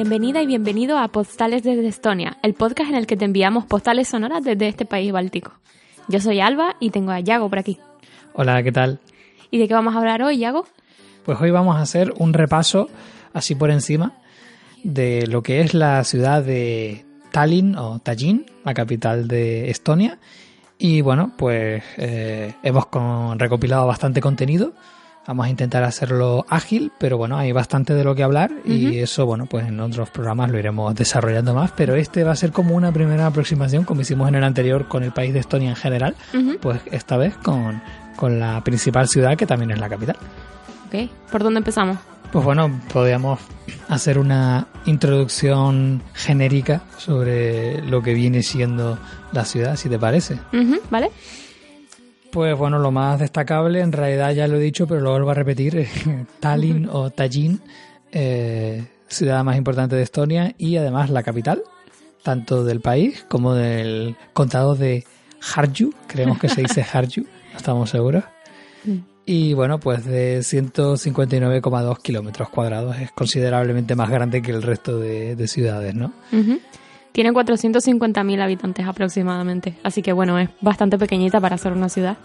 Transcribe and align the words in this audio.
Bienvenida 0.00 0.40
y 0.40 0.46
bienvenido 0.46 0.96
a 0.96 1.08
Postales 1.08 1.64
desde 1.64 1.88
Estonia, 1.88 2.36
el 2.44 2.54
podcast 2.54 2.88
en 2.88 2.94
el 2.94 3.08
que 3.08 3.16
te 3.16 3.24
enviamos 3.24 3.66
postales 3.66 4.06
sonoras 4.06 4.44
desde 4.44 4.68
este 4.68 4.84
país 4.84 5.10
báltico. 5.10 5.50
Yo 6.06 6.20
soy 6.20 6.38
Alba 6.38 6.76
y 6.78 6.90
tengo 6.90 7.10
a 7.10 7.18
Yago 7.18 7.50
por 7.50 7.58
aquí. 7.58 7.80
Hola, 8.32 8.62
¿qué 8.62 8.70
tal? 8.70 9.00
¿Y 9.50 9.58
de 9.58 9.66
qué 9.66 9.74
vamos 9.74 9.96
a 9.96 9.98
hablar 9.98 10.22
hoy, 10.22 10.38
Yago? 10.38 10.66
Pues 11.24 11.40
hoy 11.40 11.50
vamos 11.50 11.74
a 11.76 11.80
hacer 11.80 12.14
un 12.16 12.32
repaso, 12.32 12.88
así 13.32 13.56
por 13.56 13.72
encima, 13.72 14.12
de 14.84 15.26
lo 15.26 15.42
que 15.42 15.62
es 15.62 15.74
la 15.74 16.04
ciudad 16.04 16.44
de 16.44 17.04
Tallinn 17.32 17.74
o 17.74 17.98
Tallinn, 17.98 18.46
la 18.64 18.74
capital 18.74 19.26
de 19.26 19.68
Estonia. 19.68 20.20
Y 20.78 21.00
bueno, 21.00 21.32
pues 21.36 21.82
eh, 21.96 22.54
hemos 22.62 22.86
con- 22.86 23.36
recopilado 23.36 23.84
bastante 23.88 24.20
contenido. 24.20 24.74
Vamos 25.28 25.44
a 25.44 25.50
intentar 25.50 25.84
hacerlo 25.84 26.46
ágil, 26.48 26.90
pero 26.96 27.18
bueno, 27.18 27.36
hay 27.36 27.52
bastante 27.52 27.92
de 27.92 28.02
lo 28.02 28.14
que 28.14 28.22
hablar 28.22 28.50
y 28.64 28.98
eso, 28.98 29.26
bueno, 29.26 29.44
pues 29.44 29.68
en 29.68 29.78
otros 29.78 30.08
programas 30.08 30.50
lo 30.50 30.58
iremos 30.58 30.94
desarrollando 30.94 31.52
más, 31.52 31.70
pero 31.76 31.96
este 31.96 32.24
va 32.24 32.32
a 32.32 32.34
ser 32.36 32.50
como 32.50 32.74
una 32.74 32.92
primera 32.92 33.26
aproximación, 33.26 33.84
como 33.84 34.00
hicimos 34.00 34.26
en 34.28 34.36
el 34.36 34.44
anterior 34.44 34.88
con 34.88 35.02
el 35.02 35.12
país 35.12 35.34
de 35.34 35.40
Estonia 35.40 35.68
en 35.68 35.76
general, 35.76 36.14
pues 36.62 36.80
esta 36.90 37.18
vez 37.18 37.36
con, 37.36 37.82
con 38.16 38.40
la 38.40 38.64
principal 38.64 39.06
ciudad 39.06 39.36
que 39.36 39.46
también 39.46 39.70
es 39.70 39.78
la 39.78 39.90
capital. 39.90 40.16
Ok, 40.86 41.10
¿por 41.30 41.42
dónde 41.42 41.58
empezamos? 41.58 41.98
Pues 42.32 42.42
bueno, 42.42 42.80
podríamos 42.90 43.38
hacer 43.90 44.18
una 44.18 44.66
introducción 44.86 46.02
genérica 46.14 46.84
sobre 46.96 47.82
lo 47.82 48.00
que 48.02 48.14
viene 48.14 48.42
siendo 48.42 48.98
la 49.32 49.44
ciudad, 49.44 49.76
si 49.76 49.90
te 49.90 49.98
parece. 49.98 50.38
¿Vale? 50.90 51.10
Pues 52.30 52.58
bueno, 52.58 52.78
lo 52.78 52.90
más 52.90 53.18
destacable, 53.18 53.80
en 53.80 53.92
realidad 53.92 54.32
ya 54.32 54.46
lo 54.48 54.56
he 54.56 54.60
dicho, 54.60 54.86
pero 54.86 55.00
lo 55.00 55.12
vuelvo 55.12 55.30
a 55.30 55.34
repetir, 55.34 55.86
Tallinn 56.40 56.88
o 56.90 57.10
Tallinn, 57.10 57.60
eh, 58.12 58.86
ciudad 59.08 59.42
más 59.44 59.56
importante 59.56 59.96
de 59.96 60.02
Estonia 60.02 60.54
y 60.58 60.76
además 60.76 61.08
la 61.08 61.22
capital, 61.22 61.62
tanto 62.22 62.64
del 62.64 62.80
país 62.80 63.24
como 63.28 63.54
del 63.54 64.16
condado 64.34 64.74
de 64.74 65.04
Harju, 65.54 65.92
creemos 66.06 66.38
que 66.38 66.48
se 66.48 66.62
dice 66.62 66.84
Harju, 66.92 67.22
no 67.22 67.56
estamos 67.56 67.90
seguros. 67.90 68.24
Y 69.26 69.52
bueno, 69.52 69.78
pues 69.78 70.06
de 70.06 70.38
159,2 70.38 71.98
kilómetros 72.00 72.48
cuadrados 72.48 72.96
es 72.98 73.10
considerablemente 73.12 73.94
más 73.94 74.08
grande 74.08 74.40
que 74.40 74.52
el 74.52 74.62
resto 74.62 74.98
de, 74.98 75.36
de 75.36 75.48
ciudades, 75.48 75.94
¿no? 75.94 76.12
Tiene 77.18 77.32
450.000 77.32 78.40
habitantes 78.40 78.86
aproximadamente, 78.86 79.76
así 79.82 80.02
que 80.02 80.12
bueno, 80.12 80.38
es 80.38 80.50
bastante 80.60 80.96
pequeñita 80.98 81.40
para 81.40 81.58
ser 81.58 81.72
una 81.72 81.88
ciudad. 81.88 82.16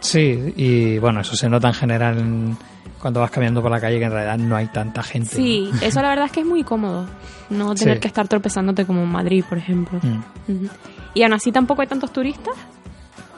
Sí, 0.00 0.52
y 0.56 0.98
bueno, 0.98 1.20
eso 1.22 1.34
se 1.36 1.48
nota 1.48 1.68
en 1.68 1.74
general 1.74 2.18
en- 2.18 2.56
cuando 3.00 3.20
vas 3.20 3.30
caminando 3.30 3.62
por 3.62 3.70
la 3.70 3.80
calle 3.80 3.98
que 3.98 4.04
en 4.04 4.10
realidad 4.10 4.36
no 4.36 4.56
hay 4.56 4.66
tanta 4.66 5.02
gente. 5.02 5.30
Sí, 5.34 5.70
eso 5.80 6.02
la 6.02 6.10
verdad 6.10 6.26
es 6.26 6.32
que 6.32 6.40
es 6.40 6.46
muy 6.46 6.64
cómodo, 6.64 7.06
no 7.48 7.74
tener 7.74 7.94
Sí. 7.94 8.00
que 8.02 8.08
estar 8.08 8.28
tropezándote 8.28 8.84
como 8.84 9.00
en 9.04 9.08
Madrid, 9.10 9.42
por 9.48 9.56
ejemplo. 9.56 9.98
Mm. 10.02 10.66
Y 11.14 11.22
aún 11.22 11.32
así 11.32 11.50
tampoco 11.50 11.80
hay 11.80 11.88
tantos 11.88 12.12
turistas. 12.12 12.52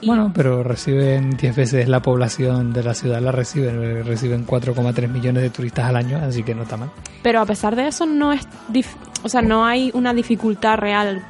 Bueno, 0.05 0.30
pero 0.34 0.62
reciben 0.62 1.36
10 1.36 1.56
veces 1.56 1.89
la 1.89 2.00
población 2.00 2.72
de 2.72 2.83
la 2.83 2.94
ciudad, 2.94 3.20
la 3.20 3.33
reciben, 3.33 4.05
reciben 4.05 4.47
4,3 4.47 5.08
millones 5.08 5.42
de 5.42 5.50
turistas 5.50 5.86
al 5.86 5.97
año, 5.97 6.19
así 6.19 6.42
que 6.42 6.55
no 6.55 6.62
está 6.62 6.77
mal. 6.77 6.91
Pero 7.22 7.41
a 7.41 7.47
pesar 7.47 7.75
de 7.77 7.89
eso 7.89 8.05
no 8.06 8.33
es, 8.33 8.47
dif- 8.72 8.94
o 9.22 9.28
sea, 9.28 9.42
no 9.42 9.64
hay 9.64 9.91
una 9.94 10.12
dificultad 10.12 10.77
real 10.78 11.22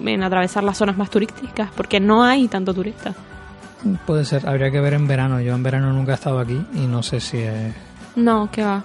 en 0.00 0.22
atravesar 0.24 0.64
las 0.64 0.76
zonas 0.76 0.96
más 0.96 1.08
turísticas, 1.10 1.70
porque 1.76 2.00
no 2.00 2.24
hay 2.24 2.48
tanto 2.48 2.74
turista. 2.74 3.14
Puede 4.06 4.24
ser, 4.24 4.48
habría 4.48 4.72
que 4.72 4.80
ver 4.80 4.94
en 4.94 5.06
verano. 5.06 5.40
Yo 5.40 5.54
en 5.54 5.62
verano 5.62 5.92
nunca 5.92 6.10
he 6.12 6.14
estado 6.16 6.40
aquí 6.40 6.60
y 6.74 6.86
no 6.88 7.02
sé 7.04 7.20
si 7.20 7.38
es... 7.38 7.72
No, 8.16 8.50
que 8.50 8.64
va. 8.64 8.82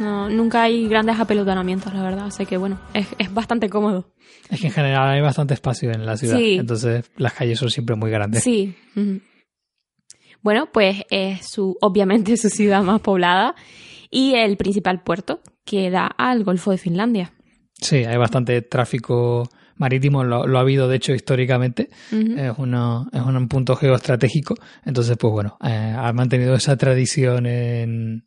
No, 0.00 0.28
nunca 0.28 0.62
hay 0.64 0.88
grandes 0.88 1.18
apelotonamientos, 1.20 1.92
la 1.94 2.02
verdad. 2.02 2.26
Así 2.26 2.46
que 2.46 2.56
bueno, 2.56 2.80
es, 2.94 3.06
es 3.18 3.32
bastante 3.32 3.68
cómodo. 3.68 4.12
Es 4.50 4.60
que 4.60 4.66
en 4.68 4.72
general 4.72 5.08
hay 5.08 5.20
bastante 5.20 5.54
espacio 5.54 5.90
en 5.92 6.04
la 6.04 6.16
ciudad, 6.16 6.36
Sí. 6.38 6.54
entonces 6.58 7.04
las 7.16 7.32
calles 7.34 7.58
son 7.58 7.70
siempre 7.70 7.96
muy 7.96 8.10
grandes. 8.10 8.42
Sí. 8.42 8.74
Bueno, 10.42 10.68
pues 10.72 11.02
es 11.10 11.46
su, 11.48 11.76
obviamente 11.80 12.36
su 12.36 12.50
ciudad 12.50 12.82
más 12.82 13.00
poblada 13.00 13.54
y 14.10 14.34
el 14.34 14.56
principal 14.56 15.02
puerto 15.02 15.40
que 15.64 15.90
da 15.90 16.06
al 16.06 16.44
Golfo 16.44 16.70
de 16.70 16.78
Finlandia. 16.78 17.32
Sí, 17.80 17.96
hay 18.04 18.16
bastante 18.18 18.60
tráfico 18.62 19.48
marítimo, 19.76 20.22
lo, 20.22 20.46
lo 20.46 20.58
ha 20.58 20.60
habido 20.60 20.86
de 20.88 20.96
hecho 20.96 21.14
históricamente, 21.14 21.88
es, 22.12 22.52
uno, 22.58 23.08
es 23.12 23.20
un 23.22 23.48
punto 23.48 23.74
geoestratégico, 23.74 24.54
entonces 24.84 25.16
pues 25.18 25.32
bueno, 25.32 25.56
eh, 25.64 25.94
ha 25.96 26.12
mantenido 26.12 26.54
esa 26.54 26.76
tradición 26.76 27.46
en, 27.46 28.24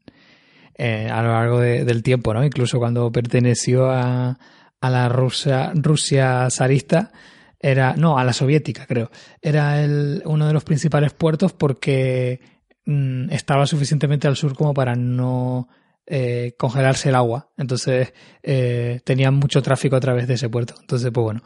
eh, 0.77 1.09
a 1.11 1.21
lo 1.21 1.29
largo 1.33 1.59
de- 1.59 1.83
del 1.85 2.03
tiempo, 2.03 2.33
¿no? 2.33 2.43
Incluso 2.45 2.77
cuando 2.79 3.11
perteneció 3.11 3.89
a, 3.91 4.37
a 4.81 4.89
la 4.89 5.09
Rusia, 5.09 5.71
Rusia 5.75 6.47
zarista, 6.51 7.11
era, 7.59 7.95
no, 7.95 8.19
a 8.19 8.23
la 8.23 8.33
soviética 8.33 8.85
creo, 8.85 9.09
era 9.41 9.83
el, 9.83 10.21
uno 10.25 10.45
de 10.47 10.53
los 10.53 10.63
principales 10.63 11.13
puertos 11.13 11.53
porque 11.53 12.39
mm, 12.85 13.31
estaba 13.31 13.65
suficientemente 13.65 14.27
al 14.27 14.35
sur 14.35 14.55
como 14.55 14.73
para 14.75 14.95
no 14.95 15.67
eh, 16.05 16.53
congelarse 16.59 17.09
el 17.09 17.15
agua. 17.15 17.49
Entonces 17.57 18.13
eh, 18.43 19.01
tenían 19.03 19.33
mucho 19.33 19.61
tráfico 19.63 19.95
a 19.95 19.99
través 19.99 20.27
de 20.27 20.35
ese 20.35 20.49
puerto. 20.49 20.75
Entonces, 20.79 21.09
pues 21.11 21.23
bueno, 21.23 21.41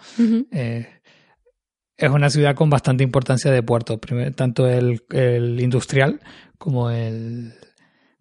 eh, 0.52 0.88
es 1.98 2.10
una 2.10 2.30
ciudad 2.30 2.56
con 2.56 2.70
bastante 2.70 3.04
importancia 3.04 3.50
de 3.52 3.64
puerto, 3.64 4.00
Primer- 4.00 4.34
tanto 4.36 4.68
el, 4.68 5.04
el 5.12 5.60
industrial 5.62 6.20
como 6.58 6.90
el 6.92 7.54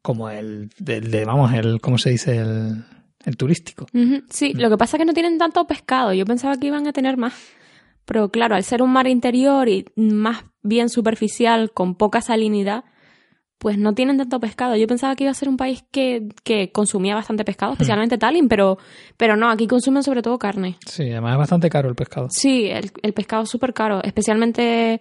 como 0.02 0.30
el 0.30 0.70
de, 0.78 1.24
vamos, 1.24 1.52
el 1.52 1.80
¿cómo 1.80 1.98
se 1.98 2.10
dice? 2.10 2.36
el, 2.36 2.84
el 3.24 3.36
turístico. 3.36 3.86
Sí, 4.30 4.54
lo 4.54 4.70
que 4.70 4.76
pasa 4.76 4.96
es 4.96 5.00
que 5.00 5.04
no 5.04 5.12
tienen 5.12 5.38
tanto 5.38 5.66
pescado. 5.66 6.12
Yo 6.12 6.24
pensaba 6.24 6.56
que 6.56 6.68
iban 6.68 6.86
a 6.86 6.92
tener 6.92 7.16
más. 7.16 7.34
Pero 8.04 8.30
claro, 8.30 8.54
al 8.56 8.64
ser 8.64 8.82
un 8.82 8.90
mar 8.90 9.06
interior 9.06 9.68
y 9.68 9.84
más 9.96 10.44
bien 10.62 10.88
superficial, 10.88 11.70
con 11.72 11.94
poca 11.94 12.20
salinidad, 12.20 12.84
pues 13.58 13.76
no 13.76 13.92
tienen 13.92 14.16
tanto 14.16 14.40
pescado. 14.40 14.74
Yo 14.74 14.86
pensaba 14.86 15.14
que 15.14 15.24
iba 15.24 15.30
a 15.30 15.34
ser 15.34 15.48
un 15.48 15.58
país 15.58 15.84
que, 15.92 16.28
que 16.42 16.72
consumía 16.72 17.14
bastante 17.14 17.44
pescado, 17.44 17.72
especialmente 17.72 18.16
Tallinn, 18.16 18.48
pero, 18.48 18.78
pero 19.18 19.36
no, 19.36 19.50
aquí 19.50 19.66
consumen 19.66 20.02
sobre 20.02 20.22
todo 20.22 20.38
carne. 20.38 20.76
Sí, 20.86 21.10
además 21.10 21.32
es 21.32 21.38
bastante 21.38 21.68
caro 21.68 21.88
el 21.90 21.94
pescado. 21.94 22.28
Sí, 22.30 22.68
el, 22.68 22.90
el 23.02 23.12
pescado 23.12 23.42
es 23.42 23.50
súper 23.50 23.74
caro, 23.74 24.02
especialmente... 24.02 25.00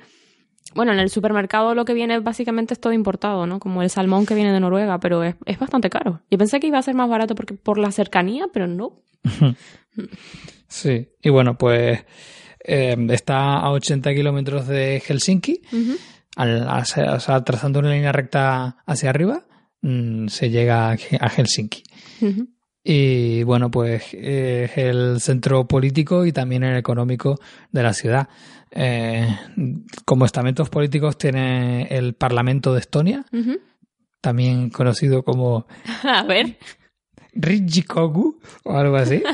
Bueno, 0.75 0.93
en 0.93 0.99
el 0.99 1.09
supermercado 1.09 1.73
lo 1.73 1.85
que 1.85 1.93
viene 1.93 2.19
básicamente 2.19 2.73
es 2.73 2.79
todo 2.79 2.93
importado, 2.93 3.47
¿no? 3.47 3.59
Como 3.59 3.81
el 3.81 3.89
salmón 3.89 4.25
que 4.25 4.35
viene 4.35 4.53
de 4.53 4.59
Noruega, 4.59 4.99
pero 4.99 5.23
es, 5.23 5.35
es 5.45 5.57
bastante 5.57 5.89
caro. 5.89 6.21
Yo 6.29 6.37
pensé 6.37 6.59
que 6.59 6.67
iba 6.67 6.77
a 6.77 6.83
ser 6.83 6.95
más 6.95 7.09
barato 7.09 7.35
porque, 7.35 7.55
por 7.55 7.77
la 7.77 7.91
cercanía, 7.91 8.47
pero 8.53 8.67
no. 8.67 9.01
Sí, 10.71 11.09
y 11.23 11.29
bueno, 11.29 11.57
pues 11.57 12.05
eh, 12.63 12.95
está 13.09 13.55
a 13.55 13.71
80 13.71 14.13
kilómetros 14.13 14.67
de 14.67 15.01
Helsinki. 15.05 15.63
Ujú. 15.73 15.97
Al, 16.35 16.67
o 16.67 17.19
sea, 17.19 17.43
trazando 17.43 17.79
una 17.79 17.91
línea 17.91 18.11
recta 18.11 18.77
hacia 18.85 19.09
arriba, 19.09 19.45
mm, 19.81 20.27
se 20.27 20.51
llega 20.51 20.91
a 20.91 21.29
Helsinki. 21.29 21.83
Y 22.83 23.43
bueno, 23.43 23.69
pues 23.71 24.13
eh, 24.13 24.69
es 24.71 24.77
el 24.77 25.19
centro 25.19 25.67
político 25.67 26.25
y 26.25 26.31
también 26.31 26.63
el 26.63 26.77
económico 26.77 27.39
de 27.71 27.83
la 27.83 27.93
ciudad. 27.93 28.29
Eh, 28.71 29.27
como 30.05 30.25
estamentos 30.25 30.69
políticos 30.69 31.17
tiene 31.17 31.87
el 31.89 32.13
Parlamento 32.13 32.73
de 32.73 32.79
Estonia, 32.81 33.25
también 34.21 34.69
conocido 34.69 35.23
como 35.23 35.65
A 36.03 36.23
ver. 36.23 36.57
Rijikogu 37.33 38.39
o 38.63 38.77
algo 38.77 38.95
así. 38.97 39.23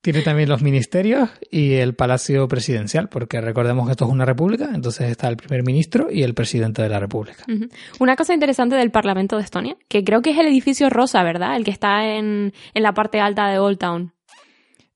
Tiene 0.00 0.22
también 0.22 0.48
los 0.48 0.62
ministerios 0.62 1.28
y 1.50 1.74
el 1.74 1.94
Palacio 1.96 2.46
Presidencial, 2.46 3.08
porque 3.08 3.40
recordemos 3.40 3.84
que 3.86 3.90
esto 3.92 4.04
es 4.04 4.10
una 4.12 4.24
república, 4.24 4.70
entonces 4.72 5.10
está 5.10 5.28
el 5.28 5.36
primer 5.36 5.64
ministro 5.64 6.06
y 6.10 6.22
el 6.22 6.34
presidente 6.34 6.80
de 6.82 6.88
la 6.88 7.00
república. 7.00 7.44
Una 7.98 8.14
cosa 8.14 8.32
interesante 8.32 8.76
del 8.76 8.92
Parlamento 8.92 9.36
de 9.36 9.42
Estonia, 9.42 9.76
que 9.88 10.04
creo 10.04 10.22
que 10.22 10.30
es 10.30 10.38
el 10.38 10.46
edificio 10.46 10.88
rosa, 10.88 11.24
¿verdad? 11.24 11.56
El 11.56 11.64
que 11.64 11.72
está 11.72 12.14
en, 12.14 12.52
en 12.74 12.82
la 12.82 12.94
parte 12.94 13.20
alta 13.20 13.48
de 13.48 13.58
Old 13.58 13.78
Town. 13.78 14.12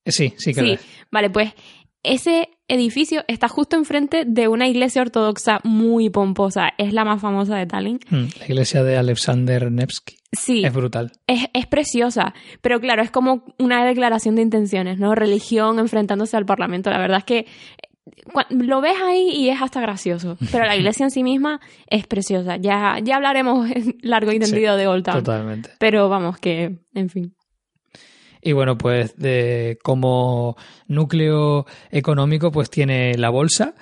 Eh, 0.05 0.13
Sí, 0.13 0.35
sí 0.39 0.55
que 0.55 0.63
lo 0.63 0.67
Sí, 0.69 0.73
es. 0.75 0.81
vale, 1.11 1.31
pues 1.31 1.53
ese 2.03 2.49
edificio 2.69 3.25
está 3.29 3.49
justo 3.49 3.77
enfrente 3.77 4.25
de 4.27 4.49
una 4.49 4.67
iglesia 4.67 5.03
ortodoxa 5.03 5.61
muy 5.63 6.11
pomposa. 6.11 6.71
Es 6.79 6.93
la 6.93 7.05
más 7.05 7.21
famosa 7.21 7.57
de 7.57 7.67
Tallinn. 7.67 8.01
Mm, 8.11 8.25
La 8.41 8.45
iglesia 8.47 8.83
de 8.83 8.97
Alexander 8.97 9.71
Nevsky. 9.71 10.17
Sí, 10.33 10.65
Es 10.65 10.73
brutal. 10.73 11.13
es, 11.27 11.47
es 11.53 11.67
preciosa, 11.67 12.33
pero 12.63 12.81
claro, 12.81 13.03
es 13.03 13.11
como 13.11 13.45
una 13.59 13.85
declaración 13.85 14.35
de 14.35 14.43
intenciones, 14.43 14.99
¿no? 14.99 15.15
Religión 15.15 15.79
enfrentándose 15.79 16.37
al 16.39 16.47
Parlamento. 16.47 16.91
La 16.91 16.99
verdad 16.99 17.19
es 17.19 17.25
que 17.25 17.39
eh, 17.41 17.47
lo 18.49 18.81
ves 18.81 18.97
ahí 19.05 19.29
y 19.31 19.51
es 19.51 19.61
hasta 19.61 19.81
gracioso, 19.83 20.39
pero 20.51 20.65
la 20.65 20.75
iglesia 20.75 21.05
en 21.05 21.11
sí 21.11 21.23
misma 21.23 21.61
es 21.87 22.07
preciosa. 22.07 22.57
Ya, 22.57 22.97
ya 23.03 23.17
hablaremos 23.17 23.69
largo 24.03 24.33
y 24.33 24.39
tendido 24.39 24.77
de 24.77 24.87
Old 24.87 25.05
Town. 25.05 25.23
Totalmente. 25.23 25.71
Pero 25.79 26.09
vamos, 26.09 26.39
que, 26.39 26.79
en 26.95 27.11
fin. 27.11 27.35
Y 28.43 28.53
bueno, 28.53 28.77
pues 28.77 29.17
de, 29.17 29.79
como 29.83 30.57
núcleo 30.89 31.65
económico, 31.91 32.51
pues 32.51 32.69
tiene 32.71 33.17
la 33.17 33.31
bolsa 33.31 33.75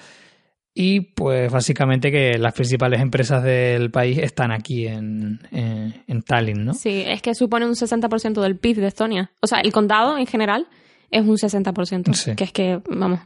Y 0.74 1.00
pues 1.00 1.50
básicamente 1.50 2.12
que 2.12 2.36
las 2.38 2.52
principales 2.52 3.00
empresas 3.00 3.42
del 3.42 3.90
país 3.90 4.18
están 4.18 4.52
aquí 4.52 4.86
en, 4.86 5.40
en, 5.50 6.22
Tallinn, 6.22 6.66
¿no? 6.66 6.74
Sí, 6.74 7.04
es 7.06 7.22
que 7.22 7.34
supone 7.34 7.66
un 7.66 7.74
60% 7.74 8.40
del 8.40 8.58
PIB 8.58 8.76
de 8.76 8.86
Estonia. 8.88 9.32
O 9.40 9.46
sea, 9.46 9.60
el 9.60 9.72
condado 9.72 10.18
en 10.18 10.26
general 10.26 10.68
es 11.10 11.22
un 11.22 11.36
60%, 11.36 12.36
que 12.36 12.44
es 12.44 12.52
que, 12.52 12.80
vamos. 12.88 13.20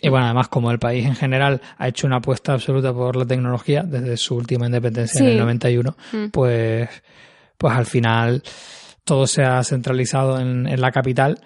Y 0.00 0.08
bueno, 0.08 0.26
además 0.26 0.48
como 0.48 0.70
el 0.70 0.78
país 0.78 1.04
en 1.04 1.14
general 1.14 1.60
ha 1.76 1.88
hecho 1.88 2.06
una 2.06 2.16
apuesta 2.16 2.54
absoluta 2.54 2.94
por 2.94 3.16
la 3.16 3.26
tecnología 3.26 3.82
desde 3.82 4.16
su 4.16 4.36
última 4.36 4.66
independencia 4.66 5.20
en 5.20 5.28
el 5.28 5.38
91, 5.38 5.96
mm. 6.12 6.26
pues, 6.28 6.88
pues 7.56 7.74
al 7.74 7.86
final 7.86 8.42
todo 9.08 9.26
se 9.26 9.42
ha 9.42 9.62
centralizado 9.64 10.38
en, 10.38 10.68
en 10.68 10.80
la 10.80 10.92
capital 10.92 11.40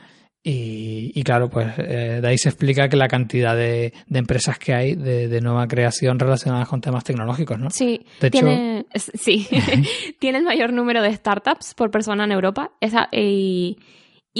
y, 0.44 1.22
claro, 1.22 1.48
pues 1.48 1.68
eh, 1.78 2.18
de 2.20 2.28
ahí 2.28 2.36
se 2.36 2.48
explica 2.48 2.88
que 2.88 2.96
la 2.96 3.06
cantidad 3.06 3.54
de, 3.54 3.92
empresas 4.12 4.58
que 4.58 4.74
hay 4.74 4.94
de, 4.96 5.40
nueva 5.40 5.68
creación 5.68 6.18
relacionadas 6.18 6.68
con 6.68 6.80
temas 6.80 7.04
tecnológicos, 7.04 7.60
¿no? 7.60 7.70
Sí, 7.70 8.04
tiene, 8.30 8.86
sí. 8.94 9.46
tiene 10.18 10.38
el 10.38 10.44
mayor 10.44 10.72
número 10.72 11.00
de 11.00 11.14
startups 11.14 11.74
por 11.74 11.92
persona 11.92 12.24
en 12.24 12.32
Europa. 12.32 12.72
Esa, 12.80 13.08
y, 13.12 13.76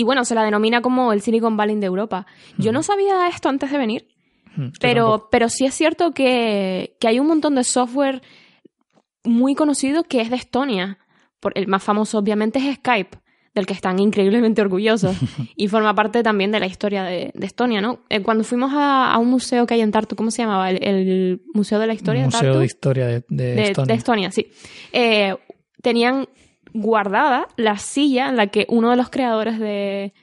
bueno, 0.05 0.25
se 0.25 0.35
la 0.35 0.43
denomina 0.43 0.83
como 0.83 1.13
el 1.13 1.21
Silicon 1.21 1.57
Valley 1.57 1.77
de 1.77 1.87
Europa. 1.87 2.27
Yo 2.59 2.73
no 2.73 2.83
sabía 2.83 3.29
esto 3.29 3.49
antes 3.49 3.71
de 3.71 3.79
venir, 3.79 4.09
pero, 4.81 5.29
pero 5.31 5.49
sí 5.49 5.67
es 5.67 5.75
cierto 5.75 6.11
que, 6.11 6.97
que 6.99 7.07
hay 7.07 7.21
un 7.21 7.29
montón 7.29 7.55
de 7.55 7.63
software 7.63 8.23
muy 9.23 9.55
conocido 9.55 10.03
que 10.03 10.21
es 10.21 10.31
de 10.31 10.37
Estonia. 10.37 10.99
Por, 11.43 11.53
el 11.59 11.67
más 11.67 11.83
famoso 11.83 12.19
obviamente 12.19 12.61
es 12.61 12.77
Skype 12.77 13.19
del 13.53 13.67
que 13.67 13.75
están 13.75 13.99
increíblemente 13.99 14.63
orgullosos 14.63 15.17
y 15.57 15.67
forma 15.67 15.95
parte 15.95 16.23
también 16.23 16.53
de 16.53 16.61
la 16.61 16.67
historia 16.67 17.03
de, 17.03 17.33
Estonia, 17.41 17.81
¿no? 17.81 17.99
Eh, 18.09 18.23
cuando 18.23 18.45
fuimos 18.45 18.71
a, 18.75 19.19
un 19.19 19.29
museo 19.29 19.67
que 19.67 19.75
hay 19.75 19.81
en 19.81 19.91
Tartu, 19.91 20.17
¿cómo 20.17 20.31
se 20.31 20.43
llamaba? 20.43 20.71
El, 20.71 21.43
Museo 21.53 21.79
de 21.79 21.87
la 21.89 21.95
Historia 21.95 22.25
Museo 22.25 22.41
de 22.41 22.47
Tartu. 22.47 22.59
de 22.61 22.65
Historia 22.65 23.07
de, 23.07 23.17
Estonia. 23.63 23.87
De 23.87 23.95
Estonia, 23.95 24.31
sí. 24.31 24.47
Eh, 24.93 25.35
tenían 25.83 26.29
guardada 26.73 27.49
la 27.57 27.77
silla 27.77 28.29
en 28.29 28.37
la 28.37 28.47
que 28.47 28.67
uno 28.71 28.91
de 28.91 28.97
los 28.97 29.11
creadores 29.11 29.59
de, 29.59 30.15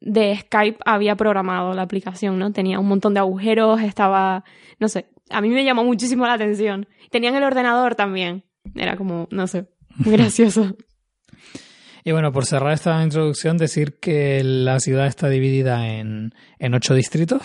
de 0.00 0.36
Skype 0.36 0.78
había 0.84 1.16
programado 1.16 1.72
la 1.72 1.82
aplicación, 1.82 2.38
¿no? 2.38 2.52
Tenía 2.52 2.78
un 2.78 2.88
montón 2.88 3.14
de 3.14 3.20
agujeros, 3.20 3.80
estaba, 3.80 4.44
no 4.78 4.88
sé, 4.88 5.06
a 5.30 5.40
mí 5.40 5.48
me 5.48 5.64
llamó 5.64 5.84
muchísimo 5.84 6.26
la 6.26 6.34
atención. 6.34 6.86
Tenían 7.10 7.34
el 7.34 7.44
ordenador 7.44 7.94
también. 7.94 8.44
Era 8.74 8.96
como, 8.96 9.28
no 9.30 9.46
sé, 9.46 9.66
gracioso. 10.04 10.76
Y 12.04 12.12
bueno, 12.12 12.32
por 12.32 12.46
cerrar 12.46 12.72
esta 12.72 13.02
introducción, 13.02 13.56
decir 13.56 13.98
que 13.98 14.42
la 14.44 14.78
ciudad 14.78 15.06
está 15.06 15.28
dividida 15.28 15.88
en, 15.88 16.32
ocho 16.72 16.94
distritos. 16.94 17.42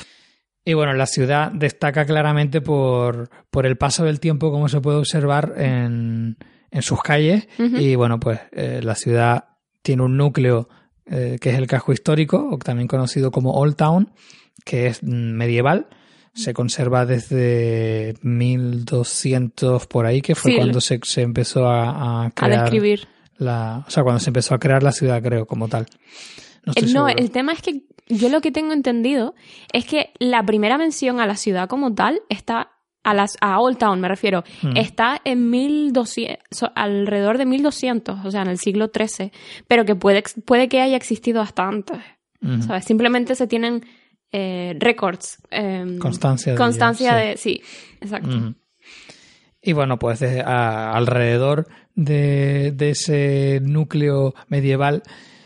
Y 0.64 0.74
bueno, 0.74 0.94
la 0.94 1.08
ciudad 1.08 1.52
destaca 1.52 2.06
claramente 2.06 2.62
por, 2.62 3.32
por 3.50 3.66
el 3.66 3.78
paso 3.78 4.04
del 4.06 4.20
tiempo, 4.20 4.52
como 4.52 4.70
se 4.70 4.80
puede 4.80 4.98
observar 5.00 5.56
en, 5.58 6.38
en 6.70 6.82
sus 6.84 7.02
calles. 7.02 7.48
Y 7.58 7.96
bueno, 7.96 8.20
pues 8.20 8.40
eh, 8.52 8.82
la 8.84 8.94
ciudad 8.94 9.46
tiene 9.82 10.04
un 10.04 10.18
núcleo 10.18 10.70
eh, 11.06 11.38
que 11.42 11.50
es 11.50 11.58
el 11.58 11.68
casco 11.68 11.92
histórico, 11.92 12.50
o 12.52 12.58
también 12.58 12.88
conocido 12.88 13.32
como 13.32 13.52
Old 13.54 13.76
Town, 13.76 14.14
que 14.64 14.88
es 14.88 15.04
medieval. 15.04 15.88
Se 16.34 16.54
conserva 16.54 17.06
desde 17.06 18.16
1200 18.22 19.86
por 19.88 20.06
ahí, 20.06 20.22
que 20.22 20.36
fue 20.36 20.56
cuando 20.56 20.80
se, 20.80 21.00
se, 21.04 21.22
empezó 21.22 21.68
a, 21.68 22.26
a 22.26 22.32
crear. 22.32 22.54
A 22.54 22.62
describir 22.64 23.08
o 23.48 23.90
sea, 23.90 24.04
cuando 24.04 24.20
se 24.20 24.30
empezó 24.30 24.54
a 24.54 24.60
crear 24.60 24.84
la 24.84 24.92
ciudad, 24.92 25.22
creo, 25.22 25.46
como 25.46 25.68
tal. 25.68 25.88
No, 26.94 27.10
eh, 27.10 27.16
el 27.18 27.32
tema 27.32 27.54
es 27.54 27.62
que 27.62 27.84
yo 28.08 28.30
lo 28.30 28.42
que 28.42 28.52
tengo 28.52 28.74
entendido 28.74 29.34
es 29.74 29.86
que 29.86 30.12
la 30.20 30.46
primera 30.46 30.78
mención 30.78 31.20
a 31.20 31.26
la 31.26 31.36
ciudad 31.36 31.68
como 31.68 31.94
tal 31.94 32.22
está 32.30 32.72
a 33.04 33.16
las 33.16 33.36
a 33.42 33.60
Old 33.60 33.80
Town 33.80 34.00
me 34.00 34.08
refiero, 34.08 34.44
hmm. 34.62 34.78
está 34.78 35.20
en 35.24 35.50
1200 35.50 36.72
alrededor 36.76 37.40
de 37.40 37.48
1200, 37.48 38.24
o 38.24 38.32
sea, 38.32 38.44
en 38.44 38.50
el 38.50 38.60
siglo 38.60 38.92
XIII, 38.96 39.32
pero 39.68 39.86
que 39.86 39.96
puede 39.96 40.24
puede 40.46 40.70
que 40.70 40.82
haya 40.82 40.98
existido 40.98 41.42
hasta 41.42 41.68
antes. 41.68 41.98
¿Sabes? 42.66 42.86
Simplemente 42.86 43.36
se 43.36 43.46
tienen 43.46 43.86
eh, 44.32 44.76
records. 44.80 45.38
Em, 45.50 45.98
constancia 46.00 46.54
de 46.54 46.58
Constancia 46.58 47.16
de, 47.16 47.38
sí, 47.38 47.62
exacto. 48.00 48.56
Y 49.62 49.74
bueno, 49.74 50.00
pues 50.00 50.22
alrededor 50.24 51.68
de, 51.96 52.74
ese 52.80 53.60
núcleo 53.62 54.34
medieval 54.48 55.04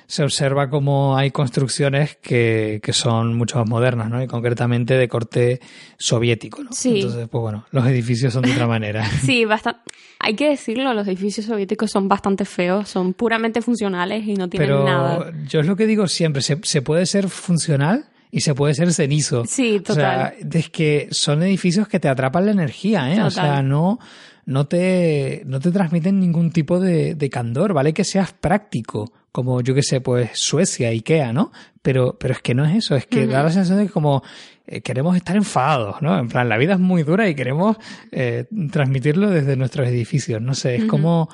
se 0.07 0.23
observa 0.23 0.69
como 0.69 1.17
hay 1.17 1.31
construcciones 1.31 2.15
que, 2.17 2.79
son 2.93 3.35
mucho 3.35 3.57
más 3.57 3.67
modernas, 3.67 4.09
¿no? 4.09 4.21
Y 4.21 4.27
concretamente 4.27 4.93
de 4.93 5.07
corte 5.09 5.59
soviético, 5.97 6.63
¿no? 6.63 6.71
Sí. 6.71 7.01
Entonces, 7.01 7.27
pues 7.27 7.41
bueno, 7.41 7.65
los 7.71 7.85
edificios 7.87 8.31
son 8.31 8.43
de 8.43 8.51
otra 8.51 8.67
manera. 8.67 9.03
Sí, 9.21 9.45
bastante. 9.45 9.81
Hay 10.19 10.35
que 10.35 10.49
decirlo, 10.49 10.93
los 10.93 11.07
edificios 11.07 11.47
soviéticos 11.47 11.91
son 11.91 12.07
bastante 12.07 12.45
feos, 12.45 12.87
son 12.87 13.13
puramente 13.13 13.61
funcionales 13.61 14.25
y 14.25 14.35
no 14.35 14.47
tienen 14.47 14.69
Pero 14.69 14.85
nada. 14.85 15.33
Yo 15.47 15.59
es 15.59 15.65
lo 15.65 15.75
que 15.75 15.87
digo 15.87 16.07
siempre, 16.07 16.41
se, 16.41 16.59
se 16.63 16.81
puede 16.81 17.05
ser 17.05 17.27
funcional 17.27 18.05
y 18.35 18.41
se 18.41 18.53
puede 18.53 18.73
ser 18.73 18.91
cenizo. 18.91 19.45
Sí, 19.45 19.79
total. 19.79 19.95
O 19.95 20.49
sea, 20.49 20.59
es 20.59 20.69
que 20.69 21.07
son 21.09 21.41
edificios 21.41 21.87
que 21.87 22.01
te 22.01 22.09
atrapan 22.09 22.45
la 22.45 22.51
energía, 22.51 23.13
¿eh? 23.13 23.21
O 23.21 23.31
sea, 23.31 23.61
no, 23.61 23.97
no, 24.45 24.67
te, 24.67 25.43
no 25.45 25.61
te 25.61 25.71
transmiten 25.71 26.19
ningún 26.19 26.51
tipo 26.51 26.77
de, 26.81 27.15
de 27.15 27.29
candor, 27.29 27.71
¿vale? 27.71 27.93
Que 27.93 28.03
seas 28.03 28.33
práctico, 28.33 29.09
como 29.31 29.61
yo 29.61 29.73
que 29.73 29.83
sé, 29.83 30.01
pues 30.01 30.31
Suecia, 30.33 30.89
Ikea, 30.89 31.31
¿no? 31.31 31.53
Pero, 31.81 32.17
pero 32.19 32.33
es 32.33 32.41
que 32.41 32.53
no 32.53 32.65
es 32.65 32.75
eso, 32.75 32.97
es 32.97 33.05
que 33.05 33.25
da 33.25 33.41
la 33.41 33.51
sensación 33.51 33.77
de 33.77 33.85
que 33.85 33.93
como 33.93 34.21
eh, 34.67 34.81
queremos 34.81 35.15
estar 35.15 35.37
enfadados, 35.37 36.01
¿no? 36.01 36.19
En 36.19 36.27
plan, 36.27 36.49
la 36.49 36.57
vida 36.57 36.73
es 36.73 36.79
muy 36.81 37.03
dura 37.03 37.29
y 37.29 37.35
queremos 37.35 37.77
eh, 38.11 38.47
transmitirlo 38.69 39.29
desde 39.29 39.55
nuestros 39.55 39.87
edificios, 39.87 40.41
no 40.41 40.55
sé, 40.55 40.75
es 40.75 40.83
como... 40.83 41.29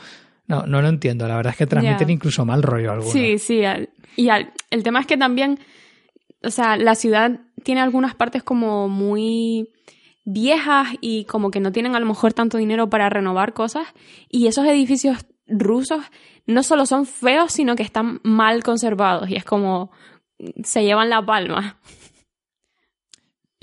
No, 0.47 0.67
no 0.67 0.81
lo 0.81 0.89
entiendo, 0.89 1.27
la 1.27 1.37
verdad 1.37 1.51
es 1.53 1.57
que 1.57 1.65
transmiten 1.65 2.09
incluso 2.09 2.45
mal 2.45 2.61
rollo 2.61 2.91
alguno. 2.91 3.11
Sí, 3.11 3.39
sí, 3.39 3.61
y 4.17 4.27
el 4.27 4.83
tema 4.83 4.99
es 4.99 5.07
que 5.07 5.15
también 5.15 5.57
o 6.43 6.49
sea, 6.49 6.77
la 6.77 6.95
ciudad 6.95 7.41
tiene 7.63 7.81
algunas 7.81 8.15
partes 8.15 8.43
como 8.43 8.87
muy 8.87 9.69
viejas 10.23 10.89
y 11.01 11.25
como 11.25 11.51
que 11.51 11.59
no 11.59 11.71
tienen 11.71 11.95
a 11.95 11.99
lo 11.99 12.05
mejor 12.05 12.33
tanto 12.33 12.57
dinero 12.57 12.89
para 12.89 13.09
renovar 13.09 13.53
cosas. 13.53 13.87
Y 14.29 14.47
esos 14.47 14.65
edificios 14.65 15.25
rusos 15.47 16.03
no 16.45 16.63
solo 16.63 16.85
son 16.85 17.05
feos, 17.05 17.51
sino 17.51 17.75
que 17.75 17.83
están 17.83 18.19
mal 18.23 18.63
conservados. 18.63 19.29
Y 19.29 19.35
es 19.35 19.45
como 19.45 19.91
se 20.63 20.83
llevan 20.83 21.09
la 21.09 21.25
palma. 21.25 21.77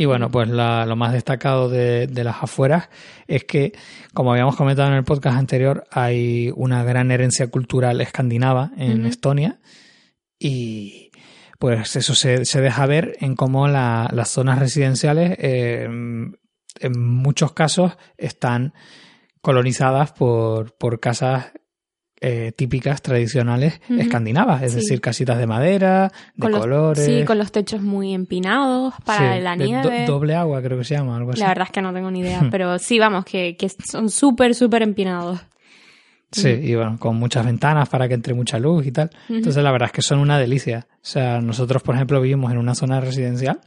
Y 0.01 0.05
bueno, 0.05 0.31
pues 0.31 0.49
lo 0.49 0.95
más 0.95 1.13
destacado 1.13 1.69
de, 1.69 2.09
las 2.15 2.41
afueras 2.41 2.89
es 3.27 3.43
que, 3.43 3.73
como 4.15 4.31
habíamos 4.31 4.55
comentado 4.55 4.89
en 4.89 4.95
el 4.95 5.03
podcast 5.03 5.37
anterior, 5.37 5.89
hay 5.91 6.53
una 6.55 6.85
gran 6.85 7.11
herencia 7.11 7.51
cultural 7.51 8.01
escandinava 8.01 8.71
en 8.77 9.07
Estonia. 9.07 9.59
Y, 10.39 11.08
pues 11.59 11.97
eso 11.97 12.15
se, 12.15 12.45
se 12.45 12.61
deja 12.61 12.87
ver 12.87 13.17
en 13.21 13.35
cómo 13.35 13.69
las 13.69 14.29
zonas 14.29 14.59
residenciales 14.59 15.37
eh, 15.41 15.85
en 16.81 17.01
muchos 17.01 17.53
casos 17.53 17.97
están 18.17 18.73
colonizadas 19.41 20.13
por, 20.13 20.77
por 20.77 21.01
casas 21.01 21.53
eh, 22.21 22.53
típicas, 22.57 23.01
tradicionales, 23.01 23.81
escandinavas, 23.89 24.63
es 24.63 24.75
decir, 24.75 25.01
casitas 25.01 25.39
de 25.39 25.47
madera, 25.47 26.11
de 26.35 26.51
colores. 26.51 27.05
sí, 27.05 27.25
con 27.25 27.39
los 27.39 27.53
techos 27.53 27.81
muy 27.81 28.13
empinados 28.13 28.95
para 29.05 29.39
la 29.39 29.55
nieve. 29.55 30.05
doble 30.05 30.35
agua, 30.35 30.61
creo 30.61 30.79
que 30.79 30.85
se 30.85 30.97
llama, 30.97 31.17
algo 31.17 31.31
así. 31.31 31.41
La 31.41 31.49
verdad 31.49 31.67
es 31.67 31.73
que 31.73 31.81
no 31.81 31.93
tengo 31.93 32.11
ni 32.11 32.21
idea, 32.21 32.47
pero 32.51 32.79
sí, 32.81 32.99
vamos, 32.99 33.25
que, 33.25 33.57
que 33.57 33.69
son 33.69 34.11
súper, 34.11 34.57
súper 34.57 34.83
empinados. 34.83 35.41
Sí, 36.31 36.49
y 36.49 36.75
bueno, 36.75 36.99
con 36.99 37.17
muchas 37.17 37.45
ventanas 37.47 37.89
para 37.89 38.07
que 38.07 38.15
entre 38.15 38.35
mucha 38.35 38.59
luz 38.59 38.87
y 38.87 38.93
tal. 38.93 39.11
Entonces, 39.29 39.63
la 39.63 39.73
verdad 39.73 39.87
es 39.87 39.93
que 39.93 40.03
son 40.03 40.19
una 40.19 40.39
delicia. 40.39 40.87
O 40.95 40.99
sea, 41.01 41.41
nosotros, 41.41 41.83
por 41.83 41.95
ejemplo, 41.95 42.21
vivimos 42.21 42.53
en 42.53 42.59
una 42.59 42.75
zona 42.75 43.01
residencial 43.01 43.61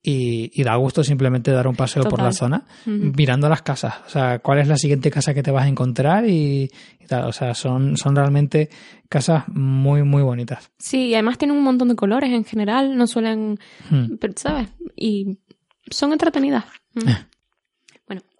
y, 0.00 0.62
da 0.62 0.76
gusto 0.76 1.02
simplemente 1.02 1.50
dar 1.50 1.66
un 1.66 1.74
paseo 1.74 2.04
por 2.04 2.22
la 2.22 2.32
zona 2.32 2.64
mirando 2.86 3.48
las 3.48 3.62
casas. 3.62 3.96
O 4.06 4.10
sea, 4.10 4.38
cuál 4.38 4.60
es 4.60 4.68
la 4.68 4.76
siguiente 4.76 5.10
casa 5.10 5.34
que 5.34 5.42
te 5.42 5.50
vas 5.50 5.64
a 5.64 5.68
encontrar 5.68 6.24
y, 6.28 6.70
tal. 7.08 7.24
O 7.24 7.32
sea, 7.32 7.54
son, 7.54 7.96
son 7.96 8.14
realmente 8.14 8.70
casas 9.08 9.48
muy, 9.48 10.04
muy 10.04 10.22
bonitas. 10.22 10.70
Sí, 10.78 11.08
y 11.08 11.14
además 11.14 11.36
tienen 11.36 11.56
un 11.56 11.64
montón 11.64 11.88
de 11.88 11.96
colores 11.96 12.30
en 12.30 12.44
general, 12.44 12.96
no 12.96 13.06
suelen, 13.08 13.58
¿sabes? 14.36 14.68
Y 14.94 15.38
son 15.90 16.12
entretenidas. 16.12 16.64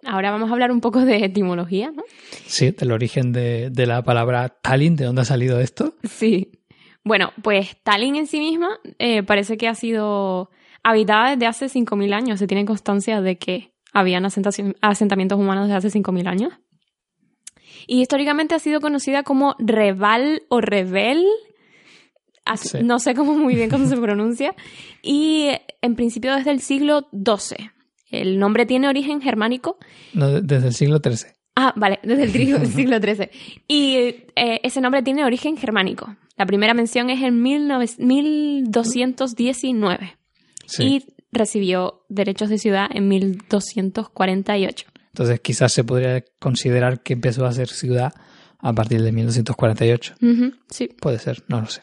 Ahora 0.05 0.31
vamos 0.31 0.49
a 0.49 0.53
hablar 0.53 0.71
un 0.71 0.81
poco 0.81 1.01
de 1.01 1.25
etimología, 1.25 1.91
¿no? 1.91 2.03
Sí, 2.45 2.71
del 2.71 2.91
origen 2.91 3.31
de, 3.33 3.71
la 3.85 4.01
palabra 4.03 4.49
Tallinn, 4.49 4.95
¿de 4.95 5.05
dónde 5.05 5.21
ha 5.21 5.25
salido 5.25 5.59
esto? 5.59 5.95
Sí. 6.03 6.51
Bueno, 7.03 7.31
pues 7.41 7.77
Tallinn 7.83 8.15
en 8.15 8.27
sí 8.27 8.39
misma 8.39 8.79
eh, 8.97 9.23
parece 9.23 9.57
que 9.57 9.67
ha 9.67 9.75
sido 9.75 10.51
habitada 10.83 11.31
desde 11.31 11.47
hace 11.47 11.65
5.000 11.65 12.13
años. 12.13 12.39
Se 12.39 12.47
tiene 12.47 12.65
constancia 12.65 13.21
de 13.21 13.37
que 13.37 13.73
habían 13.93 14.25
asentamientos 14.25 15.39
humanos 15.39 15.67
desde 15.67 15.87
hace 15.87 15.99
5.000 15.99 16.27
años. 16.27 16.53
Y 17.87 18.01
históricamente 18.01 18.55
ha 18.55 18.59
sido 18.59 18.81
conocida 18.81 19.23
como 19.23 19.55
Reval 19.59 20.43
o 20.49 20.61
Rebel. 20.61 21.25
No 22.83 22.99
sé 22.99 23.13
cómo 23.13 23.35
muy 23.35 23.55
bien 23.55 23.69
cómo 23.69 23.87
se 23.87 23.97
pronuncia. 24.01 24.55
Y 25.01 25.49
en 25.81 25.95
principio 25.95 26.35
desde 26.35 26.51
el 26.51 26.61
siglo 26.61 27.07
XII. 27.11 27.71
El 28.11 28.39
nombre 28.39 28.65
tiene 28.65 28.87
origen 28.87 29.21
germánico. 29.21 29.77
No, 30.13 30.41
desde 30.41 30.67
el 30.67 30.73
siglo 30.73 30.99
XIII. 31.03 31.31
Ah, 31.55 31.73
vale, 31.75 31.99
desde 32.03 32.23
el 32.23 32.31
siglo, 32.31 32.65
siglo 32.65 32.99
XIII. 32.99 33.29
Y 33.67 33.95
eh, 34.35 34.59
ese 34.63 34.81
nombre 34.81 35.01
tiene 35.03 35.25
origen 35.25 35.57
germánico. 35.57 36.15
La 36.37 36.45
primera 36.45 36.73
mención 36.73 37.09
es 37.09 37.21
en 37.21 37.43
19, 37.43 37.85
1219 37.97 40.17
Sí. 40.65 40.83
y 40.83 41.03
recibió 41.31 42.05
derechos 42.09 42.49
de 42.49 42.57
ciudad 42.59 42.87
en 42.93 43.07
1248. 43.07 44.87
Entonces 45.07 45.39
quizás 45.41 45.73
se 45.73 45.83
podría 45.83 46.23
considerar 46.39 47.01
que 47.01 47.13
empezó 47.13 47.45
a 47.45 47.51
ser 47.51 47.67
ciudad 47.69 48.13
a 48.59 48.73
partir 48.73 49.01
de 49.01 49.11
1248. 49.11 50.15
Ujú, 50.21 50.53
sí. 50.69 50.89
Puede 51.01 51.17
ser, 51.19 51.43
no 51.47 51.61
lo 51.61 51.67
sé. 51.67 51.81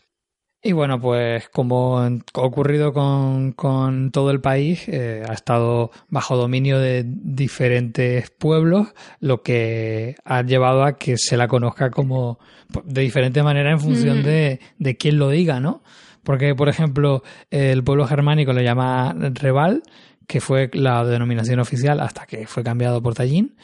Y 0.67 0.73
bueno, 0.73 1.01
pues 1.01 1.49
como 1.51 2.01
ha 2.01 2.11
ocurrido 2.35 2.93
con, 2.93 3.53
con 3.53 4.11
todo 4.11 4.33
el 4.33 4.41
país, 4.41 4.89
eh, 4.89 5.23
ha 5.25 5.33
estado 5.33 5.93
bajo 6.09 6.37
dominio 6.37 6.81
de 6.81 7.05
diferentes 7.07 8.31
pueblos, 8.31 8.89
lo 9.21 9.45
que 9.45 10.17
ha 10.25 10.43
llevado 10.43 10.83
a 10.83 10.99
que 10.99 11.19
se 11.19 11.37
la 11.37 11.47
conozca 11.47 11.93
como 11.93 12.41
de 12.83 13.03
diferente 13.03 13.45
manera 13.45 13.71
en 13.71 13.79
función 13.79 14.25
de, 14.25 14.59
de 14.81 14.97
quién 14.97 15.21
lo 15.21 15.31
diga, 15.31 15.61
¿no? 15.61 15.85
Porque, 16.25 16.57
por 16.57 16.69
ejemplo, 16.69 17.23
el 17.53 17.85
pueblo 17.85 18.05
germánico 18.09 18.53
le 18.53 18.65
llama 18.65 19.15
Reval, 19.17 19.85
que 20.27 20.41
fue 20.41 20.69
la 20.73 21.05
denominación 21.05 21.61
oficial 21.61 22.01
hasta 22.01 22.27
que 22.27 22.49
fue 22.49 22.65
cambiado 22.65 23.01
por 23.01 23.15
Tallinn. 23.15 23.55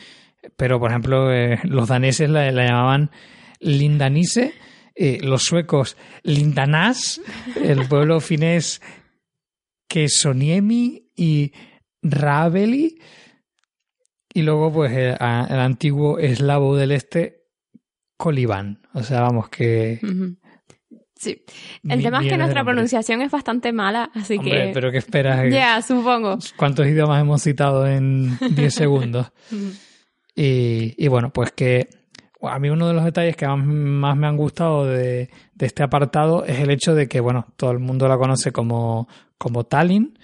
Pero, 0.57 0.79
por 0.79 0.93
ejemplo, 0.93 1.33
eh, 1.33 1.59
los 1.65 1.89
daneses 1.89 2.31
la, 2.31 2.53
la 2.53 2.65
llamaban 2.65 3.11
Lindanise, 3.59 4.55
eh, 5.05 5.19
los 5.21 5.43
suecos 5.43 5.97
Lindanas, 6.23 7.21
el 7.57 7.89
pueblo 7.89 8.21
finés 8.21 8.81
Kesoniemi 9.89 11.11
y 11.17 11.51
Raveli, 12.03 13.01
y 14.33 14.43
luego, 14.43 14.73
pues, 14.73 14.93
el, 14.93 15.17
antiguo 15.21 16.21
eslavo 16.21 16.77
del 16.77 16.93
este, 16.93 17.49
Coliban. 18.17 18.81
O 18.95 19.03
sea, 19.03 19.23
vamos, 19.23 19.49
que. 19.49 19.99
Sí. 21.17 21.43
El 21.83 21.97
mi- 21.99 22.05
tema 22.05 22.23
es 22.23 22.29
que 22.29 22.39
nuestra 22.39 22.63
pronunciación 22.63 23.23
es 23.23 23.31
bastante 23.33 23.73
mala, 23.73 24.09
así 24.15 24.39
Hombre, 24.39 24.69
que... 24.69 24.71
pero 24.73 24.93
¿qué 24.93 24.99
esperas? 24.99 25.45
Ya, 25.53 25.83
supongo. 25.83 26.39
¿Cuántos 26.57 26.87
idiomas 26.87 27.21
hemos 27.21 27.43
citado 27.43 27.89
en 27.89 28.39
10 28.39 28.73
segundos? 28.73 29.33
Y 30.37 31.09
bueno, 31.09 31.33
pues 31.33 31.51
que 31.51 31.89
a 32.43 32.59
mí 32.59 32.69
uno 32.71 32.89
de 32.89 32.95
los 32.95 33.05
detalles 33.05 33.37
que 33.37 33.47
más, 33.47 34.17
me 34.17 34.27
han 34.27 34.37
gustado 34.37 34.87
de, 34.87 35.29
de 35.55 35.67
este 35.67 35.83
apartado 35.83 36.45
es 36.45 36.59
el 36.61 36.71
hecho 36.71 36.95
de 36.95 37.09
que, 37.09 37.21
bueno, 37.21 37.47
todo 37.57 37.71
el 37.71 37.79
mundo 37.79 38.09
la 38.09 38.17
conoce 38.19 38.53
como, 38.53 39.09
como 39.39 39.65
Tallinn, 39.65 40.19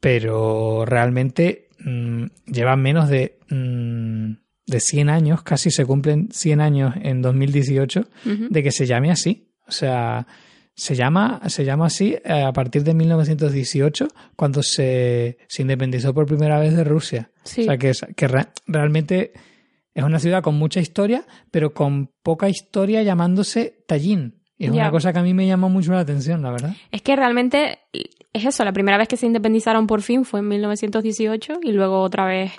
pero 0.00 0.84
realmente 0.84 1.68
mm, 1.80 2.24
lleva 2.46 2.76
menos 2.76 3.08
de, 3.08 3.38
mm, 3.50 4.32
de 4.66 4.80
100 4.80 5.10
años, 5.10 5.42
casi 5.42 5.70
se 5.70 5.84
cumplen 5.84 6.28
100 6.32 6.60
años 6.60 6.94
en 7.02 7.22
2018, 7.22 8.00
Ujú. 8.26 8.46
de 8.50 8.62
que 8.62 8.70
se 8.70 8.86
llame 8.86 9.10
así. 9.10 9.48
O 9.66 9.70
sea, 9.72 10.26
se 10.74 10.94
llama, 10.94 11.40
se 11.48 11.64
llama 11.64 11.86
así 11.86 12.16
eh, 12.24 12.42
a 12.42 12.52
partir 12.52 12.84
de 12.84 12.94
1918, 12.94 14.08
cuando 14.36 14.62
se, 14.62 15.38
se 15.48 15.62
independizó 15.62 16.14
por 16.14 16.26
primera 16.26 16.58
vez 16.60 16.76
de 16.76 16.84
Rusia. 16.84 17.30
Sí. 17.42 17.62
O 17.62 17.64
sea, 17.64 17.76
que, 17.78 17.92
que 18.14 18.28
re- 18.28 18.48
realmente 18.66 19.32
es 19.98 20.04
una 20.04 20.20
ciudad 20.20 20.44
con 20.44 20.54
mucha 20.54 20.78
historia, 20.78 21.24
pero 21.50 21.74
con 21.74 22.12
poca 22.22 22.48
historia 22.48 23.02
llamándose 23.02 23.82
Tallinn. 23.88 24.40
Y 24.56 24.66
es 24.66 24.70
una 24.70 24.92
cosa 24.92 25.12
que 25.12 25.18
a 25.18 25.22
mí 25.22 25.34
me 25.34 25.44
llama 25.44 25.66
mucho 25.68 25.90
la 25.90 25.98
atención, 25.98 26.40
la 26.40 26.52
verdad. 26.52 26.76
Es 26.92 27.02
que 27.02 27.16
realmente 27.16 27.80
es 28.32 28.44
eso, 28.44 28.64
la 28.64 28.72
primera 28.72 28.96
vez 28.96 29.08
que 29.08 29.16
se 29.16 29.26
independizaron 29.26 29.88
por 29.88 30.02
fin 30.02 30.24
fue 30.24 30.38
en 30.38 30.48
1918 30.48 31.54
y 31.62 31.72
luego 31.72 32.00
otra 32.00 32.26
vez 32.26 32.52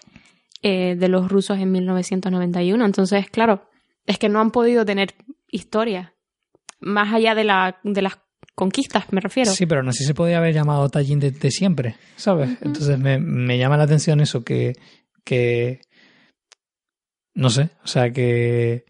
eh, 0.64 0.96
de 0.98 1.08
los 1.08 1.30
rusos 1.30 1.58
en 1.60 1.72
1991. 1.72 2.84
Entonces, 2.84 3.30
claro, 3.30 3.70
es 4.06 4.18
que 4.18 4.28
no 4.28 4.42
han 4.42 4.52
podido 4.52 4.84
tener 4.84 5.16
historia. 5.50 6.14
Más 6.82 7.14
allá 7.14 7.36
de, 7.36 7.46
la, 7.46 7.80
de 7.86 8.02
las 8.02 8.20
conquistas, 8.54 9.06
me 9.12 9.22
refiero. 9.22 9.52
Sí, 9.52 9.66
pero 9.66 9.82
no 9.82 9.94
sé 9.94 10.00
si 10.00 10.08
se 10.08 10.14
podía 10.14 10.40
haber 10.40 10.54
llamado 10.54 10.90
Tallinn 10.90 11.22
desde 11.22 11.52
siempre, 11.52 11.96
¿sabes? 12.18 12.50
Entonces 12.62 13.00
me, 13.00 13.18
me 13.18 13.58
llama 13.58 13.78
la 13.78 13.84
atención 13.84 14.20
eso, 14.20 14.44
que, 14.44 14.74
que 15.24 15.82
no 17.34 17.50
sé, 17.50 17.70
o 17.84 17.88
sea, 17.88 18.12
que, 18.12 18.86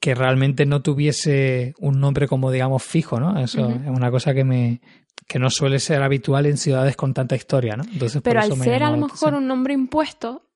que 0.00 0.14
realmente 0.14 0.66
no 0.66 0.82
tuviese 0.82 1.74
un 1.78 2.00
nombre 2.00 2.28
como, 2.28 2.50
digamos, 2.50 2.82
fijo, 2.82 3.18
¿no? 3.18 3.38
Eso 3.38 3.68
es 3.68 3.88
una 3.88 4.10
cosa 4.10 4.34
que 4.34 4.44
me 4.44 4.80
que 5.26 5.38
no 5.38 5.50
suele 5.50 5.78
ser 5.78 6.02
habitual 6.02 6.46
en 6.46 6.56
ciudades 6.56 6.96
con 6.96 7.12
tanta 7.12 7.36
historia, 7.36 7.76
¿no? 7.76 7.84
Entonces, 7.84 8.22
por 8.22 8.22
pero 8.22 8.40
eso 8.40 8.52
al 8.54 8.58
me 8.58 8.64
ser 8.64 8.82
a 8.82 8.90
lo 8.90 8.96
mejor 8.96 9.34
un 9.34 9.46
nombre 9.46 9.74
impuesto, 9.74 10.48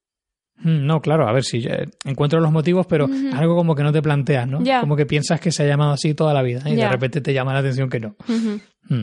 Mm, 0.62 0.86
No, 0.86 1.00
claro, 1.00 1.28
a 1.28 1.32
ver 1.32 1.44
si 1.44 1.64
encuentro 2.04 2.40
los 2.40 2.52
motivos, 2.52 2.86
pero 2.86 3.08
algo 3.34 3.56
como 3.56 3.74
que 3.74 3.82
no 3.82 3.92
te 3.92 4.02
planteas, 4.02 4.46
¿no? 4.46 4.62
Ya. 4.62 4.80
Como 4.80 4.96
que 4.96 5.06
piensas 5.06 5.40
que 5.40 5.50
se 5.50 5.64
ha 5.64 5.66
llamado 5.66 5.92
así 5.92 6.14
toda 6.14 6.32
la 6.34 6.42
vida 6.42 6.62
y 6.68 6.76
de 6.76 6.88
repente 6.88 7.20
te 7.20 7.34
llama 7.34 7.52
la 7.52 7.60
atención 7.60 7.88
que 7.88 8.00
no. 8.00 8.16
Mm. 8.88 9.02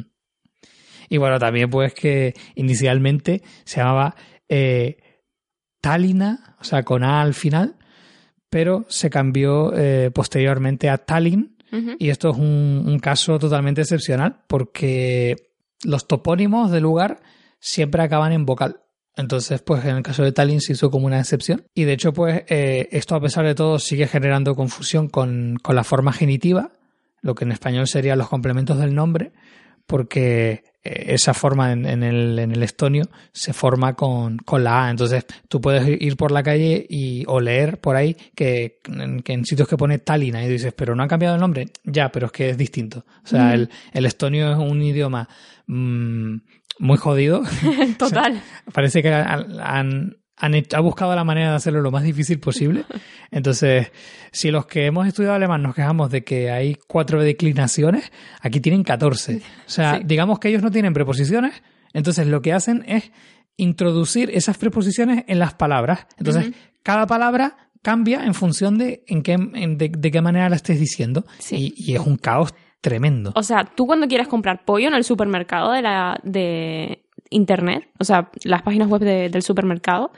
Y 1.10 1.18
bueno, 1.18 1.40
también 1.40 1.70
pues 1.70 1.94
que 1.94 2.34
inicialmente 2.56 3.42
se 3.66 3.80
llamaba 3.82 4.16
eh, 4.48 4.98
Talina, 5.82 6.56
o 6.60 6.64
sea, 6.64 6.84
con 6.84 7.04
A 7.04 7.22
al 7.22 7.34
final, 7.34 7.76
pero 8.50 8.86
se 8.90 9.10
cambió 9.10 9.74
eh, 9.76 10.12
posteriormente 10.12 10.90
a 10.90 10.98
Tallinn 10.98 11.56
y 12.00 12.10
esto 12.10 12.32
es 12.32 12.38
un, 12.38 12.84
un 12.88 12.98
caso 12.98 13.38
totalmente 13.38 13.82
excepcional 13.82 14.42
porque 14.48 15.36
los 15.84 16.08
topónimos 16.08 16.72
del 16.72 16.84
lugar 16.84 17.22
siempre 17.60 18.02
acaban 18.02 18.32
en 18.32 18.46
vocal. 18.46 18.82
Entonces, 19.16 19.62
pues 19.62 19.84
en 19.86 19.98
el 19.98 20.04
caso 20.04 20.24
de 20.24 20.32
Tallinn 20.32 20.62
se 20.62 20.74
hizo 20.74 20.90
como 20.90 21.06
una 21.06 21.20
excepción. 21.20 21.66
Y 21.74 21.84
de 21.84 21.94
hecho, 21.94 22.14
pues 22.14 22.44
eh, 22.48 22.88
esto 22.92 23.16
a 23.16 23.22
pesar 23.22 23.46
de 23.46 23.54
todo 23.54 23.78
sigue 23.78 24.08
generando 24.08 24.56
confusión 24.56 25.10
con, 25.10 25.58
con 25.62 25.76
la 25.76 25.84
forma 25.84 26.14
genitiva, 26.14 26.72
lo 27.22 27.36
que 27.36 27.44
en 27.44 27.52
español 27.52 27.88
serían 27.88 28.18
los 28.18 28.30
complementos 28.30 28.80
del 28.80 28.96
nombre, 28.96 29.34
porque 29.86 30.64
esa 30.84 31.34
forma 31.34 31.72
en, 31.74 31.86
en 31.86 32.04
el, 32.04 32.40
en 32.40 32.52
el 32.52 32.64
estonio 32.64 33.06
se 33.34 33.54
forma 33.54 33.96
con, 33.96 34.38
con 34.38 34.64
la 34.64 34.86
A. 34.86 34.90
Entonces 34.90 35.26
tú 35.48 35.60
puedes 35.60 35.88
ir 36.02 36.16
por 36.16 36.32
la 36.32 36.42
calle 36.44 36.86
y, 36.90 37.24
o 37.28 37.40
leer 37.40 37.80
por 37.80 37.96
ahí 37.96 38.16
que, 38.36 38.80
que 39.24 39.34
en 39.34 39.46
sitios 39.46 39.68
que 39.68 39.78
pone 39.78 40.00
Talina 40.00 40.44
y 40.44 40.48
dices, 40.50 40.74
pero 40.74 40.96
no 40.96 41.04
han 41.04 41.10
cambiado 41.10 41.36
el 41.36 41.42
nombre. 41.42 41.68
Ya, 41.84 42.10
pero 42.12 42.28
es 42.28 42.32
que 42.32 42.50
es 42.52 42.58
distinto. 42.58 43.06
O 43.24 43.28
sea, 43.28 43.46
Mm. 43.50 43.54
el, 43.54 43.70
el 43.94 44.06
estonio 44.06 44.52
es 44.52 44.58
un 44.58 44.82
idioma 44.82 45.28
mm, 45.68 46.36
muy 46.80 46.98
jodido. 46.98 47.42
Total. 47.98 48.42
Parece 48.74 49.02
que 49.02 49.14
han, 49.14 50.16
han, 50.40 50.56
hecho- 50.56 50.78
ha 50.78 50.80
buscado 50.80 51.14
la 51.16 51.24
manera 51.24 51.50
de 51.52 51.56
hacerlo 51.58 51.82
lo 51.82 51.92
más 51.92 52.04
difícil 52.04 52.40
posible. 52.40 52.86
Entonces, 53.32 53.92
si 54.32 54.52
los 54.52 54.66
que 54.66 54.86
hemos 54.86 55.08
estudiado 55.08 55.36
alemán 55.36 55.62
nos 55.62 55.76
quejamos 55.76 56.10
de 56.12 56.24
que 56.24 56.50
hay 56.52 56.76
cuatro 56.88 57.22
declinaciones, 57.22 58.12
aquí 58.42 58.60
tienen 58.60 58.84
14. 58.84 59.38
O 59.38 59.70
sea, 59.70 59.98
Sí. 59.98 60.04
digamos 60.06 60.40
que 60.40 60.50
ellos 60.50 60.64
no 60.64 60.72
tienen 60.72 60.94
preposiciones, 60.94 61.62
entonces 61.94 62.28
lo 62.28 62.42
que 62.42 62.54
hacen 62.54 62.84
es 62.88 63.12
introducir 63.58 64.30
esas 64.34 64.58
preposiciones 64.58 65.24
en 65.28 65.40
las 65.40 65.54
palabras. 65.54 66.08
Entonces, 66.18 66.52
cada 66.84 67.06
palabra 67.08 67.58
cambia 67.82 68.24
en 68.26 68.34
función 68.34 68.78
de 68.78 69.04
en 69.08 69.22
qué, 69.22 69.34
en- 69.34 69.78
de, 69.78 69.90
de 69.90 70.12
qué 70.12 70.22
manera 70.22 70.50
la 70.50 70.56
estés 70.56 70.80
diciendo. 70.80 71.26
Sí. 71.40 71.74
Y, 71.78 71.92
y 71.92 71.96
es 71.96 72.02
un 72.02 72.18
caos 72.18 72.54
tremendo. 72.82 73.34
O 73.36 73.44
sea, 73.44 73.66
tú 73.66 73.86
cuando 73.86 74.08
quieras 74.08 74.28
comprar 74.30 74.64
pollo 74.64 74.88
en 74.88 74.94
el 74.94 75.04
supermercado 75.04 75.72
de 75.74 75.82
la 75.82 76.20
de 76.24 77.04
internet, 77.30 77.90
o 78.00 78.04
sea, 78.04 78.32
las 78.44 78.62
páginas 78.64 78.90
web 78.90 79.02
de- 79.02 79.30
del 79.30 79.42
supermercado, 79.44 80.12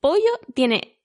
pollo 0.00 0.20
tiene 0.54 0.98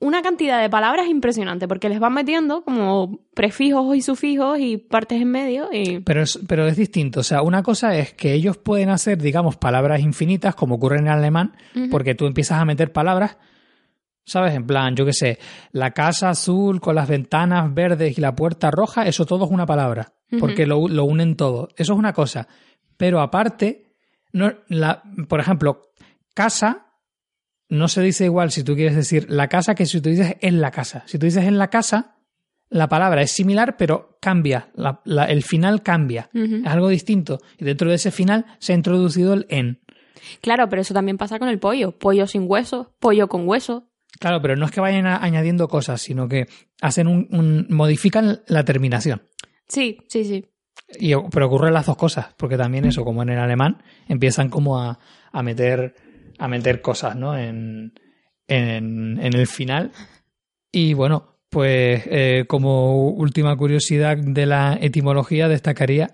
una 0.00 0.22
cantidad 0.22 0.60
de 0.62 0.70
palabras 0.70 1.08
impresionante 1.08 1.66
porque 1.66 1.88
les 1.88 1.98
van 1.98 2.14
metiendo 2.14 2.62
como 2.62 3.18
prefijos 3.34 3.96
y 3.96 4.00
sufijos 4.02 4.58
y 4.60 4.76
partes 4.76 5.20
en 5.20 5.28
medio 5.28 5.70
y 5.72 5.98
Pero 6.00 6.22
es, 6.22 6.38
pero 6.46 6.66
es 6.68 6.76
distinto. 6.76 7.18
O 7.20 7.24
sea, 7.24 7.42
una 7.42 7.64
cosa 7.64 7.96
es 7.96 8.12
que 8.14 8.32
ellos 8.32 8.56
pueden 8.58 8.90
hacer, 8.90 9.18
digamos, 9.20 9.56
palabras 9.56 10.00
infinitas, 10.00 10.54
como 10.54 10.76
ocurre 10.76 10.98
en 10.98 11.08
el 11.08 11.14
alemán, 11.14 11.56
porque 11.90 12.14
tú 12.14 12.26
empiezas 12.26 12.60
a 12.60 12.64
meter 12.64 12.92
palabras, 12.92 13.38
¿sabes? 14.24 14.54
En 14.54 14.66
plan, 14.68 14.94
yo 14.94 15.04
qué 15.04 15.12
sé, 15.12 15.38
la 15.72 15.90
casa 15.92 16.30
azul 16.30 16.80
con 16.80 16.94
las 16.94 17.08
ventanas 17.08 17.74
verdes 17.74 18.16
y 18.16 18.20
la 18.20 18.36
puerta 18.36 18.70
roja, 18.70 19.06
eso 19.06 19.26
todo 19.26 19.46
es 19.46 19.50
una 19.50 19.66
palabra, 19.66 20.12
porque 20.38 20.64
lo, 20.66 20.86
lo 20.86 21.04
unen 21.06 21.34
todo. 21.34 21.68
Eso 21.76 21.94
es 21.94 21.98
una 21.98 22.12
cosa. 22.12 22.46
Pero 22.96 23.20
aparte, 23.20 23.87
no, 24.32 24.52
la, 24.68 25.02
por 25.28 25.40
ejemplo, 25.40 25.92
casa 26.34 26.86
no 27.68 27.88
se 27.88 28.00
dice 28.02 28.24
igual 28.24 28.50
si 28.50 28.64
tú 28.64 28.74
quieres 28.74 28.96
decir 28.96 29.26
la 29.30 29.48
casa 29.48 29.74
que 29.74 29.86
si 29.86 30.00
tú 30.00 30.08
dices 30.10 30.36
en 30.40 30.60
la 30.60 30.70
casa. 30.70 31.02
Si 31.06 31.18
tú 31.18 31.26
dices 31.26 31.44
en 31.44 31.58
la 31.58 31.68
casa, 31.68 32.16
la 32.70 32.88
palabra 32.88 33.22
es 33.22 33.30
similar, 33.30 33.76
pero 33.76 34.18
cambia. 34.20 34.70
La- 34.74 35.00
la- 35.04 35.24
el 35.26 35.42
final 35.42 35.82
cambia. 35.82 36.30
Es 36.32 36.66
algo 36.66 36.88
distinto. 36.88 37.40
Y 37.58 37.64
dentro 37.64 37.88
de 37.90 37.96
ese 37.96 38.10
final 38.10 38.46
se 38.58 38.72
ha 38.72 38.76
introducido 38.76 39.34
el 39.34 39.46
en. 39.50 39.80
Claro, 40.40 40.68
pero 40.68 40.82
eso 40.82 40.94
también 40.94 41.16
pasa 41.18 41.38
con 41.38 41.48
el 41.48 41.58
pollo. 41.58 41.92
Pollo 41.92 42.26
sin 42.26 42.44
hueso, 42.46 42.94
pollo 43.00 43.28
con 43.28 43.46
hueso. 43.48 43.88
Claro, 44.18 44.40
pero 44.42 44.56
no 44.56 44.64
es 44.66 44.72
que 44.72 44.80
vayan 44.80 45.06
a- 45.06 45.22
añadiendo 45.22 45.68
cosas, 45.68 46.00
sino 46.00 46.28
que 46.28 46.46
hacen 46.80 47.06
un, 47.06 47.28
un- 47.30 47.66
modifican 47.70 48.40
la 48.46 48.64
terminación. 48.64 49.22
Sí, 49.68 49.98
sí, 50.08 50.24
sí. 50.24 50.46
Y, 50.98 51.12
pero 51.30 51.46
ocurren 51.46 51.74
las 51.74 51.86
dos 51.86 51.96
cosas, 51.96 52.34
porque 52.36 52.56
también 52.56 52.84
eso, 52.86 53.04
como 53.04 53.22
en 53.22 53.30
el 53.30 53.38
alemán, 53.38 53.82
empiezan 54.08 54.48
como 54.48 54.80
a, 54.80 54.98
a 55.32 55.42
meter 55.42 55.94
a 56.38 56.48
meter 56.48 56.80
cosas, 56.80 57.16
¿no? 57.16 57.36
En, 57.36 57.92
en, 58.46 59.18
en 59.20 59.34
el 59.34 59.46
final. 59.46 59.90
Y 60.70 60.94
bueno, 60.94 61.38
pues 61.50 62.02
eh, 62.06 62.44
como 62.46 63.08
última 63.10 63.56
curiosidad 63.56 64.16
de 64.16 64.46
la 64.46 64.78
etimología 64.80 65.48
destacaría 65.48 66.10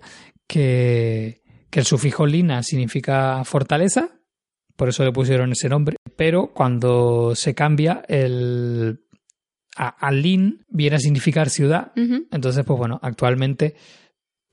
que, 0.47 1.41
que 1.69 1.79
el 1.79 1.85
sufijo 1.85 2.25
lina 2.25 2.63
significa 2.63 3.43
fortaleza, 3.43 4.09
por 4.75 4.89
eso 4.89 5.03
le 5.03 5.11
pusieron 5.11 5.51
ese 5.51 5.69
nombre, 5.69 5.97
pero 6.15 6.53
cuando 6.53 7.35
se 7.35 7.53
cambia 7.53 8.03
el 8.07 9.01
a, 9.77 10.11
lin 10.11 10.63
viene 10.69 10.95
a 10.95 10.99
significar 10.99 11.49
ciudad, 11.49 11.91
entonces 11.95 12.63
pues 12.65 12.79
bueno, 12.79 12.99
actualmente 13.01 13.75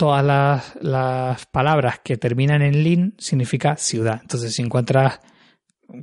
todas 0.03 0.25
las, 0.25 0.75
las, 0.81 1.47
palabras 1.47 2.01
que 2.03 2.17
terminan 2.17 2.61
en 2.61 2.83
lin 2.83 3.15
significa 3.19 3.77
ciudad, 3.77 4.19
entonces 4.21 4.53
si 4.53 4.61
encuentras 4.61 5.21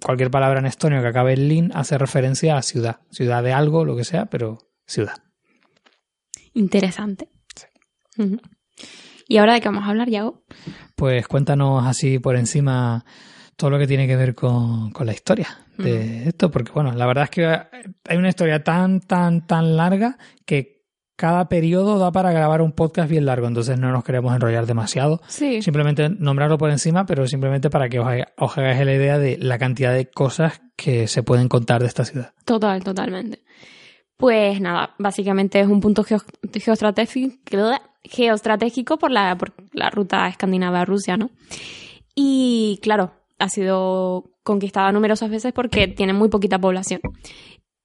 cualquier 0.01 0.31
palabra 0.31 0.59
en 0.59 0.67
estonio 0.67 1.01
que 1.01 1.09
acabe 1.09 1.33
en 1.33 1.49
lin 1.49 1.71
hace 1.73 1.97
referencia 1.97 2.55
a 2.55 2.61
ciudad, 2.61 3.01
ciudad 3.11 3.43
de 3.43 3.51
algo, 3.51 3.83
lo 3.83 3.97
que 3.97 4.05
sea, 4.05 4.27
pero 4.27 4.57
ciudad. 4.87 5.15
Interesante. 6.53 7.27
¿Y 9.27 9.35
ahora 9.35 9.55
de 9.55 9.59
qué 9.59 9.67
vamos 9.67 9.83
a 9.83 9.89
hablar, 9.89 10.07
Yago? 10.07 10.45
Pues 10.95 11.27
cuéntanos 11.27 11.85
así 11.85 12.19
por 12.19 12.37
encima 12.37 13.03
todo 13.57 13.69
lo 13.69 13.79
que 13.79 13.87
tiene 13.87 14.07
que 14.07 14.15
ver 14.15 14.33
con, 14.33 14.93
la 14.97 15.11
historia 15.11 15.49
de 15.77 16.29
esto, 16.29 16.49
porque 16.49 16.71
bueno, 16.71 16.93
la 16.93 17.05
verdad 17.05 17.25
es 17.25 17.31
que 17.31 17.45
hay 17.45 18.17
una 18.17 18.29
historia 18.29 18.63
tan, 18.63 19.01
tan, 19.01 19.45
tan 19.45 19.75
larga 19.75 20.17
que 20.45 20.78
cada 21.19 21.49
periodo 21.49 21.99
da 21.99 22.13
para 22.13 22.31
grabar 22.31 22.61
un 22.61 22.71
podcast 22.71 23.09
bien 23.09 23.25
largo, 23.25 23.45
entonces 23.45 23.77
no 23.77 23.91
nos 23.91 24.05
queremos 24.05 24.33
enrollar 24.33 24.65
demasiado. 24.65 25.19
Sí. 25.27 25.61
Simplemente 25.61 26.07
nombrarlo 26.09 26.57
por 26.57 26.69
encima, 26.69 27.05
pero 27.05 27.27
simplemente 27.27 27.69
para 27.69 27.89
que 27.89 27.99
os, 27.99 28.07
os 28.37 28.57
hagáis 28.57 28.85
la 28.85 28.93
idea 28.93 29.19
de 29.19 29.37
la 29.37 29.57
cantidad 29.57 29.93
de 29.93 30.09
cosas 30.09 30.61
que 30.77 31.09
se 31.09 31.21
pueden 31.21 31.49
contar 31.49 31.81
de 31.81 31.87
esta 31.87 32.05
ciudad. 32.05 32.31
Total, 32.45 32.81
totalmente. 32.85 33.43
Pues 34.15 34.61
nada, 34.61 34.95
básicamente 34.97 35.59
es 35.59 35.67
un 35.67 35.81
punto 35.81 36.05
geoestratégico, 36.05 37.35
geoestratégico 38.03 38.97
por 38.97 39.11
la, 39.11 39.37
por 39.37 39.51
la 39.73 39.89
ruta 39.89 40.25
escandinava 40.29 40.79
a 40.79 40.85
Rusia, 40.85 41.17
¿no? 41.17 41.31
Y 42.15 42.79
claro, 42.81 43.11
ha 43.39 43.49
sido 43.49 44.31
conquistada 44.43 44.93
numerosas 44.93 45.29
veces 45.29 45.51
porque 45.51 45.89
tiene 45.89 46.13
muy 46.13 46.29
poquita 46.29 46.59
población. 46.59 47.01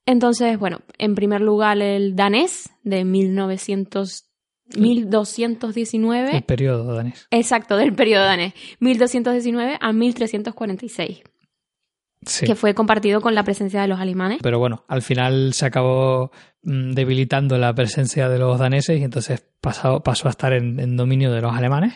Entonces, 0.06 0.58
bueno, 0.58 0.80
en 0.98 1.14
primer 1.14 1.40
lugar 1.40 1.80
el 1.80 2.14
danés 2.14 2.70
de 2.82 3.04
1900, 3.04 4.24
1219. 4.76 6.36
El 6.36 6.42
periodo 6.42 6.94
danés. 6.94 7.26
Exacto, 7.30 7.76
del 7.76 7.94
periodo 7.94 8.24
danés. 8.24 8.54
1219 8.80 9.78
a 9.80 9.92
1346 9.92 11.22
que 12.44 12.54
fue 12.54 12.74
compartido 12.74 13.20
con 13.20 13.34
la 13.34 13.44
presencia 13.44 13.82
de 13.82 13.88
los 13.88 14.00
alemanes. 14.00 14.38
Pero 14.42 14.58
bueno, 14.58 14.84
al 14.88 15.02
final 15.02 15.52
se 15.52 15.66
acabó 15.66 16.30
mm, 16.62 16.92
debilitando 16.92 17.58
la 17.58 17.74
presencia 17.74 18.28
de 18.28 18.38
los 18.38 18.58
daneses 18.58 18.98
y 18.98 19.04
entonces 19.04 19.44
pasó, 19.60 20.02
pasó 20.02 20.28
a 20.28 20.30
estar 20.30 20.52
en, 20.52 20.96
dominio 20.96 21.32
de 21.32 21.40
los 21.40 21.54
alemanes 21.54 21.94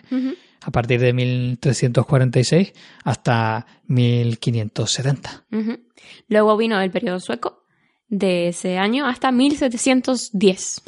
a 0.62 0.70
partir 0.70 1.00
de 1.00 1.12
1346 1.12 2.72
hasta 3.04 3.66
1570. 3.86 5.46
Luego 6.28 6.56
vino 6.56 6.80
el 6.80 6.90
periodo 6.90 7.20
sueco 7.20 7.64
de 8.08 8.48
ese 8.48 8.78
año 8.78 9.06
hasta 9.06 9.32
1710. 9.32 10.82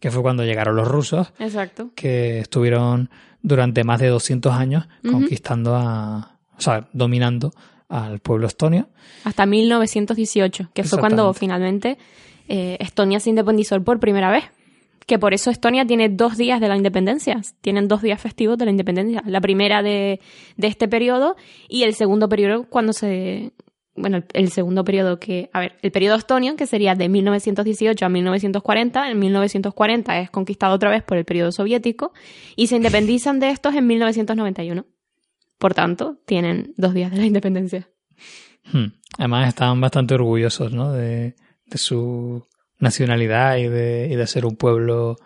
Que 0.00 0.10
fue 0.10 0.22
cuando 0.22 0.44
llegaron 0.44 0.76
los 0.76 0.88
rusos. 0.88 1.32
Exacto. 1.38 1.90
Que 1.94 2.40
estuvieron 2.40 3.10
durante 3.42 3.84
más 3.84 4.00
de 4.00 4.08
200 4.08 4.52
años 4.52 4.86
conquistando 5.02 5.76
a. 5.76 6.38
O 6.56 6.60
sea, 6.60 6.88
dominando 6.92 7.52
al 7.88 8.20
pueblo 8.20 8.46
estonio. 8.46 8.88
Hasta 9.24 9.46
1918, 9.46 10.70
que 10.72 10.84
fue 10.84 10.98
cuando 10.98 11.32
finalmente 11.34 11.98
eh, 12.48 12.76
Estonia 12.80 13.20
se 13.20 13.30
independizó 13.30 13.82
por 13.82 14.00
primera 14.00 14.30
vez. 14.30 14.44
Que 15.06 15.18
por 15.18 15.34
eso 15.34 15.50
Estonia 15.50 15.86
tiene 15.86 16.08
dos 16.08 16.38
días 16.38 16.60
de 16.60 16.68
la 16.68 16.76
independencia. 16.76 17.40
Tienen 17.60 17.88
dos 17.88 18.00
días 18.00 18.20
festivos 18.20 18.56
de 18.56 18.64
la 18.64 18.70
independencia. 18.70 19.22
La 19.26 19.40
primera 19.40 19.82
de, 19.82 20.20
este 20.56 20.88
periodo 20.88 21.36
y 21.68 21.82
el 21.82 21.94
segundo 21.94 22.28
periodo 22.28 22.64
cuando 22.64 22.92
se. 22.92 23.52
Bueno, 23.96 24.24
el, 24.32 24.50
segundo 24.50 24.84
periodo 24.84 25.20
que. 25.20 25.50
A 25.52 25.60
ver, 25.60 25.76
el 25.82 25.92
periodo 25.92 26.16
estonio, 26.16 26.56
que 26.56 26.66
sería 26.66 26.94
de 26.94 27.08
1918 27.08 28.04
a 28.04 28.08
1940. 28.08 29.10
En 29.10 29.18
1940 29.18 30.20
es 30.20 30.30
conquistado 30.30 30.74
otra 30.74 30.90
vez 30.90 31.02
por 31.02 31.16
el 31.16 31.24
periodo 31.24 31.52
soviético 31.52 32.12
y 32.56 32.66
se 32.66 32.76
independizan 32.76 33.38
de 33.38 33.50
estos 33.50 33.74
en 33.74 33.86
1991. 33.86 34.84
Por 35.58 35.74
tanto, 35.74 36.18
tienen 36.26 36.74
dos 36.76 36.92
días 36.92 37.12
de 37.12 37.18
la 37.18 37.24
independencia. 37.24 37.88
Hmm. 38.72 38.86
Además, 39.18 39.48
estaban 39.48 39.80
bastante 39.80 40.14
orgullosos 40.14 40.72
¿no? 40.72 40.92
de, 40.92 41.36
su 41.74 42.44
nacionalidad 42.78 43.56
y 43.58 43.68
de, 43.68 44.08
y 44.10 44.16
de 44.16 44.26
ser 44.26 44.44
un 44.44 44.56
pueblo, 44.56 45.16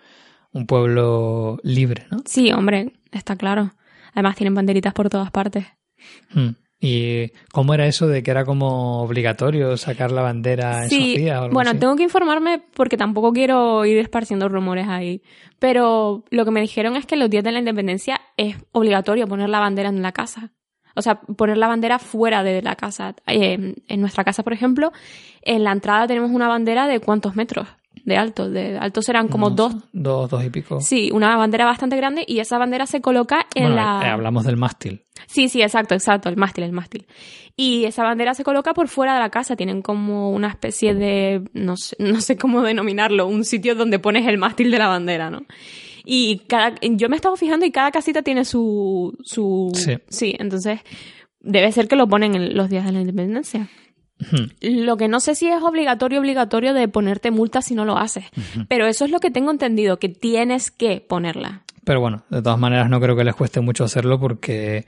un 0.53 0.67
pueblo 0.67 1.59
libre, 1.63 2.07
¿no? 2.11 2.19
Sí, 2.27 2.53
hombre, 2.53 2.93
está 3.13 3.37
claro. 3.37 3.73
Además, 4.13 4.37
tienen 4.37 4.55
banderitas 4.55 4.93
por 4.93 5.09
todas 5.09 5.31
partes. 5.31 5.67
Hmm. 6.33 6.51
¿Y 6.81 7.33
cómo 7.51 7.75
era 7.75 7.87
eso 7.87 8.07
de 8.07 8.23
que 8.23 8.31
era 8.31 8.45
como 8.45 9.03
obligatorio 9.03 9.77
sacar 9.77 10.13
la 10.13 10.23
bandera 10.23 10.85
en 10.85 10.91
sí, 10.91 11.13
Sofía? 11.13 11.49
bueno, 11.49 11.77
tengo 11.77 11.97
que 11.97 12.05
informarme 12.05 12.63
porque 12.75 12.97
tampoco 12.97 13.33
quiero 13.33 13.85
ir 13.85 13.99
esparciendo 13.99 14.49
rumores 14.49 14.87
ahí. 14.87 15.23
Pero 15.59 16.25
lo 16.31 16.45
que 16.45 16.51
me 16.53 16.61
dijeron 16.61 16.95
es 16.95 17.05
que 17.05 17.17
los 17.17 17.31
días 17.31 17.43
de 17.43 17.51
la 17.51 17.59
independencia 17.59 18.21
es 18.37 18.57
obligatorio 18.71 19.27
poner 19.27 19.49
la 19.49 19.59
bandera 19.59 19.89
en 19.89 20.03
la 20.03 20.13
casa. 20.13 20.53
O 20.95 21.03
sea, 21.03 21.21
poner 21.21 21.59
la 21.59 21.69
bandera 21.69 21.99
fuera 21.99 22.45
de 22.45 22.63
la 22.63 22.77
casa. 22.77 23.15
Eh, 23.27 23.75
en 23.87 24.01
nuestra 24.01 24.23
casa, 24.23 24.45
por 24.45 24.53
ejemplo, 24.53 24.93
en 25.43 25.65
la 25.65 25.73
entrada 25.73 26.07
tenemos 26.07 26.31
una 26.31 26.49
bandera 26.49 26.87
de 26.87 27.01
cuántos 27.01 27.35
metros 27.35 27.67
de 28.09 28.17
alto. 28.17 28.51
De 28.51 28.77
alto 28.79 29.03
serán 29.03 29.29
como 29.29 29.51
dos. 29.51 29.75
Dos, 29.93 30.31
dos 30.31 30.45
y 30.45 30.51
pico. 30.51 30.81
Sí, 30.81 31.11
una 31.13 31.37
bandera 31.37 31.65
bastante 31.65 31.97
grande 31.97 32.25
y 32.27 32.41
esa 32.41 32.59
bandera 32.59 32.87
se 32.87 33.01
coloca 33.01 33.47
en 33.55 33.77
la. 33.77 34.01
Eh, 34.05 34.09
hablamos 34.09 34.45
del 34.45 34.57
mástil. 34.57 35.05
Sí, 35.27 35.49
sí, 35.49 35.63
exacto, 35.63 35.95
exacto, 35.95 36.29
el 36.29 36.37
mástil, 36.37 36.65
el 36.65 36.73
mástil. 36.73 37.07
Y 37.57 37.85
esa 37.85 38.05
bandera 38.05 38.35
se 38.35 38.45
coloca 38.45 38.73
por 38.73 38.89
fuera 38.89 39.15
de 39.15 39.21
la 39.21 39.31
casa, 39.31 39.57
tienen 39.57 39.83
como 39.83 40.31
una 40.31 40.49
especie 40.49 40.95
de, 40.95 41.43
no 41.53 41.77
sé, 41.77 41.97
no 42.01 42.21
sé 42.21 42.37
cómo 42.37 42.63
denominarlo, 42.63 43.27
un 43.27 43.45
sitio 43.45 43.75
donde 43.75 43.99
pones 43.99 44.27
el 44.27 44.39
mástil 44.39 44.71
de 44.71 44.79
la 44.79 44.89
bandera, 44.89 45.31
¿no? 45.31 45.43
Y 46.05 46.39
cada, 46.49 46.75
yo 46.81 47.09
me 47.09 47.17
he 47.17 47.19
estado 47.19 47.37
fijando 47.37 47.67
y 47.67 47.71
cada 47.71 47.91
casita 47.91 48.23
tiene 48.23 48.47
su, 48.47 49.15
su, 49.25 49.71
sí, 49.75 49.99
sí 50.09 50.35
entonces 50.39 50.81
debe 51.41 51.71
ser 51.71 51.87
que 51.87 51.97
lo 51.97 52.09
ponen 52.09 52.35
en 52.35 52.57
los 52.57 52.71
días 52.71 52.87
de 52.87 52.93
la 52.93 53.01
independencia. 53.01 53.69
Lo 54.61 54.97
que 54.97 55.09
no 55.09 55.21
sé 55.21 55.35
si 55.35 55.49
es 55.49 55.63
obligatorio, 55.63 56.21
obligatorio 56.21 56.75
de 56.75 56.89
ponerte 56.89 57.31
multa 57.31 57.63
si 57.63 57.75
no 57.75 57.85
lo 57.85 57.99
haces. 57.99 58.25
Pero 58.69 58.87
eso 58.87 59.05
es 59.05 59.11
lo 59.11 59.21
que 59.21 59.31
tengo 59.31 59.51
entendido, 59.51 59.99
que 59.99 60.09
tienes 60.09 60.71
que 60.71 61.01
ponerla. 61.01 61.63
Pero 61.85 62.01
bueno, 62.01 62.25
de 62.29 62.43
todas 62.43 62.59
maneras 62.59 62.91
no 62.91 63.01
creo 63.01 63.17
que 63.17 63.25
les 63.25 63.35
cueste 63.35 63.61
mucho 63.61 63.85
hacerlo 63.85 64.21
porque 64.21 64.85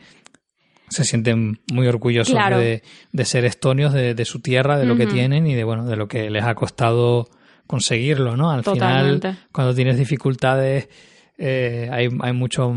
se 0.89 1.05
sienten 1.05 1.61
muy 1.73 1.87
orgullosos 1.87 2.35
de, 2.35 3.25
ser 3.25 3.45
estonios, 3.45 3.93
de, 3.93 4.25
su 4.25 4.41
tierra, 4.41 4.79
de 4.79 4.87
lo 4.87 4.97
que 4.97 5.07
tienen 5.07 5.47
y 5.47 5.55
de 5.55 5.65
bueno, 5.65 5.87
de 5.87 5.97
lo 5.97 6.09
que 6.09 6.29
les 6.31 6.45
ha 6.45 6.55
costado 6.55 7.29
conseguirlo, 7.67 8.37
¿no? 8.37 8.51
Al 8.51 8.65
final, 8.65 9.39
cuando 9.53 9.73
tienes 9.75 9.97
dificultades, 9.97 10.89
eh, 11.39 11.89
hay, 11.93 12.09
hay, 12.21 12.33
mucho 12.33 12.75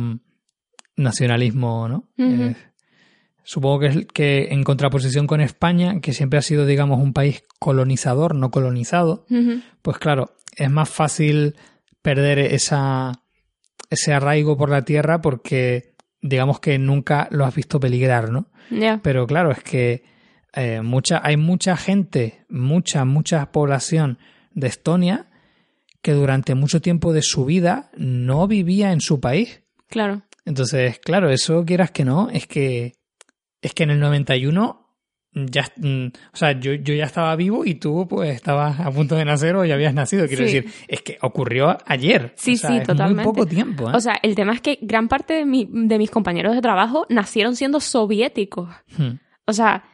nacionalismo, 0.96 1.90
¿no? 1.90 2.08
Supongo 3.44 3.80
que, 3.80 3.88
es, 3.88 4.06
que 4.14 4.48
en 4.52 4.64
contraposición 4.64 5.28
con 5.28 5.42
España, 5.42 6.00
que 6.00 6.14
siempre 6.14 6.40
ha 6.40 6.42
sido, 6.42 6.66
digamos, 6.66 7.00
un 7.00 7.14
país 7.14 7.44
colonizador, 7.60 8.36
no 8.36 8.52
colonizado, 8.52 9.26
pues 9.82 9.98
claro, 9.98 10.36
es 10.56 10.70
más 10.70 10.90
fácil 10.90 11.56
perder 12.02 12.40
esa, 12.40 13.12
ese 13.90 14.14
arraigo 14.14 14.58
por 14.58 14.70
la 14.70 14.84
tierra 14.84 15.22
porque, 15.22 15.94
digamos 16.22 16.60
que 16.60 16.78
nunca 16.78 17.28
lo 17.32 17.46
has 17.46 17.56
visto 17.56 17.80
peligrar, 17.80 18.32
¿no? 18.32 18.48
Pero 19.02 19.28
claro, 19.28 19.52
es 19.52 19.62
que 19.62 20.04
eh, 20.54 20.82
mucha, 20.82 21.22
hay 21.24 21.38
mucha 21.38 21.76
gente, 21.76 22.46
mucha, 22.50 23.06
mucha 23.06 23.52
población 23.52 24.20
de 24.54 24.68
Estonia 24.68 25.28
que 26.02 26.14
durante 26.14 26.54
mucho 26.54 26.82
tiempo 26.82 27.14
de 27.14 27.22
su 27.22 27.46
vida 27.46 27.90
no 27.98 28.48
vivía 28.48 28.92
en 28.92 29.02
su 29.02 29.20
país. 29.20 29.64
Claro. 29.88 30.24
Entonces, 30.46 31.00
claro, 31.00 31.30
eso 31.30 31.64
quieras 31.66 31.92
que 31.92 32.04
no, 32.04 32.30
es 32.30 32.46
que 32.46 32.94
es 33.64 33.74
que 33.74 33.84
en 33.84 33.92
el 33.92 34.00
91 34.00 34.80
ya, 35.36 35.66
mm, 35.78 36.08
o 36.32 36.38
sea, 36.38 36.52
yo, 36.60 36.74
yo 36.74 36.94
ya 36.94 37.06
estaba 37.06 37.36
vivo 37.36 37.66
y 37.66 37.76
tú 37.76 38.08
pues 38.08 38.36
estabas 38.36 38.80
a 38.80 38.92
punto 38.92 39.16
de 39.16 39.26
nacer 39.26 39.56
o 39.56 39.66
ya 39.66 39.74
habías 39.74 39.94
nacido. 39.94 40.28
Quiero 40.28 40.44
decir, 40.44 40.72
es 40.88 41.02
que 41.02 41.18
ocurrió 41.22 41.76
ayer. 41.88 42.34
Sí, 42.36 42.56
sí, 42.56 42.82
totalmente. 42.86 43.24
Muy 43.24 43.34
poco 43.34 43.48
tiempo. 43.48 43.90
¿eh? 43.90 43.94
O 43.96 44.00
sea, 44.00 44.20
el 44.22 44.36
tema 44.36 44.54
es 44.54 44.62
que 44.62 44.78
gran 44.82 45.08
parte 45.08 45.34
de, 45.34 45.46
mi, 45.46 45.68
de 45.72 45.98
mis 45.98 46.12
compañeros 46.12 46.54
de 46.54 46.62
trabajo 46.62 47.08
nacieron 47.10 47.56
siendo 47.56 47.80
soviéticos. 47.80 48.70
Hmm. 48.96 49.14
O 49.48 49.54
sea, 49.54 49.86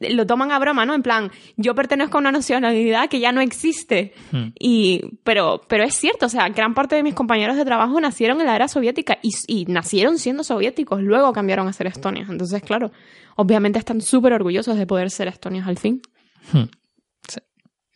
lo 0.00 0.26
toman 0.26 0.52
a 0.52 0.58
broma, 0.58 0.86
¿no? 0.86 0.94
En 0.94 1.02
plan, 1.02 1.30
yo 1.56 1.74
pertenezco 1.74 2.18
a 2.18 2.20
una 2.20 2.32
nacionalidad 2.32 3.08
que 3.08 3.20
ya 3.20 3.32
no 3.32 3.40
existe. 3.40 4.12
Hmm. 4.30 4.48
Y, 4.58 5.02
pero, 5.24 5.60
pero 5.68 5.84
es 5.84 5.94
cierto, 5.94 6.26
o 6.26 6.28
sea, 6.28 6.48
gran 6.48 6.74
parte 6.74 6.96
de 6.96 7.02
mis 7.02 7.14
compañeros 7.14 7.56
de 7.56 7.64
trabajo 7.64 8.00
nacieron 8.00 8.40
en 8.40 8.46
la 8.46 8.54
era 8.54 8.68
soviética 8.68 9.18
y, 9.22 9.30
y 9.46 9.64
nacieron 9.66 10.18
siendo 10.18 10.44
soviéticos, 10.44 11.02
luego 11.02 11.32
cambiaron 11.32 11.68
a 11.68 11.72
ser 11.72 11.86
estonios. 11.86 12.30
Entonces, 12.30 12.62
claro, 12.62 12.92
obviamente 13.36 13.78
están 13.78 14.00
súper 14.00 14.32
orgullosos 14.32 14.76
de 14.76 14.86
poder 14.86 15.10
ser 15.10 15.28
estonios 15.28 15.66
al 15.66 15.78
fin. 15.78 16.00
Hmm. 16.52 16.64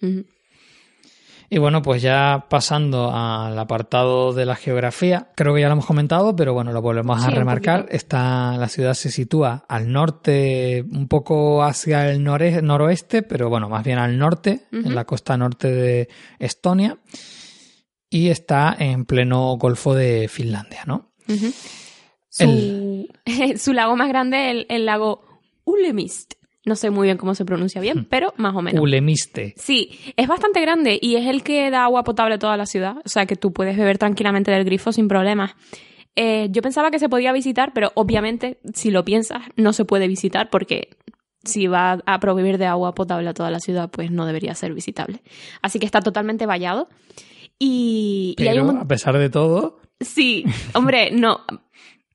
Sí. 0.00 0.24
Y 1.54 1.58
bueno, 1.58 1.82
pues 1.82 2.00
ya 2.00 2.46
pasando 2.48 3.10
al 3.14 3.58
apartado 3.58 4.32
de 4.32 4.46
la 4.46 4.56
geografía, 4.56 5.28
creo 5.34 5.52
que 5.54 5.60
ya 5.60 5.66
lo 5.66 5.74
hemos 5.74 5.84
comentado, 5.84 6.34
pero 6.34 6.54
bueno, 6.54 6.72
lo 6.72 6.80
volvemos 6.80 7.20
Sí, 7.20 7.26
a 7.26 7.30
remarcar. 7.30 7.86
Está, 7.90 8.56
la 8.56 8.68
ciudad 8.68 8.94
se 8.94 9.10
sitúa 9.10 9.66
al 9.68 9.92
norte, 9.92 10.82
un 10.90 11.08
poco 11.08 11.62
hacia 11.62 12.08
el 12.10 12.24
nore- 12.24 12.62
noroeste, 12.62 13.22
pero 13.22 13.50
bueno, 13.50 13.68
más 13.68 13.84
bien 13.84 13.98
al 13.98 14.16
norte, 14.18 14.62
en 14.72 14.94
la 14.94 15.04
costa 15.04 15.36
norte 15.36 15.70
de 15.70 16.08
Estonia. 16.38 16.96
Y 18.08 18.28
está 18.30 18.74
en 18.78 19.04
pleno 19.04 19.56
Golfo 19.58 19.94
de 19.94 20.28
Finlandia, 20.28 20.84
¿no? 20.86 21.12
Su, 22.30 23.08
su 23.58 23.72
lago 23.74 23.94
más 23.94 24.08
grande 24.08 24.46
es 24.46 24.50
el, 24.52 24.66
el 24.70 24.86
lago 24.86 25.22
Ulemist. 25.64 26.32
No 26.64 26.76
sé 26.76 26.90
muy 26.90 27.08
bien 27.08 27.16
cómo 27.16 27.34
se 27.34 27.44
pronuncia 27.44 27.80
bien, 27.80 28.04
pero 28.08 28.34
más 28.36 28.54
o 28.54 28.62
menos. 28.62 28.80
Ulemiste. 28.80 29.54
Sí, 29.56 29.98
es 30.16 30.28
bastante 30.28 30.60
grande 30.60 30.98
y 31.00 31.16
es 31.16 31.26
el 31.26 31.42
que 31.42 31.70
da 31.70 31.84
agua 31.84 32.04
potable 32.04 32.36
a 32.36 32.38
toda 32.38 32.56
la 32.56 32.66
ciudad. 32.66 32.96
O 33.04 33.08
sea 33.08 33.26
que 33.26 33.34
tú 33.34 33.52
puedes 33.52 33.76
beber 33.76 33.98
tranquilamente 33.98 34.52
del 34.52 34.64
grifo 34.64 34.92
sin 34.92 35.08
problemas. 35.08 35.56
Eh, 36.14 36.48
yo 36.50 36.62
pensaba 36.62 36.90
que 36.90 37.00
se 37.00 37.08
podía 37.08 37.32
visitar, 37.32 37.72
pero 37.74 37.90
obviamente, 37.94 38.58
si 38.74 38.90
lo 38.90 39.04
piensas, 39.04 39.42
no 39.56 39.72
se 39.72 39.84
puede 39.84 40.06
visitar 40.06 40.50
porque 40.50 40.90
si 41.42 41.66
va 41.66 41.98
a 42.06 42.20
proveer 42.20 42.58
de 42.58 42.66
agua 42.66 42.94
potable 42.94 43.28
a 43.28 43.34
toda 43.34 43.50
la 43.50 43.58
ciudad, 43.58 43.90
pues 43.90 44.12
no 44.12 44.26
debería 44.26 44.54
ser 44.54 44.72
visitable. 44.72 45.20
Así 45.62 45.80
que 45.80 45.86
está 45.86 46.00
totalmente 46.00 46.46
vallado. 46.46 46.88
Y, 47.58 48.36
y 48.38 48.42
hay 48.46 48.58
Pero 48.58 48.68
un 48.68 48.78
a 48.78 48.86
pesar 48.86 49.18
de 49.18 49.30
todo, 49.30 49.80
Sí, 50.02 50.44
hombre, 50.74 51.10
no. 51.12 51.40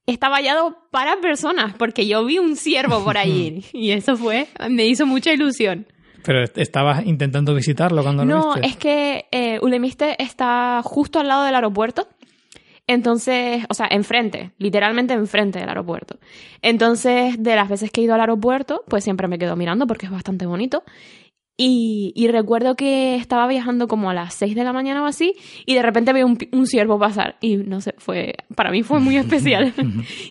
Está 0.08 0.30
vallado 0.30 0.78
para 0.90 1.18
personas, 1.20 1.74
porque 1.78 2.08
yo 2.08 2.24
vi 2.26 2.40
un 2.40 2.56
ciervo 2.56 3.04
por 3.04 3.18
allí 3.18 3.64
y 3.74 3.92
eso 3.92 4.16
fue, 4.18 4.48
me 4.70 4.86
hizo 4.86 5.06
mucha 5.06 5.32
ilusión. 5.34 5.86
pero 6.24 6.44
estabas 6.56 7.06
intentando 7.06 7.54
visitarlo 7.54 8.02
cuando 8.04 8.26
lo 8.26 8.36
No, 8.36 8.54
viste. 8.56 8.68
es 8.68 8.78
que 8.78 9.26
eh, 9.32 9.60
Ulemiste 9.62 10.22
está 10.24 10.82
justo 10.84 11.20
al 11.20 11.28
lado 11.28 11.44
del 11.44 11.56
aeropuerto. 11.56 12.08
Entonces, 12.90 13.66
o 13.70 13.74
sea, 13.74 13.88
enfrente, 13.92 14.52
literalmente 14.60 15.14
enfrente 15.14 15.60
del 15.60 15.68
aeropuerto. 15.68 16.18
Entonces, 16.62 17.36
de 17.44 17.56
las 17.58 17.68
veces 17.68 17.92
que 17.92 18.00
he 18.00 18.06
ido 18.06 18.14
al 18.14 18.22
aeropuerto, 18.22 18.84
pues 18.88 19.04
siempre 19.04 19.28
me 19.28 19.38
quedo 19.38 19.58
mirando 19.58 19.88
porque 19.88 20.06
es 20.06 20.12
bastante 20.12 20.46
bonito. 20.46 20.84
Y, 21.60 22.14
y 22.16 22.28
recuerdo 22.28 22.76
que 22.76 23.16
estaba 23.16 23.48
viajando 23.48 23.88
como 23.88 24.12
a 24.12 24.14
las 24.14 24.36
6 24.36 24.54
de 24.54 24.64
la 24.64 24.74
mañana 24.74 25.02
o 25.02 25.08
así, 25.08 25.34
y 25.66 25.74
de 25.74 25.82
repente 25.82 26.14
veo 26.14 26.28
un, 26.28 26.38
un 26.52 26.68
ciervo 26.68 27.00
pasar. 27.00 27.38
Y 27.42 27.58
no 27.58 27.82
sé, 27.82 27.96
fue, 27.98 28.36
para 28.56 28.70
mí 28.70 28.84
fue 28.84 29.00
muy 29.00 29.18
especial. 29.18 29.74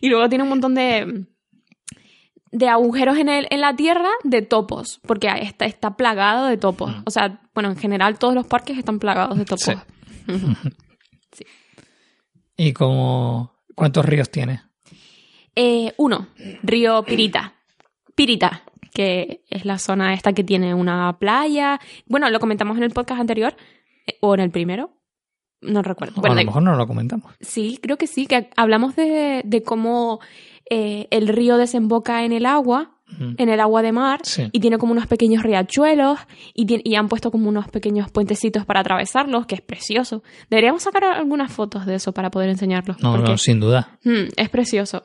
y 0.00 0.08
luego 0.08 0.28
tiene 0.28 0.44
un 0.44 0.50
montón 0.50 0.74
de, 0.74 1.26
de 2.52 2.68
agujeros 2.68 3.18
en, 3.18 3.28
el, 3.28 3.46
en 3.50 3.60
la 3.60 3.74
tierra 3.74 4.08
de 4.22 4.42
topos, 4.42 5.00
porque 5.06 5.28
está, 5.40 5.64
está 5.64 5.96
plagado 5.96 6.46
de 6.46 6.56
topos. 6.56 6.94
O 7.04 7.10
sea, 7.10 7.40
bueno, 7.54 7.70
en 7.70 7.76
general 7.76 8.18
todos 8.18 8.34
los 8.34 8.46
parques 8.46 8.78
están 8.78 8.98
plagados 8.98 9.36
de 9.36 9.44
topos. 9.44 9.64
Sí. 9.64 9.74
¿Y 12.56 12.72
como 12.72 13.52
cuántos 13.74 14.04
ríos 14.04 14.30
tiene? 14.30 14.62
Eh, 15.54 15.92
uno, 15.98 16.28
río 16.62 17.02
Pirita. 17.02 17.54
Pirita, 18.14 18.62
que 18.96 19.42
es 19.50 19.66
la 19.66 19.78
zona 19.78 20.14
esta 20.14 20.32
que 20.32 20.42
tiene 20.42 20.72
una 20.74 21.18
playa. 21.18 21.78
Bueno, 22.06 22.30
lo 22.30 22.40
comentamos 22.40 22.78
en 22.78 22.82
el 22.84 22.90
podcast 22.92 23.20
anterior, 23.20 23.54
eh, 24.06 24.14
o 24.22 24.32
en 24.34 24.40
el 24.40 24.50
primero. 24.50 24.90
No 25.60 25.82
recuerdo. 25.82 26.20
Bueno, 26.22 26.34
a 26.36 26.40
lo 26.40 26.46
mejor 26.46 26.62
no 26.62 26.74
lo 26.76 26.86
comentamos. 26.86 27.34
Sí, 27.40 27.78
creo 27.82 27.98
que 27.98 28.06
sí, 28.06 28.26
que 28.26 28.48
hablamos 28.56 28.96
de, 28.96 29.42
de 29.44 29.62
cómo 29.62 30.20
eh, 30.70 31.08
el 31.10 31.28
río 31.28 31.56
desemboca 31.58 32.24
en 32.24 32.32
el 32.32 32.46
agua, 32.46 32.92
en 33.38 33.48
el 33.48 33.60
agua 33.60 33.82
de 33.82 33.92
mar, 33.92 34.20
Sí. 34.24 34.48
y 34.50 34.58
tiene 34.60 34.78
como 34.78 34.90
unos 34.92 35.06
pequeños 35.06 35.42
riachuelos, 35.44 36.18
y, 36.54 36.66
y 36.90 36.96
han 36.96 37.08
puesto 37.08 37.30
como 37.30 37.48
unos 37.48 37.68
pequeños 37.68 38.10
puentecitos 38.10 38.64
para 38.66 38.80
atravesarlos, 38.80 39.46
que 39.46 39.54
es 39.54 39.60
precioso. 39.60 40.22
Deberíamos 40.50 40.82
sacar 40.82 41.04
algunas 41.04 41.52
fotos 41.52 41.86
de 41.86 41.94
eso 41.94 42.12
para 42.12 42.30
poder 42.30 42.48
enseñarlos. 42.50 43.00
No, 43.02 43.12
porque, 43.12 43.30
no, 43.30 43.38
sin 43.38 43.60
duda. 43.60 43.98
mm, 44.04 44.30
es 44.36 44.48
precioso. 44.50 45.02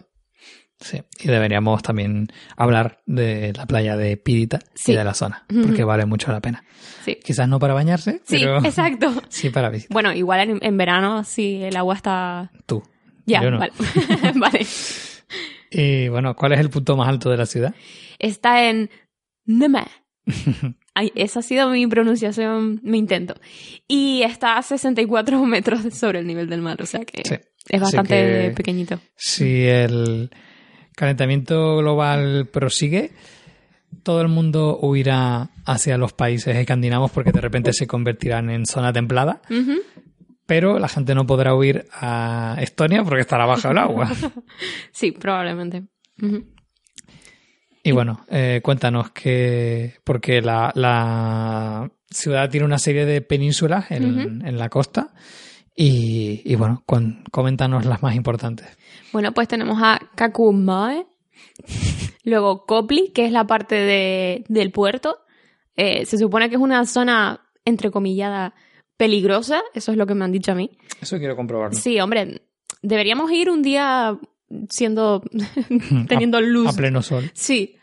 Sí. 0.82 1.02
Y 1.20 1.28
deberíamos 1.28 1.82
también 1.84 2.28
hablar 2.58 3.02
de 3.06 3.54
la 3.56 3.66
playa 3.68 3.96
de 3.96 4.18
Pirita 4.18 4.60
Sí. 4.74 4.92
y 4.92 4.96
de 4.96 5.04
la 5.04 5.14
zona, 5.14 5.46
porque 5.48 5.84
vale 5.84 6.06
mucho 6.06 6.32
la 6.32 6.42
pena. 6.42 6.64
Sí, 7.06 7.18
Quizás 7.24 7.48
no 7.48 7.60
para 7.60 7.74
bañarse, 7.74 8.22
sí 8.26 8.38
pero 8.40 8.58
exacto. 8.66 9.14
sí 9.30 9.50
para 9.50 9.70
visitar. 9.70 9.94
Bueno, 9.94 10.12
igual 10.14 10.40
en, 10.50 10.60
en 10.62 10.78
verano, 10.78 11.24
si 11.24 11.64
el 11.64 11.76
agua 11.78 11.96
está... 11.96 12.52
Tú. 12.66 12.84
Ya, 13.26 13.42
Yo 13.44 13.52
no. 13.52 13.60
vale. 13.60 13.72
vale. 14.36 14.66
Y 15.74 16.10
bueno, 16.10 16.36
¿cuál 16.36 16.52
es 16.52 16.60
el 16.60 16.70
punto 16.70 16.98
más 16.98 17.08
alto 17.08 17.30
de 17.30 17.38
la 17.38 17.46
ciudad? 17.46 17.74
Está 18.20 18.68
en 18.70 18.90
Neme. 19.46 19.86
Ay, 20.94 21.12
esa 21.16 21.40
ha 21.40 21.44
sido 21.44 21.70
mi 21.70 21.88
pronunciación, 21.88 22.82
mi 22.84 22.98
intento. 22.98 23.36
Y 23.88 24.22
está 24.24 24.58
a 24.58 24.62
64 24.64 25.44
metros 25.46 25.82
sobre 25.94 26.20
el 26.20 26.28
nivel 26.28 26.50
del 26.50 26.62
mar, 26.62 26.82
o 26.82 26.86
sea 26.86 27.06
que 27.06 27.24
Sí. 27.24 27.36
es 27.70 27.80
bastante 27.82 28.16
que- 28.50 28.54
pequeñito. 28.56 29.00
Si 29.16 29.64
el 29.66 30.30
calentamiento 31.02 31.78
global 31.78 32.48
prosigue, 32.54 33.10
todo 34.04 34.22
el 34.22 34.28
mundo 34.28 34.78
huirá 34.84 35.50
hacia 35.66 35.98
los 35.98 36.14
países 36.14 36.56
escandinavos 36.56 37.10
porque 37.10 37.32
de 37.32 37.42
repente 37.42 37.74
se 37.74 37.88
convertirán 37.88 38.52
en 38.52 38.68
zona 38.68 38.94
templada, 38.94 39.42
pero 40.46 40.78
la 40.78 40.88
gente 40.88 41.16
no 41.16 41.26
podrá 41.26 41.56
huir 41.56 41.88
a 41.92 42.56
Estonia 42.60 43.04
porque 43.04 43.22
estará 43.22 43.48
bajo 43.48 43.72
el 43.72 43.80
agua. 43.80 44.12
Sí, 44.92 45.12
probablemente. 45.12 45.86
Y 47.84 47.92
bueno, 47.92 48.24
eh, 48.30 48.62
cuéntanos 48.62 49.10
que, 49.10 49.96
porque 50.04 50.40
la, 50.40 50.72
la 50.76 51.90
ciudad 52.12 52.48
tiene 52.52 52.68
una 52.68 52.78
serie 52.78 53.08
de 53.08 53.22
penínsulas 53.22 53.90
en, 53.90 54.46
en 54.46 54.58
la 54.60 54.70
costa 54.70 55.14
y, 55.76 56.42
y 56.46 56.56
bueno, 56.56 56.84
con- 56.86 57.24
coméntanos 57.32 57.86
las 57.86 58.02
más 58.04 58.16
importantes. 58.16 58.68
Bueno, 59.14 59.34
pues 59.34 59.48
tenemos 59.48 59.78
a 59.82 60.00
Kakumae, 60.16 61.06
luego 62.24 62.66
Kopli, 62.66 63.12
que 63.14 63.26
es 63.26 63.32
la 63.32 63.46
parte 63.48 63.76
de- 63.76 64.44
del 64.48 64.72
puerto. 64.72 65.18
Eh, 65.76 66.06
se 66.06 66.18
supone 66.18 66.50
que 66.50 66.56
es 66.56 66.62
una 66.62 66.86
zona, 66.86 67.42
entrecomillada, 67.66 68.54
peligrosa, 68.98 69.62
eso 69.74 69.92
es 69.92 69.98
lo 69.98 70.06
que 70.06 70.14
me 70.16 70.26
han 70.26 70.32
dicho 70.32 70.52
a 70.52 70.56
mí. 70.56 70.70
Eso 71.02 71.18
quiero 71.18 71.36
comprobarlo. 71.36 71.78
Sí, 71.78 72.00
hombre, 72.00 72.42
deberíamos 72.82 73.32
ir 73.32 73.50
un 73.50 73.62
día 73.64 74.18
siendo 74.70 75.24
teniendo 76.08 76.42
luz. 76.42 76.68
A 76.68 76.74
pleno 76.74 77.02
sol. 77.02 77.32
Sí, 77.34 77.78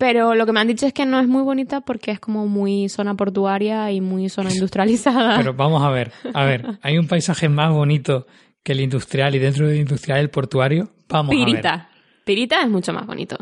pero 0.00 0.34
lo 0.34 0.46
que 0.46 0.52
me 0.52 0.60
han 0.60 0.66
dicho 0.66 0.86
es 0.86 0.94
que 0.94 1.04
no 1.04 1.20
es 1.20 1.28
muy 1.28 1.42
bonita 1.42 1.82
porque 1.82 2.10
es 2.10 2.18
como 2.18 2.46
muy 2.46 2.88
zona 2.88 3.14
portuaria 3.14 3.92
y 3.92 4.00
muy 4.00 4.30
zona 4.30 4.50
industrializada. 4.50 5.36
Pero 5.36 5.52
vamos 5.52 5.82
a 5.82 5.90
ver, 5.90 6.10
a 6.32 6.44
ver, 6.46 6.78
hay 6.80 6.96
un 6.96 7.06
paisaje 7.06 7.50
más 7.50 7.70
bonito 7.70 8.26
que 8.62 8.72
el 8.72 8.80
industrial 8.80 9.34
y 9.34 9.38
dentro 9.38 9.68
del 9.68 9.76
industrial 9.76 10.20
el 10.20 10.30
portuario. 10.30 10.90
Vamos 11.06 11.34
a 11.34 11.38
ver. 11.38 11.44
Pirita. 11.44 11.90
Pirita 12.24 12.62
es 12.62 12.70
mucho 12.70 12.94
más 12.94 13.06
bonito. 13.06 13.36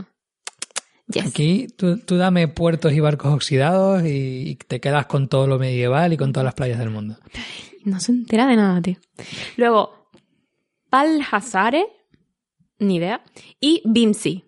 Yes. 1.06 1.26
Aquí 1.26 1.68
tú, 1.76 1.98
tú 1.98 2.16
dame 2.16 2.48
puertos 2.48 2.92
y 2.92 2.98
barcos 2.98 3.32
oxidados 3.32 4.04
y, 4.04 4.48
y 4.48 4.54
te 4.56 4.80
quedas 4.80 5.06
con 5.06 5.28
todo 5.28 5.46
lo 5.46 5.60
medieval 5.60 6.12
y 6.12 6.16
con 6.16 6.32
todas 6.32 6.44
las 6.44 6.54
playas 6.54 6.80
del 6.80 6.90
mundo. 6.90 7.18
No 7.84 8.00
se 8.00 8.10
entera 8.10 8.48
de 8.48 8.56
nada, 8.56 8.82
tío. 8.82 8.96
Luego, 9.56 10.10
Palhazare, 10.90 11.86
ni 12.80 12.96
idea, 12.96 13.22
y 13.60 13.80
Vinci. 13.84 14.47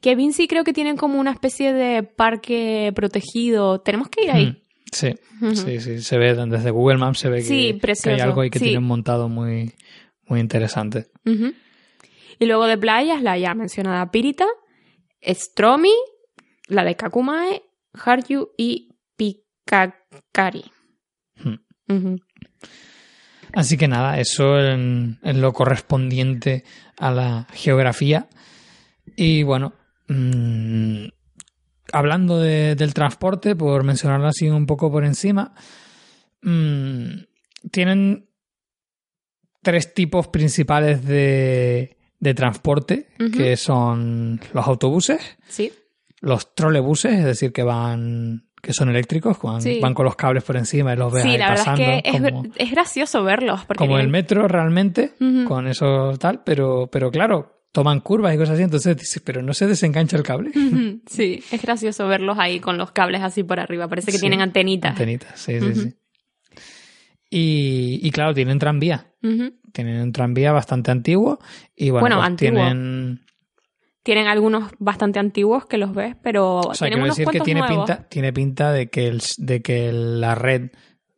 Que 0.00 0.14
Vinci 0.14 0.46
creo 0.48 0.64
que 0.64 0.72
tienen 0.72 0.96
como 0.96 1.18
una 1.18 1.32
especie 1.32 1.72
de 1.72 2.02
parque 2.02 2.92
protegido. 2.94 3.80
Tenemos 3.80 4.08
que 4.08 4.24
ir 4.24 4.30
ahí. 4.30 4.46
Mm, 4.46 4.56
Sí, 4.92 5.14
sí, 5.54 5.80
sí, 5.80 6.00
se 6.00 6.16
ve 6.16 6.34
desde 6.34 6.70
Google 6.70 6.96
Maps 6.98 7.18
se 7.18 7.28
ve 7.28 7.38
que, 7.38 7.44
Sí, 7.44 7.80
que 8.02 8.10
hay 8.10 8.20
algo 8.20 8.40
ahí 8.40 8.50
que 8.50 8.60
sí. 8.60 8.66
tienen 8.66 8.84
montado 8.84 9.28
muy, 9.28 9.74
muy 10.28 10.40
interesante. 10.40 11.08
Y 12.38 12.46
luego 12.46 12.66
de 12.66 12.78
playas, 12.78 13.20
la 13.20 13.36
ya 13.36 13.54
mencionada 13.54 14.10
Pirita, 14.10 14.46
Stromi, 15.22 15.92
la 16.68 16.84
de 16.84 16.94
Kakumae, 16.94 17.62
Harju 17.94 18.50
y 18.56 18.90
Pikakari. 19.16 20.70
Hmm. 21.36 22.16
Así 23.52 23.76
que 23.76 23.88
nada, 23.88 24.20
eso 24.20 24.58
en 24.60 25.18
lo 25.22 25.52
correspondiente 25.52 26.64
a 26.98 27.10
la 27.10 27.48
geografía. 27.52 28.28
Y 29.16 29.42
bueno, 29.42 29.72
mm, 30.08 31.06
hablando 31.92 32.38
de- 32.38 32.74
del 32.76 32.94
transporte, 32.94 33.56
por 33.56 33.82
mencionarlo 33.84 34.26
así 34.28 34.48
un 34.48 34.66
poco 34.66 34.90
por 34.90 35.04
encima, 35.04 35.54
mm, 36.42 37.08
tienen 37.70 38.28
tres 39.62 39.94
tipos 39.94 40.28
principales 40.28 41.04
de, 41.04 41.96
de 42.20 42.34
transporte, 42.34 43.08
que 43.36 43.56
son 43.56 44.40
los 44.52 44.66
autobuses, 44.66 45.20
Sí. 45.48 45.72
los 46.20 46.54
trolebuses, 46.54 47.12
es 47.14 47.24
decir, 47.24 47.52
que 47.52 47.62
van 47.62 48.42
que 48.62 48.72
son 48.72 48.88
eléctricos, 48.88 49.38
van, 49.42 49.62
Sí. 49.62 49.78
van 49.80 49.94
con 49.94 50.04
los 50.06 50.16
cables 50.16 50.42
por 50.42 50.56
encima 50.56 50.92
y 50.92 50.96
los 50.96 51.12
ves 51.12 51.22
Sí, 51.22 51.28
ahí 51.30 51.38
la 51.38 51.50
verdad 51.50 51.64
pasando. 51.66 51.82
es 51.84 52.02
que 52.02 52.08
es, 52.08 52.20
como, 52.20 52.42
es 52.56 52.70
gracioso 52.72 53.22
verlos. 53.22 53.64
Porque 53.64 53.78
como 53.84 53.96
el 53.98 54.08
metro 54.08 54.48
realmente, 54.48 55.12
con 55.46 55.68
eso 55.68 56.16
tal, 56.18 56.42
pero, 56.42 56.88
pero 56.90 57.12
claro, 57.12 57.55
toman 57.76 58.00
curvas 58.00 58.34
y 58.34 58.38
cosas 58.38 58.54
así, 58.54 58.62
entonces 58.62 58.96
dices, 58.96 59.20
pero 59.22 59.42
no 59.42 59.52
se 59.52 59.66
desengancha 59.66 60.16
el 60.16 60.22
cable. 60.22 60.50
Sí, 61.06 61.42
es 61.52 61.60
gracioso 61.60 62.08
verlos 62.08 62.38
ahí 62.38 62.58
con 62.58 62.78
los 62.78 62.90
cables 62.90 63.20
así 63.20 63.42
por 63.44 63.60
arriba. 63.60 63.86
Parece 63.86 64.06
que 64.12 64.16
Sí, 64.16 64.20
tienen 64.20 64.40
antenitas. 64.40 64.92
Antenitas, 64.92 65.38
sí, 65.38 65.60
sí. 65.74 65.92
Y, 67.28 68.00
y 68.02 68.10
claro, 68.12 68.32
tienen 68.32 68.58
tranvía. 68.58 69.12
Tienen 69.72 70.00
un 70.00 70.12
tranvía 70.12 70.52
bastante 70.52 70.90
antiguo 70.90 71.38
y 71.74 71.90
bueno, 71.90 72.02
Bueno, 72.04 72.16
pues 72.16 72.26
antiguo. 72.28 72.54
tienen... 72.62 73.20
Tienen 74.02 74.26
algunos 74.28 74.70
bastante 74.78 75.18
antiguos 75.18 75.66
que 75.66 75.76
los 75.78 75.92
ves, 75.92 76.16
pero 76.22 76.60
O 76.60 76.74
sea, 76.74 76.86
tienen 76.88 77.00
quiero 77.00 77.04
unos 77.04 77.16
decir 77.18 77.28
que 77.30 77.40
tiene 77.40 77.60
nuevos. 77.60 77.76
pinta, 77.86 78.08
tiene 78.08 78.32
pinta 78.32 78.72
de 78.72 78.88
que, 78.88 79.08
el, 79.08 79.20
de 79.38 79.60
que 79.62 79.92
la 79.92 80.34
red 80.34 80.70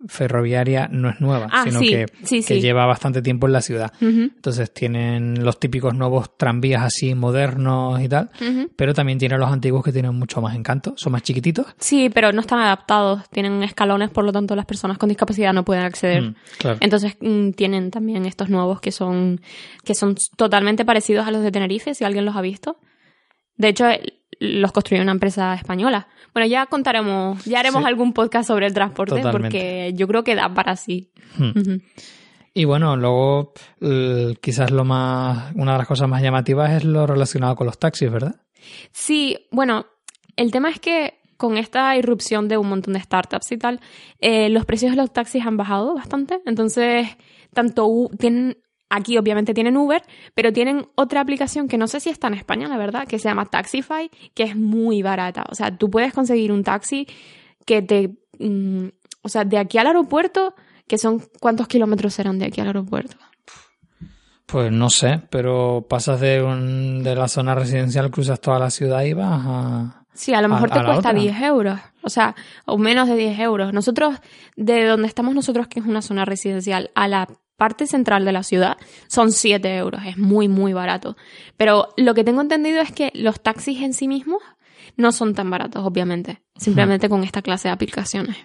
ferroviaria 0.06 0.88
no 0.90 1.08
es 1.10 1.20
nueva, 1.20 1.48
Ah, 1.50 1.64
sino 1.64 1.80
sí, 1.80 1.88
que, 1.90 2.06
sí, 2.22 2.36
que 2.38 2.54
sí. 2.54 2.60
lleva 2.60 2.86
bastante 2.86 3.20
tiempo 3.22 3.46
en 3.46 3.52
la 3.52 3.60
ciudad. 3.60 3.92
Entonces 4.00 4.72
tienen 4.72 5.44
los 5.44 5.58
típicos 5.58 5.94
nuevos 5.94 6.36
tranvías 6.36 6.82
así 6.82 7.14
modernos 7.14 8.00
y 8.00 8.08
tal, 8.08 8.30
pero 8.76 8.94
también 8.94 9.18
tienen 9.18 9.40
los 9.40 9.50
antiguos 9.50 9.82
que 9.84 9.92
tienen 9.92 10.14
mucho 10.14 10.40
más 10.40 10.54
encanto, 10.54 10.94
son 10.96 11.12
más 11.12 11.22
chiquititos. 11.22 11.66
Sí, 11.78 12.10
pero 12.10 12.32
no 12.32 12.40
están 12.40 12.60
adaptados. 12.60 13.28
Tienen 13.30 13.62
escalones, 13.62 14.10
por 14.10 14.24
lo 14.24 14.32
tanto 14.32 14.54
las 14.54 14.66
personas 14.66 14.98
con 14.98 15.08
discapacidad 15.08 15.52
no 15.52 15.64
pueden 15.64 15.82
acceder. 15.84 16.22
Mm, 16.22 16.34
claro. 16.58 16.78
Entonces 16.80 17.16
mm, 17.20 17.50
tienen 17.50 17.90
también 17.90 18.24
estos 18.26 18.48
nuevos 18.50 18.80
que 18.80 18.92
son 18.92 19.40
que 19.84 19.94
son 19.94 20.14
totalmente 20.36 20.84
parecidos 20.84 21.26
a 21.26 21.30
los 21.30 21.42
de 21.42 21.50
Tenerife, 21.50 21.94
si 21.94 22.04
alguien 22.04 22.24
los 22.24 22.36
ha 22.36 22.40
visto. 22.40 22.78
De 23.56 23.68
hecho, 23.68 23.86
los 24.40 24.72
construyó 24.72 25.02
una 25.02 25.12
empresa 25.12 25.54
española. 25.54 26.08
Bueno, 26.32 26.46
ya 26.48 26.66
contaremos, 26.66 27.44
ya 27.44 27.60
haremos 27.60 27.82
Sí. 27.82 27.88
algún 27.88 28.12
podcast 28.12 28.46
sobre 28.48 28.66
el 28.66 28.74
transporte 28.74 29.16
Totalmente. 29.16 29.40
porque 29.58 29.92
yo 29.94 30.06
creo 30.06 30.22
que 30.24 30.34
da 30.34 30.52
para 30.54 30.76
sí. 30.76 31.10
Mm. 31.36 31.58
Ujú. 31.58 31.80
Y 32.54 32.64
bueno, 32.64 32.96
luego 32.96 33.52
quizás 34.40 34.70
lo 34.70 34.84
más, 34.84 35.52
una 35.54 35.72
de 35.72 35.78
las 35.78 35.86
cosas 35.86 36.08
más 36.08 36.22
llamativas 36.22 36.70
es 36.72 36.84
lo 36.84 37.06
relacionado 37.06 37.54
con 37.56 37.66
los 37.66 37.78
taxis, 37.78 38.10
¿verdad? 38.10 38.36
Sí, 38.92 39.38
bueno, 39.50 39.86
el 40.36 40.50
tema 40.50 40.70
es 40.70 40.80
que 40.80 41.14
con 41.36 41.56
esta 41.56 41.96
irrupción 41.96 42.48
de 42.48 42.56
un 42.58 42.68
montón 42.68 42.94
de 42.94 43.00
startups 43.00 43.52
y 43.52 43.58
tal, 43.58 43.80
eh, 44.20 44.48
los 44.48 44.64
precios 44.64 44.90
de 44.92 44.96
los 44.96 45.12
taxis 45.12 45.46
han 45.46 45.56
bajado 45.56 45.94
bastante. 45.94 46.40
Entonces, 46.46 47.06
tanto 47.54 47.86
tienen, 48.18 48.58
aquí 48.90 49.18
obviamente 49.18 49.54
tienen 49.54 49.76
Uber, 49.76 50.02
pero 50.34 50.52
tienen 50.52 50.86
otra 50.94 51.20
aplicación 51.20 51.68
que 51.68 51.78
no 51.78 51.86
sé 51.86 52.00
si 52.00 52.10
está 52.10 52.28
en 52.28 52.34
España, 52.34 52.68
la 52.68 52.76
verdad, 52.76 53.06
que 53.06 53.18
se 53.18 53.28
llama 53.28 53.46
Taxify, 53.46 54.10
que 54.34 54.44
es 54.44 54.56
muy 54.56 55.02
barata. 55.02 55.44
O 55.50 55.54
sea, 55.54 55.76
tú 55.76 55.90
puedes 55.90 56.12
conseguir 56.12 56.52
un 56.52 56.64
taxi 56.64 57.06
que 57.64 57.82
te, 57.82 58.16
mm, 58.38 58.88
o 59.22 59.28
sea, 59.28 59.44
de 59.44 59.58
aquí 59.58 59.78
al 59.78 59.88
aeropuerto, 59.88 60.54
que 60.86 60.98
son, 60.98 61.22
¿cuántos 61.40 61.68
kilómetros 61.68 62.14
serán 62.14 62.38
de 62.38 62.46
aquí 62.46 62.60
al 62.60 62.68
aeropuerto? 62.68 63.16
Pues 64.46 64.72
no 64.72 64.88
sé, 64.88 65.20
pero 65.28 65.86
pasas 65.86 66.20
de, 66.20 66.42
un, 66.42 67.02
de 67.02 67.14
la 67.14 67.28
zona 67.28 67.54
residencial, 67.54 68.10
cruzas 68.10 68.40
toda 68.40 68.58
la 68.58 68.70
ciudad 68.70 69.02
y 69.02 69.12
vas 69.12 69.42
a... 69.44 70.04
Sí, 70.14 70.32
a 70.32 70.40
lo 70.40 70.48
mejor 70.48 70.72
a 70.72 70.74
te 70.74 70.84
cuesta 70.84 71.10
otra. 71.10 71.20
10 71.20 71.42
euros, 71.42 71.78
o 72.02 72.08
sea, 72.08 72.34
o 72.64 72.78
menos 72.78 73.08
de 73.08 73.14
10 73.14 73.38
euros. 73.40 73.72
Nosotros, 73.74 74.16
de 74.56 74.86
donde 74.86 75.06
estamos 75.06 75.34
nosotros, 75.34 75.68
que 75.68 75.78
es 75.80 75.86
una 75.86 76.02
zona 76.02 76.24
residencial, 76.24 76.90
a 76.94 77.06
la 77.06 77.28
parte 77.58 77.86
central 77.86 78.24
de 78.24 78.32
la 78.32 78.42
ciudad, 78.42 78.78
son 79.08 79.32
7 79.32 79.76
euros, 79.76 80.00
es 80.06 80.16
muy, 80.16 80.48
muy 80.48 80.72
barato. 80.72 81.16
Pero 81.58 81.88
lo 81.96 82.14
que 82.14 82.24
tengo 82.24 82.40
entendido 82.40 82.80
es 82.80 82.92
que 82.92 83.10
los 83.14 83.42
taxis 83.42 83.82
en 83.82 83.92
sí 83.92 84.08
mismos 84.08 84.40
no 84.96 85.12
son 85.12 85.34
tan 85.34 85.50
baratos, 85.50 85.84
obviamente, 85.84 86.40
simplemente 86.56 87.08
con 87.08 87.22
esta 87.24 87.42
clase 87.42 87.68
de 87.68 87.72
aplicaciones. 87.74 88.36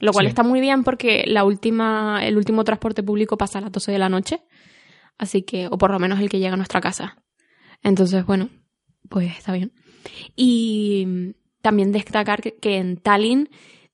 Lo 0.00 0.12
cual 0.12 0.26
Sí. 0.26 0.30
está 0.30 0.42
muy 0.42 0.60
bien 0.60 0.82
porque 0.82 1.24
la 1.26 1.44
última, 1.44 2.20
el 2.26 2.36
último 2.36 2.64
transporte 2.64 3.02
público 3.02 3.36
pasa 3.36 3.58
a 3.58 3.62
las 3.62 3.72
12 3.72 3.92
de 3.92 3.98
la 3.98 4.08
noche, 4.08 4.40
así 5.18 5.42
que, 5.42 5.66
o 5.68 5.76
por 5.78 5.90
lo 5.90 5.98
menos 5.98 6.18
el 6.20 6.28
que 6.28 6.38
llega 6.38 6.54
a 6.54 6.56
nuestra 6.56 6.80
casa. 6.80 7.22
Entonces, 7.82 8.24
bueno, 8.24 8.48
pues 9.08 9.36
está 9.36 9.52
bien. 9.52 9.72
Y 10.36 11.34
también 11.62 11.92
destacar 11.92 12.40
que, 12.40 12.56
que 12.56 12.76
en 12.78 12.96
Tallinn 12.96 13.50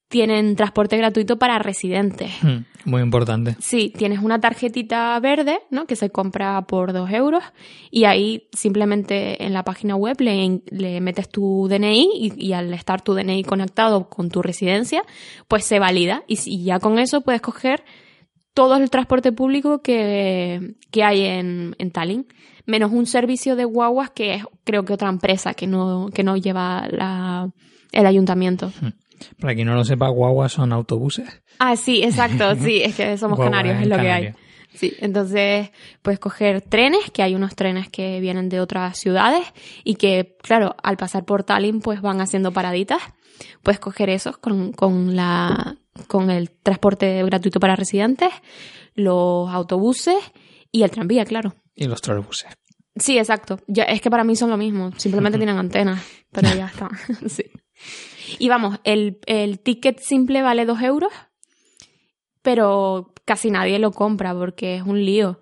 tienen 0.09 0.57
transporte 0.57 0.97
gratuito 0.97 1.39
para 1.39 1.59
residentes. 1.59 2.31
Hmm, 2.43 2.65
Muy 2.85 3.03
importante. 3.03 3.57
Sí, 3.59 3.93
tienes 3.97 4.21
una 4.21 4.41
tarjetita 4.41 5.19
verde, 5.21 5.59
¿no? 5.71 5.87
Que 5.87 5.97
se 5.97 6.11
compra 6.11 6.63
por 6.63 6.93
dos 6.93 7.11
euros 7.11 7.43
y 7.91 8.05
ahí 8.05 8.49
simplemente 8.53 9.45
en 9.45 9.53
la 9.53 9.65
página 9.65 9.97
web 9.97 10.21
le, 10.21 10.61
le 10.71 11.01
metes 11.01 11.29
tu 11.29 11.67
DNI 11.69 12.11
y, 12.15 12.47
y 12.49 12.53
al 12.53 12.73
estar 12.75 13.03
tu 13.03 13.15
DNI 13.15 13.43
conectado 13.45 14.09
con 14.09 14.29
tu 14.29 14.43
residencia, 14.43 15.03
pues 15.49 15.65
se 15.65 15.79
valida 15.79 16.23
y, 16.29 16.63
ya 16.65 16.79
con 16.79 16.99
eso 16.99 17.23
puedes 17.23 17.41
coger 17.41 17.83
todo 18.53 18.77
el 18.77 18.91
transporte 18.91 19.33
público 19.33 19.83
que, 19.83 20.77
que 20.93 21.03
hay 21.03 21.23
en, 21.25 21.75
en 21.79 21.91
Tallinn, 21.91 22.27
menos 22.67 22.93
un 22.93 23.07
servicio 23.07 23.57
de 23.57 23.65
guaguas 23.65 24.11
que 24.11 24.35
es 24.35 24.45
creo 24.63 24.85
que 24.85 24.93
otra 24.93 25.09
empresa 25.09 25.55
que 25.55 25.67
no, 25.67 26.11
que 26.15 26.23
no 26.23 26.37
lleva 26.37 26.87
la, 26.89 27.51
el 27.91 28.07
ayuntamiento. 28.07 28.73
Para 29.41 29.55
quien 29.55 29.67
no 29.67 29.75
lo 29.75 29.85
sepa, 29.85 30.09
guaguas 30.09 30.53
son 30.53 30.73
autobuses. 30.73 31.43
Ah, 31.59 31.77
sí, 31.77 32.03
exacto, 32.03 32.55
sí, 32.57 32.83
es 32.83 32.95
que 32.95 33.17
somos 33.19 33.39
canarios, 33.39 33.81
es 33.81 33.89
lo 33.89 33.97
que 33.97 34.11
hay. 34.11 34.35
Sí, 34.75 34.93
entonces 34.99 35.71
puedes 36.03 36.19
coger 36.19 36.61
trenes, 36.61 37.11
que 37.13 37.23
hay 37.23 37.35
unos 37.37 37.55
trenes 37.55 37.89
que 37.89 38.19
vienen 38.21 38.49
de 38.49 38.61
otras 38.61 38.99
ciudades 38.99 39.47
y 39.85 39.95
que, 39.95 40.37
claro, 40.43 40.75
al 40.83 40.97
pasar 40.97 41.25
por 41.25 41.45
Tallinn, 41.45 41.81
pues 41.81 42.01
van 42.01 42.21
haciendo 42.21 42.53
paraditas. 42.53 43.01
Puedes 43.63 43.79
coger 43.79 44.11
esos 44.11 44.37
con, 44.37 44.73
con, 44.73 45.15
la, 45.15 45.77
con 46.09 46.31
el 46.31 46.51
transporte 46.51 47.23
gratuito 47.23 47.61
para 47.61 47.77
residentes, 47.77 48.31
los 48.95 49.49
autobuses 49.49 50.17
y 50.73 50.83
el 50.83 50.91
tranvía, 50.91 51.25
claro. 51.25 51.55
Y 51.77 51.87
los 51.87 52.03
trolebuses. 52.03 52.49
Sí, 52.97 53.19
exacto. 53.19 53.61
Ya, 53.67 53.85
es 53.85 54.01
que 54.01 54.11
para 54.11 54.25
mí 54.25 54.37
son 54.37 54.51
lo 54.51 54.57
mismo. 54.57 54.91
Simplemente 54.97 55.39
tienen 55.39 55.57
antenas, 55.57 56.03
pero 56.33 56.49
ya 56.55 56.67
está. 56.67 56.89
sí. 57.29 57.45
Y 58.39 58.49
vamos, 58.49 58.79
el, 58.85 59.19
el 59.27 59.61
ticket 59.61 60.01
simple 60.01 60.43
vale 60.43 60.67
dos 60.67 60.81
euros, 60.83 61.13
pero 62.43 63.13
casi 63.25 63.51
nadie 63.51 63.79
lo 63.79 63.91
compra 63.93 64.35
porque 64.35 64.77
es 64.77 64.83
un 64.83 65.05
lío. 65.05 65.41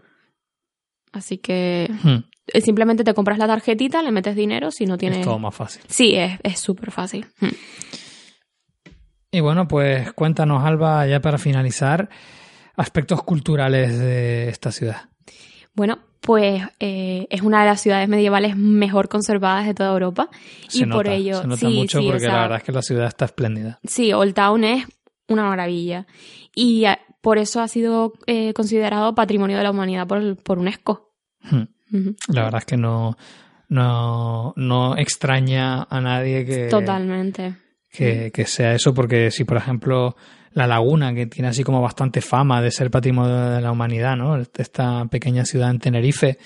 Así 1.13 1.39
que 1.39 1.91
Hmm, 2.03 2.25
eh, 2.47 2.61
simplemente 2.61 3.05
te 3.05 3.15
compras 3.15 3.39
la 3.39 3.47
tarjetita, 3.47 4.03
le 4.03 4.13
metes 4.13 4.35
dinero 4.35 4.71
si 4.71 4.87
no 4.87 4.99
tienes... 4.99 5.21
Es 5.21 5.25
todo 5.25 5.39
más 5.39 5.55
fácil. 5.55 5.83
Sí, 5.89 6.15
es 6.15 6.39
es 6.43 6.59
súper 6.59 6.91
fácil. 6.91 7.27
Mm. 7.41 7.49
Y 9.35 9.41
bueno, 9.41 9.67
pues 9.67 10.13
cuéntanos, 10.13 10.63
Alba, 10.65 11.07
ya 11.07 11.21
para 11.21 11.39
finalizar, 11.39 12.11
aspectos 12.77 13.23
culturales 13.23 13.99
de 13.99 14.49
esta 14.49 14.71
ciudad. 14.73 15.09
Bueno, 15.75 15.99
pues 16.21 16.63
eh, 16.79 17.27
es 17.31 17.43
una 17.43 17.61
de 17.61 17.67
las 17.67 17.81
ciudades 17.81 18.09
medievales 18.09 18.57
mejor 18.57 19.09
conservadas 19.09 19.67
de 19.67 19.75
toda 19.75 19.93
Europa. 19.93 20.29
Se 20.69 20.85
y 20.85 20.87
por 20.87 21.09
ello... 21.09 21.41
se 21.41 21.47
nota 21.49 21.61
sí, 21.61 21.67
mucho 21.67 21.99
sí, 21.99 22.07
porque 22.07 22.19
o 22.19 22.21
sea, 22.21 22.33
la 22.33 22.43
verdad 22.43 22.59
es 22.59 22.65
que 22.65 22.73
la 22.73 22.83
ciudad 22.83 23.07
está 23.09 23.25
espléndida. 23.25 23.81
Sí, 23.85 24.13
Old 24.13 24.35
Town 24.35 24.65
es 24.65 24.87
una 25.29 25.45
maravilla. 25.45 26.07
Y 26.55 26.85
eh, 26.85 26.99
por 27.21 27.39
eso 27.39 27.61
ha 27.61 27.69
sido 27.69 28.13
eh, 28.27 28.53
considerado 28.53 29.15
Patrimonio 29.15 29.57
de 29.57 29.65
la 29.65 29.71
Humanidad 29.71 30.07
por, 30.07 30.37
por 30.37 30.59
UNESCO. 30.59 31.13
Hmm. 31.41 31.63
La 32.29 32.45
verdad 32.45 32.61
es 32.61 32.67
que 32.67 32.77
no, 32.77 33.17
no, 33.69 34.55
no 34.57 34.97
extraña 34.97 35.83
a 35.83 36.01
nadie 36.01 36.47
que, 36.47 36.69
Totalmente. 36.69 37.57
que, 37.91 38.31
que 38.33 38.47
sea 38.47 38.75
eso, 38.75 38.95
porque 38.95 39.31
si, 39.31 39.45
por 39.45 39.57
ejemplo, 39.57 40.17
la 40.55 40.67
laguna, 40.67 41.15
que 41.15 41.27
tiene 41.27 41.49
así 41.49 41.65
como 41.65 41.81
bastante 41.81 42.21
fama 42.21 42.61
de 42.62 42.71
ser 42.71 42.91
patrimonio 42.91 43.35
de 43.51 43.61
la 43.61 43.73
humanidad, 43.73 44.17
¿no? 44.17 44.37
Esta 44.57 45.05
pequeña 45.07 45.45
ciudad 45.45 45.71
en 45.71 45.79
Tenerife 45.79 46.38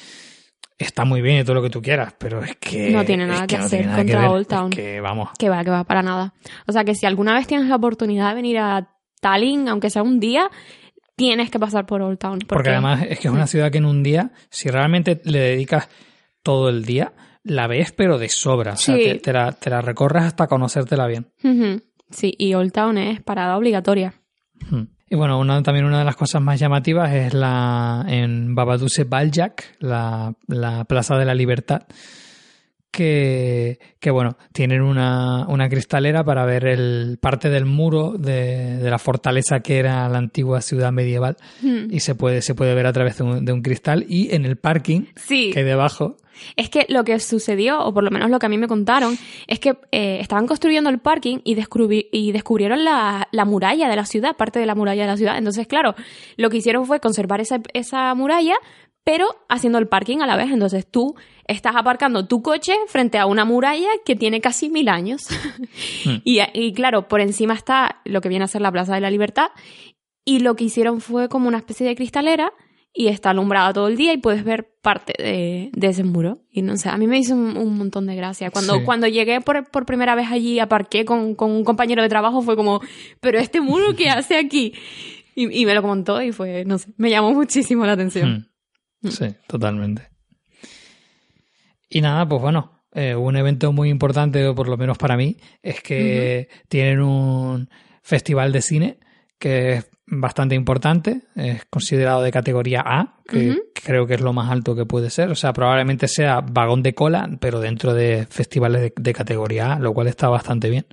está 0.79 1.05
muy 1.05 1.23
bien 1.23 1.41
y 1.41 1.45
todo 1.45 1.55
lo 1.55 1.63
que 1.63 1.71
tú 1.71 1.81
quieras, 1.81 2.15
pero 2.19 2.43
es 2.45 2.57
que 2.57 2.91
No 2.91 3.05
tiene 3.05 3.25
es 3.25 3.31
nada 3.31 3.47
que 3.47 3.57
hacer 3.57 3.87
nada 3.87 3.99
contra. 3.99 4.31
Old 4.31 4.47
Town. 4.47 4.73
Es 4.73 4.77
que 4.79 5.01
vamos, 5.01 5.31
Que 5.39 5.49
va, 5.49 5.65
que 5.65 5.71
va, 5.71 5.85
para 5.85 6.03
nada. 6.03 6.35
O 6.67 6.73
sea 6.73 6.85
que 6.85 6.95
si 6.95 7.07
alguna 7.07 7.35
vez 7.35 7.47
tienes 7.47 7.69
la 7.69 7.77
oportunidad 7.77 8.29
de 8.31 8.35
venir 8.35 8.59
a 8.59 8.91
Tallinn, 9.21 9.69
aunque 9.69 9.89
sea 9.91 10.03
un 10.03 10.21
día, 10.21 10.51
tienes 11.17 11.51
que 11.51 11.59
pasar 11.59 11.87
por 11.87 12.03
Old 12.03 12.19
Town. 12.19 12.41
porque 12.47 12.71
además 12.71 13.07
es 13.09 13.19
que 13.19 13.29
es 13.29 13.33
una 13.35 13.47
ciudad 13.47 13.71
que 13.73 13.79
en 13.79 13.87
un 13.87 14.03
día, 14.03 14.33
si 14.51 14.69
realmente 14.69 15.21
le 15.25 15.39
dedicas 15.41 15.89
todo 16.43 16.69
el 16.69 16.85
día, 16.85 17.13
la 17.43 17.67
ves 17.69 17.93
pero 17.93 18.19
de 18.19 18.29
sobra, 18.29 18.73
o 18.73 18.77
sea, 18.77 18.97
Sí. 18.97 19.03
te, 19.05 19.15
te 19.17 19.33
la, 19.33 19.53
te 19.53 19.71
la 19.71 19.81
recorres 19.81 20.25
hasta 20.25 20.47
conocértela 20.47 21.07
bien. 21.07 21.29
Sí, 22.11 22.35
y 22.39 22.55
Old 22.55 22.73
Town 22.73 22.99
es 22.99 23.21
parada 23.23 23.57
obligatoria. 23.57 24.15
Hmm. 24.71 24.85
Y 25.09 25.15
bueno, 25.15 25.39
una, 25.39 25.63
también 25.63 25.85
una 25.85 26.01
de 26.01 26.05
las 26.05 26.17
cosas 26.17 26.43
más 26.43 26.59
llamativas 26.59 27.13
es 27.13 27.33
la 27.33 28.05
en 28.09 28.55
Babaduse 28.55 29.05
Baljak, 29.05 29.77
la, 29.79 30.35
la 30.49 30.85
Plaza 30.85 31.17
de 31.17 31.25
la 31.25 31.35
Libertad, 31.35 31.83
que, 32.91 33.79
que 34.01 34.11
bueno, 34.11 34.37
tienen 34.53 34.81
una, 34.83 35.47
una, 35.49 35.69
cristalera 35.69 36.25
para 36.25 36.45
ver 36.47 36.67
el 36.67 37.19
parte 37.21 37.51
del 37.51 37.67
muro 37.67 38.13
de, 38.19 38.79
de, 38.79 38.91
la 38.91 38.99
fortaleza 38.99 39.61
que 39.61 39.79
era 39.79 40.09
la 40.09 40.19
antigua 40.19 40.61
ciudad 40.63 40.93
medieval 40.93 41.37
Hmm. 41.63 41.89
y 41.91 42.01
se 42.01 42.15
puede, 42.15 42.43
se 42.43 42.55
puede 42.55 42.75
ver 42.75 42.87
a 42.87 42.93
través 42.93 43.19
de 43.19 43.25
un, 43.25 43.45
de 43.45 43.53
un 43.53 43.63
cristal 43.63 44.05
y 44.09 44.35
en 44.35 44.45
el 44.45 44.57
parking 44.57 45.03
Sí. 45.17 45.51
que 45.53 45.61
hay 45.61 45.65
debajo. 45.65 46.17
Es 46.55 46.69
que 46.69 46.85
lo 46.91 47.03
que 47.05 47.19
sucedió, 47.19 47.81
o 47.83 47.95
por 47.95 48.05
lo 48.05 48.11
menos 48.11 48.29
lo 48.31 48.39
que 48.39 48.45
a 48.45 48.49
mí 48.51 48.59
me 48.59 48.69
contaron, 48.69 49.17
es 49.47 49.59
que 49.59 49.71
eh, 49.91 50.19
estaban 50.21 50.47
construyendo 50.47 50.91
el 50.91 50.99
parking 50.99 51.39
y, 51.45 51.55
descubri- 51.57 52.09
y 52.13 52.33
descubrieron 52.33 52.85
la, 52.85 53.27
la 53.33 53.45
muralla 53.47 53.89
de 53.89 53.97
la 53.97 54.05
ciudad, 54.05 54.37
parte 54.37 54.59
de 54.59 54.67
la 54.67 54.75
muralla 54.75 55.03
de 55.03 55.09
la 55.09 55.17
ciudad. 55.17 55.39
Entonces, 55.39 55.67
claro, 55.67 55.95
lo 56.37 56.51
que 56.51 56.59
hicieron 56.59 56.85
fue 56.85 57.01
conservar 57.01 57.41
esa, 57.41 57.61
esa 57.73 58.15
muralla, 58.15 58.57
pero 59.07 59.29
haciendo 59.49 59.79
el 59.79 59.87
parking 59.87 60.19
a 60.19 60.27
la 60.27 60.35
vez. 60.37 60.51
Entonces 60.51 60.85
tú 60.85 61.15
estás 61.47 61.77
aparcando 61.77 62.27
tu 62.27 62.43
coche 62.43 62.75
frente 62.89 63.19
a 63.19 63.27
una 63.27 63.45
muralla 63.45 63.87
que 64.05 64.17
tiene 64.17 64.41
casi 64.41 64.69
mil 64.69 64.89
años. 64.89 65.29
Hmm. 66.05 66.17
y, 66.25 66.41
y 66.55 66.73
claro, 66.73 67.07
por 67.07 67.21
encima 67.21 67.55
está 67.55 68.01
lo 68.05 68.21
que 68.21 68.29
viene 68.29 68.45
a 68.45 68.49
ser 68.49 68.63
la 68.63 68.73
Plaza 68.73 68.97
de 68.97 69.01
la 69.01 69.11
Libertad. 69.13 69.51
Y 70.25 70.41
lo 70.41 70.57
que 70.57 70.65
hicieron 70.65 71.01
fue 71.01 71.29
como 71.29 71.47
una 71.47 71.59
especie 71.59 71.87
de 71.87 71.95
cristalera 71.95 72.53
y 72.93 73.07
está 73.07 73.31
alumbrada 73.31 73.73
todo 73.73 73.87
el 73.87 73.97
día 73.97 74.13
y 74.13 74.17
puedes 74.17 74.43
ver 74.43 74.73
parte 74.83 75.13
de, 75.23 75.71
de 75.73 75.87
ese 75.87 76.03
muro. 76.03 76.41
Y 76.51 76.63
no 76.63 76.77
sé, 76.77 76.89
a 76.89 76.97
mí 76.97 77.07
me 77.07 77.19
hizo 77.19 77.35
un, 77.35 77.57
un 77.57 77.79
montón 77.79 78.07
de 78.07 78.17
gracia. 78.17 78.51
Cuando, 78.51 78.75
Sí. 78.79 78.85
cuando 78.85 79.07
llegué 79.07 79.41
por, 79.41 79.71
por 79.71 79.87
primera 79.87 80.17
vez 80.17 80.33
allí, 80.33 80.59
aparqué 80.59 81.05
con, 81.05 81.37
con 81.37 81.53
un 81.53 81.63
compañero 81.63 82.03
de 82.03 82.09
trabajo, 82.09 82.43
fue 82.43 82.57
como, 82.57 82.81
pero 83.21 83.39
este 83.39 83.61
muro, 83.61 83.95
¿qué 83.95 84.09
hace 84.11 84.37
aquí? 84.37 84.73
Y, 85.37 85.61
y 85.61 85.65
me 85.65 85.75
lo 85.75 85.83
contó 85.83 86.21
y 86.23 86.33
fue, 86.33 86.65
no 86.65 86.79
sé, 86.79 86.89
me 86.97 87.09
llamó 87.09 87.33
muchísimo 87.33 87.87
la 87.87 87.93
atención. 87.93 88.31
Mm. 88.31 88.56
Sí, 89.03 89.35
totalmente. 89.47 90.09
Y 91.89 92.01
nada, 92.01 92.29
pues 92.29 92.43
bueno, 92.43 92.83
eh, 92.93 93.15
un 93.15 93.37
evento 93.37 93.73
muy 93.73 93.91
importante, 93.91 94.53
por 94.55 94.69
lo 94.69 94.77
menos 94.77 94.99
para 94.99 95.17
mí, 95.17 95.37
es 95.63 95.81
que 95.81 96.49
tienen 96.69 97.01
un 97.01 97.69
festival 98.03 98.53
de 98.53 98.63
cine 98.63 98.99
que 99.39 99.75
es 99.75 99.91
bastante 100.07 100.55
importante, 100.55 101.23
es 101.35 101.65
considerado 101.67 102.23
de 102.23 102.31
categoría 102.31 102.83
A, 102.85 103.19
que 103.29 103.57
creo 103.75 104.07
que 104.07 104.15
es 104.15 104.21
lo 104.21 104.33
más 104.33 104.51
alto 104.51 104.75
que 104.75 104.87
puede 104.87 105.11
ser, 105.11 105.31
o 105.31 105.35
sea, 105.35 105.53
probablemente 105.53 106.09
sea 106.09 106.41
vagón 106.41 106.83
de 106.83 106.95
cola, 106.95 107.29
pero 107.41 107.61
dentro 107.61 107.93
de 107.93 108.27
festivales 108.31 108.81
de, 108.81 108.93
de 108.97 109.13
categoría 109.13 109.75
A, 109.75 109.79
lo 109.79 109.93
cual 109.93 110.07
está 110.07 110.29
bastante 110.29 110.71
bien. 110.71 110.87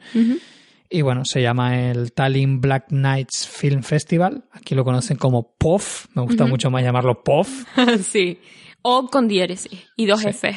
Y 0.95 1.01
bueno, 1.01 1.25
se 1.25 1.41
llama 1.41 1.89
el 1.89 2.13
Tallinn 2.13 2.62
Black 2.62 2.91
Nights 2.91 3.47
Film 3.47 3.82
Festival. 3.82 4.45
Aquí 4.51 4.75
lo 4.75 4.84
conocen 4.84 5.17
como 5.17 5.56
POF. 5.58 6.06
Me 6.13 6.21
gusta 6.21 6.45
mucho 6.45 6.69
más 6.69 6.84
llamarlo 6.84 7.23
POF. 7.23 7.65
sí. 8.03 8.39
O 8.84 9.08
con 9.08 9.27
diéresis 9.27 9.88
y 9.97 10.06
dos 10.06 10.21
Sí. 10.21 10.27
F. 10.27 10.56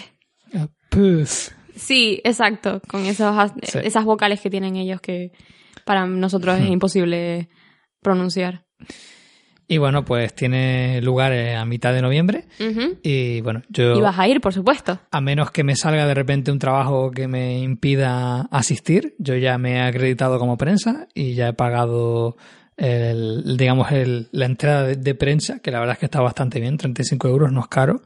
POF. 0.90 1.48
Sí, 1.74 2.20
exacto, 2.22 2.82
con 2.86 3.06
esas, 3.06 3.52
Sí. 3.62 3.78
esas 3.82 4.04
vocales 4.04 4.40
que 4.42 4.50
tienen 4.50 4.76
ellos 4.76 5.00
que 5.00 5.32
para 5.86 6.06
nosotros 6.06 6.58
es 6.58 6.68
imposible 6.68 7.48
pronunciar. 8.02 8.66
Y 9.68 9.78
bueno, 9.78 10.04
pues 10.04 10.32
tiene 10.34 11.00
lugar 11.02 11.32
eh, 11.32 11.56
a 11.56 11.64
mitad 11.64 11.92
de 11.92 12.00
noviembre. 12.02 12.44
Y 13.02 13.40
bueno, 13.40 13.62
yo, 13.68 13.96
Y 13.96 14.00
vas 14.00 14.18
a 14.18 14.28
ir, 14.28 14.40
por 14.40 14.52
supuesto. 14.52 15.00
a 15.10 15.20
menos 15.20 15.50
que 15.50 15.64
me 15.64 15.74
salga 15.74 16.06
de 16.06 16.14
repente 16.14 16.52
un 16.52 16.58
trabajo 16.60 17.10
que 17.10 17.26
me 17.26 17.58
impida 17.58 18.42
asistir, 18.52 19.14
yo 19.18 19.34
ya 19.36 19.58
me 19.58 19.72
he 19.76 19.80
acreditado 19.80 20.38
como 20.38 20.56
prensa 20.56 21.08
y 21.14 21.34
ya 21.34 21.48
he 21.48 21.52
pagado 21.52 22.36
el, 22.76 23.56
digamos, 23.56 23.90
el- 23.90 24.28
la 24.32 24.46
entrada 24.46 24.84
de, 24.84 24.96
de 24.96 25.14
prensa, 25.14 25.58
que 25.60 25.70
la 25.70 25.80
verdad 25.80 25.94
es 25.94 25.98
que 25.98 26.06
está 26.06 26.20
bastante 26.20 26.60
bien, 26.60 26.76
35 26.76 27.26
euros 27.28 27.50
no 27.50 27.60
es 27.60 27.68
caro. 27.68 28.02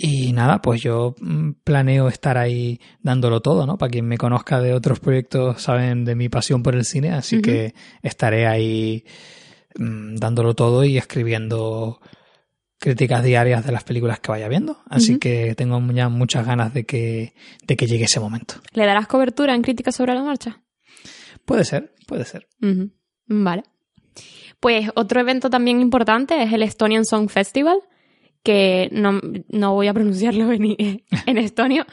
Y 0.00 0.32
nada, 0.32 0.62
pues 0.62 0.80
yo 0.82 1.16
mm, 1.20 1.52
planeo 1.64 2.08
estar 2.08 2.38
ahí 2.38 2.80
dándolo 3.02 3.40
todo, 3.40 3.66
¿no? 3.66 3.78
Para 3.78 3.90
quien 3.90 4.06
me 4.06 4.16
conozca 4.16 4.60
de 4.60 4.72
otros 4.72 5.00
proyectos 5.00 5.60
saben 5.62 6.04
de 6.04 6.14
mi 6.14 6.28
pasión 6.28 6.62
por 6.62 6.74
el 6.76 6.84
cine, 6.84 7.10
así 7.12 7.40
que 7.42 7.74
estaré 8.02 8.46
ahí 8.46 9.04
mm, 9.76 10.16
dándolo 10.16 10.54
todo 10.54 10.84
y 10.84 10.96
escribiendo 10.98 12.00
críticas 12.80 13.24
diarias 13.24 13.66
de 13.66 13.72
las 13.72 13.82
películas 13.84 14.20
que 14.20 14.30
vaya 14.30 14.48
viendo. 14.48 14.78
Así 14.88 15.18
que 15.18 15.54
tengo 15.56 15.80
ya 15.92 16.08
muchas 16.08 16.46
ganas 16.46 16.72
de 16.74 16.84
que, 16.84 17.34
de 17.66 17.76
que 17.76 17.86
llegue 17.86 18.04
ese 18.04 18.20
momento. 18.20 18.54
¿Le 18.72 18.86
darás 18.86 19.06
cobertura 19.08 19.54
en 19.54 19.62
críticas 19.62 19.96
sobre 19.96 20.14
la 20.14 20.22
marcha? 20.22 20.62
Puede 21.44 21.64
ser, 21.64 21.92
puede 22.06 22.24
ser. 22.24 22.46
Vale. 23.26 23.64
Pues 24.60 24.90
otro 24.94 25.20
evento 25.20 25.50
también 25.50 25.80
importante 25.80 26.42
es 26.42 26.52
el 26.52 26.62
Estonian 26.62 27.04
Song 27.04 27.28
Festival, 27.28 27.78
que 28.42 28.88
no, 28.92 29.20
no 29.48 29.74
voy 29.74 29.88
a 29.88 29.94
pronunciarlo 29.94 30.52
en, 30.52 30.76
en 30.78 31.38
estonio, 31.38 31.84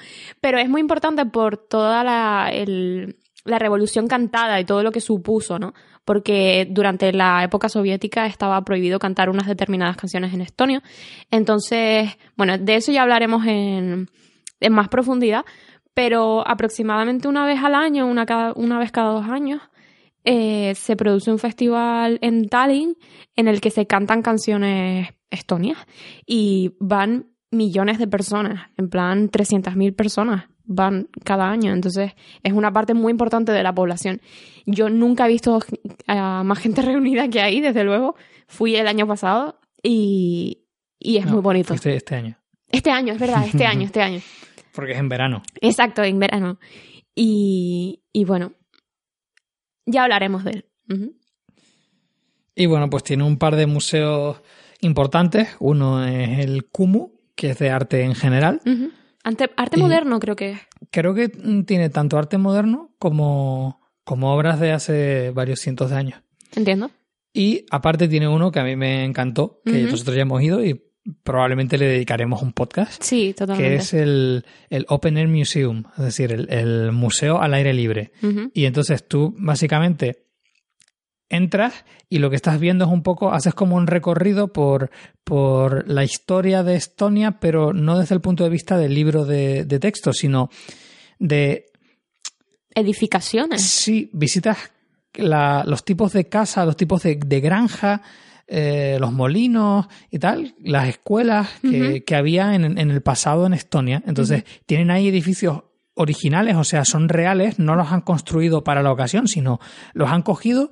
pero 0.41 0.59
es 0.59 0.69
muy 0.69 0.81
importante 0.81 1.25
por 1.25 1.57
toda 1.57 2.03
la, 2.03 2.49
el- 2.51 3.17
la 3.43 3.59
revolución 3.59 4.07
cantada 4.07 4.59
y 4.59 4.65
todo 4.65 4.81
lo 4.81 4.91
que 4.91 5.01
supuso, 5.01 5.59
¿no? 5.59 5.73
Porque 6.05 6.67
durante 6.69 7.11
la 7.11 7.43
época 7.43 7.67
soviética 7.67 8.27
estaba 8.27 8.63
prohibido 8.63 8.99
cantar 8.99 9.29
unas 9.29 9.47
determinadas 9.47 9.97
canciones 9.97 10.33
en 10.33 10.41
estonio. 10.41 10.81
Entonces, 11.31 12.17
bueno, 12.37 12.57
de 12.57 12.75
eso 12.75 12.91
ya 12.91 13.01
hablaremos 13.01 13.45
en, 13.47 14.07
más 14.69 14.87
profundidad, 14.87 15.45
pero 15.93 16.47
aproximadamente 16.47 17.27
una 17.27 17.45
vez 17.45 17.61
al 17.63 17.75
año, 17.75 18.07
una, 18.07 18.25
cada, 18.25 18.53
una 18.53 18.79
vez 18.79 18.91
cada 18.91 19.11
dos 19.11 19.27
años, 19.27 19.61
eh, 20.23 20.73
se 20.75 20.95
produce 20.95 21.31
un 21.31 21.39
festival 21.39 22.19
en 22.21 22.49
Tallinn 22.49 22.95
en 23.35 23.47
el 23.47 23.61
que 23.61 23.69
se 23.69 23.85
cantan 23.85 24.21
canciones 24.21 25.09
estonias 25.29 25.77
y 26.25 26.75
van 26.79 27.27
millones 27.51 27.99
de 27.99 28.07
personas, 28.07 28.69
en 28.77 28.89
plan 28.89 29.29
300.000 29.29 29.95
personas 29.95 30.45
van 30.65 31.07
cada 31.23 31.49
año, 31.49 31.73
entonces 31.73 32.13
es 32.43 32.53
una 32.53 32.71
parte 32.71 32.93
muy 32.93 33.11
importante 33.11 33.51
de 33.51 33.63
la 33.63 33.73
población. 33.73 34.21
Yo 34.65 34.89
nunca 34.89 35.25
he 35.25 35.29
visto 35.29 35.59
a 36.07 36.43
más 36.43 36.59
gente 36.59 36.81
reunida 36.81 37.27
que 37.29 37.41
ahí, 37.41 37.61
desde 37.61 37.83
luego. 37.83 38.15
Fui 38.47 38.75
el 38.75 38.87
año 38.87 39.07
pasado 39.07 39.59
y, 39.81 40.65
y 40.99 41.17
es 41.17 41.25
No, 41.25 41.33
muy 41.33 41.41
bonito. 41.41 41.73
Este, 41.73 41.95
este 41.95 42.15
año. 42.15 42.37
Este 42.71 42.91
año, 42.91 43.13
es 43.13 43.19
verdad, 43.19 43.45
este 43.45 43.65
año, 43.65 43.85
este 43.85 44.01
año. 44.01 44.21
Porque 44.73 44.91
es 44.91 44.99
en 44.99 45.09
verano. 45.09 45.41
Exacto, 45.61 46.03
en 46.03 46.19
verano. 46.19 46.59
Y, 47.15 48.03
y 48.11 48.25
bueno, 48.25 48.53
ya 49.85 50.03
hablaremos 50.03 50.43
de 50.43 50.51
él. 50.51 50.65
Y 52.55 52.65
bueno, 52.65 52.89
pues 52.89 53.03
tiene 53.03 53.23
un 53.23 53.37
par 53.37 53.55
de 53.55 53.67
museos 53.67 54.41
importantes. 54.81 55.55
Uno 55.59 56.05
es 56.05 56.39
el 56.39 56.65
Kumu, 56.65 57.11
que 57.35 57.51
es 57.51 57.59
de 57.59 57.69
arte 57.69 58.03
en 58.03 58.15
general. 58.15 58.61
Ujú. 58.65 58.91
Ante- 59.25 59.49
arte 59.57 59.77
Y- 59.77 59.81
moderno 59.81 60.19
creo 60.19 60.35
que. 60.37 60.57
Creo 60.91 61.13
que 61.13 61.27
mm, 61.27 61.63
tiene 61.63 61.89
tanto 61.89 62.17
arte 62.17 62.37
moderno 62.37 62.95
como, 62.99 63.81
como 64.05 64.33
obras 64.33 64.59
de 64.61 64.71
hace 64.71 65.31
varios 65.31 65.59
cientos 65.59 65.89
de 65.89 65.97
años. 65.97 66.21
Entiendo. 66.55 66.91
Y 67.33 67.65
aparte 67.71 68.07
tiene 68.07 68.29
uno 68.29 68.51
que 68.51 68.59
a 68.59 68.63
mí 68.63 68.77
me 68.77 69.03
encantó, 69.03 69.59
que 69.65 69.81
nosotros 69.83 70.15
ya 70.15 70.21
hemos 70.21 70.41
ido 70.41 70.63
y 70.63 70.81
probablemente 71.23 71.77
le 71.77 71.85
dedicaremos 71.87 72.41
un 72.41 72.53
podcast, 72.53 73.03
Sí, 73.03 73.33
totalmente. 73.37 73.69
que 73.71 73.75
es 73.75 73.93
el, 73.93 74.45
el 74.69 74.85
Open 74.89 75.17
Air 75.17 75.27
Museum, 75.27 75.83
es 75.97 76.03
decir, 76.05 76.31
el, 76.31 76.47
el 76.51 76.91
museo 76.93 77.41
al 77.41 77.53
aire 77.53 77.73
libre. 77.73 78.11
Y 78.53 78.65
entonces 78.65 79.05
tú 79.07 79.35
básicamente 79.37 80.24
entras 81.29 81.85
y 82.09 82.19
lo 82.19 82.29
que 82.29 82.35
estás 82.35 82.59
viendo 82.59 82.85
es 82.85 82.91
un 82.91 83.01
poco, 83.03 83.31
haces 83.33 83.53
como 83.53 83.75
un 83.75 83.87
recorrido 83.87 84.53
por, 84.53 84.91
por 85.23 85.87
la 85.89 86.03
historia 86.03 86.63
de 86.63 86.75
Estonia, 86.75 87.39
pero 87.39 87.73
no 87.73 87.97
desde 87.97 88.15
el 88.15 88.21
punto 88.21 88.43
de 88.43 88.49
vista 88.51 88.77
del 88.77 88.93
libro 88.93 89.25
de, 89.25 89.65
de 89.65 89.79
texto, 89.79 90.13
sino 90.13 90.49
de 91.19 91.65
Edificaciones. 92.73 93.61
Sí, 93.61 94.09
visitas 94.13 94.57
la- 95.13 95.63
los 95.65 95.85
tipos 95.85 96.11
de 96.11 96.27
casa, 96.27 96.65
los 96.65 96.75
tipos 96.75 97.03
de, 97.03 97.15
de 97.15 97.39
granja, 97.39 98.01
eh, 98.47 98.97
los 98.99 99.13
molinos 99.13 99.87
y 100.11 100.19
tal, 100.19 100.55
las 100.59 100.89
escuelas 100.89 101.47
que, 101.61 102.03
que 102.03 102.15
había 102.15 102.53
en, 102.53 102.77
en 102.77 102.91
el 102.91 103.01
pasado 103.01 103.45
en 103.45 103.53
Estonia. 103.53 104.03
Entonces, 104.05 104.43
tienen 104.65 104.91
ahí 104.91 105.07
edificios 105.07 105.63
originales, 105.93 106.57
o 106.57 106.65
sea, 106.65 106.83
son 106.83 107.07
reales, 107.07 107.59
no 107.59 107.75
los 107.75 107.93
han 107.93 108.01
construido 108.01 108.63
para 108.65 108.83
la 108.83 108.91
ocasión, 108.91 109.29
sino 109.29 109.59
los 109.93 110.09
han 110.11 110.21
cogido 110.21 110.71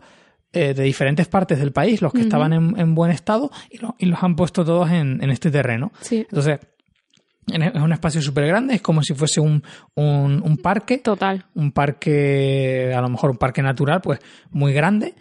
eh, 0.53 0.73
de 0.73 0.83
diferentes 0.83 1.27
partes 1.27 1.59
del 1.59 1.71
país, 1.71 2.01
los 2.01 2.13
que 2.13 2.21
estaban 2.21 2.53
en, 2.53 2.79
en 2.79 2.93
buen 2.95 3.11
estado, 3.11 3.51
y, 3.71 3.79
lo- 3.79 3.95
y 3.99 4.05
los 4.05 4.21
han 4.23 4.35
puesto 4.35 4.63
todos 4.63 4.89
en, 4.91 5.21
en 5.23 5.29
este 5.31 5.49
terreno. 5.51 5.91
Sí, 6.01 6.19
Entonces, 6.29 6.59
en- 7.47 7.63
es 7.63 7.75
un 7.75 7.91
espacio 7.91 8.21
súper 8.21 8.45
grande, 8.47 8.75
es 8.75 8.81
como 8.81 9.01
si 9.03 9.13
fuese 9.13 9.41
un, 9.41 9.63
un, 9.95 10.41
un 10.45 10.57
parque 10.57 10.99
total. 10.99 11.45
un 11.55 11.71
parque, 11.71 12.93
a 12.95 13.01
lo 13.01 13.09
mejor 13.09 13.31
un 13.31 13.37
parque 13.37 13.61
natural, 13.61 14.01
pues 14.01 14.19
muy 14.51 14.73
grande. 14.73 15.15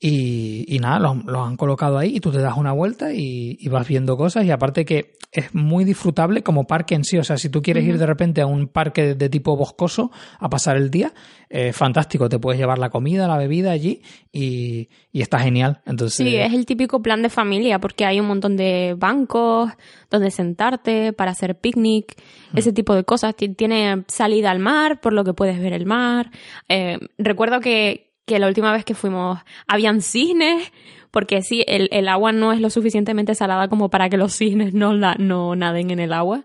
Y, 0.00 0.64
y 0.68 0.78
nada, 0.78 1.00
los, 1.00 1.24
los 1.24 1.46
han 1.48 1.56
colocado 1.56 1.98
ahí 1.98 2.16
y 2.16 2.20
tú 2.20 2.30
te 2.30 2.38
das 2.38 2.56
una 2.56 2.70
vuelta 2.72 3.12
y, 3.12 3.56
y 3.58 3.68
vas 3.68 3.86
viendo 3.88 4.16
cosas 4.16 4.44
y 4.44 4.50
aparte 4.52 4.84
que 4.84 5.14
es 5.32 5.52
muy 5.54 5.84
disfrutable 5.84 6.42
como 6.44 6.68
parque 6.68 6.94
en 6.94 7.02
sí. 7.02 7.18
O 7.18 7.24
sea, 7.24 7.36
si 7.36 7.48
tú 7.48 7.62
quieres 7.62 7.84
ir 7.84 7.98
de 7.98 8.06
repente 8.06 8.40
a 8.40 8.46
un 8.46 8.68
parque 8.68 9.16
de 9.16 9.28
tipo 9.28 9.56
boscoso 9.56 10.12
a 10.38 10.48
pasar 10.48 10.76
el 10.76 10.90
día, 10.90 11.12
eh, 11.50 11.72
fantástico. 11.72 12.28
Te 12.28 12.38
puedes 12.38 12.60
llevar 12.60 12.78
la 12.78 12.90
comida, 12.90 13.26
la 13.26 13.36
bebida 13.36 13.72
allí 13.72 14.00
y, 14.32 14.88
y 15.12 15.20
está 15.20 15.40
genial. 15.40 15.80
Entonces, 15.84 16.16
Sí, 16.16 16.36
es 16.36 16.54
el 16.54 16.64
típico 16.64 17.02
plan 17.02 17.20
de 17.20 17.28
familia 17.28 17.80
porque 17.80 18.04
hay 18.06 18.20
un 18.20 18.26
montón 18.28 18.56
de 18.56 18.94
bancos 18.96 19.72
donde 20.10 20.30
sentarte 20.30 21.12
para 21.12 21.32
hacer 21.32 21.58
picnic, 21.58 22.14
ese 22.54 22.72
tipo 22.72 22.94
de 22.94 23.02
cosas. 23.02 23.34
Ti- 23.34 23.48
Tiene 23.54 24.04
salida 24.06 24.52
al 24.52 24.60
mar, 24.60 25.00
por 25.00 25.12
lo 25.12 25.24
que 25.24 25.34
puedes 25.34 25.58
ver 25.60 25.72
el 25.72 25.86
mar. 25.86 26.30
Eh, 26.68 26.98
recuerdo 27.18 27.58
que, 27.60 28.07
que 28.28 28.38
la 28.38 28.46
última 28.46 28.72
vez 28.72 28.84
que 28.84 28.94
fuimos 28.94 29.40
habían 29.66 30.00
cisnes, 30.02 30.70
porque 31.10 31.42
sí, 31.42 31.64
el, 31.66 31.88
el 31.90 32.06
agua 32.06 32.30
no 32.30 32.52
es 32.52 32.60
lo 32.60 32.70
suficientemente 32.70 33.34
salada 33.34 33.66
como 33.68 33.88
para 33.90 34.08
que 34.08 34.16
los 34.16 34.34
cisnes 34.36 34.72
no, 34.74 34.92
la, 34.92 35.16
no 35.18 35.56
naden 35.56 35.90
en 35.90 35.98
el 35.98 36.12
agua. 36.12 36.44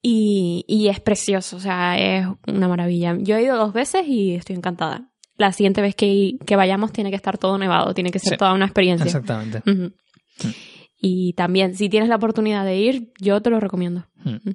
Y, 0.00 0.64
y 0.68 0.88
es 0.88 1.00
precioso, 1.00 1.56
o 1.56 1.60
sea, 1.60 1.98
es 1.98 2.26
una 2.46 2.68
maravilla. 2.68 3.16
Yo 3.18 3.36
he 3.36 3.42
ido 3.42 3.56
dos 3.56 3.72
veces 3.74 4.06
y 4.06 4.34
estoy 4.36 4.54
encantada. 4.56 5.10
La 5.36 5.52
siguiente 5.52 5.82
vez 5.82 5.94
que, 5.96 6.36
que 6.46 6.56
vayamos 6.56 6.92
tiene 6.92 7.10
que 7.10 7.16
estar 7.16 7.36
todo 7.36 7.58
nevado, 7.58 7.92
tiene 7.94 8.10
que 8.10 8.18
ser 8.20 8.32
Sí. 8.34 8.36
toda 8.38 8.54
una 8.54 8.64
experiencia. 8.66 9.04
exactamente. 9.06 9.60
Ujú. 9.70 9.92
Y 11.00 11.32
también, 11.34 11.74
si 11.74 11.88
tienes 11.88 12.08
la 12.08 12.16
oportunidad 12.16 12.64
de 12.64 12.76
ir, 12.76 13.12
yo 13.20 13.40
te 13.42 13.50
lo 13.50 13.60
recomiendo. 13.60 14.06
Mm. 14.24 14.50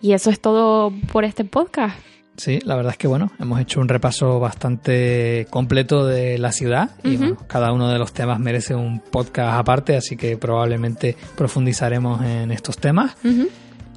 Y 0.00 0.12
eso 0.12 0.30
es 0.30 0.40
todo 0.40 0.92
por 1.12 1.24
este 1.24 1.44
podcast. 1.44 1.98
Sí, 2.36 2.58
la 2.64 2.76
verdad 2.76 2.92
es 2.92 2.98
que 2.98 3.06
bueno, 3.08 3.30
hemos 3.38 3.60
hecho 3.60 3.80
un 3.80 3.88
repaso 3.88 4.38
bastante 4.38 5.46
completo 5.50 6.04
de 6.04 6.38
la 6.38 6.52
ciudad 6.52 6.90
y 7.02 7.16
bueno, 7.16 7.36
cada 7.46 7.72
uno 7.72 7.88
de 7.88 7.98
los 7.98 8.12
temas 8.12 8.38
merece 8.38 8.74
un 8.74 9.00
podcast 9.00 9.58
aparte, 9.58 9.96
así 9.96 10.16
que 10.16 10.36
probablemente 10.36 11.16
profundizaremos 11.36 12.22
en 12.22 12.50
estos 12.50 12.76
temas. 12.78 13.16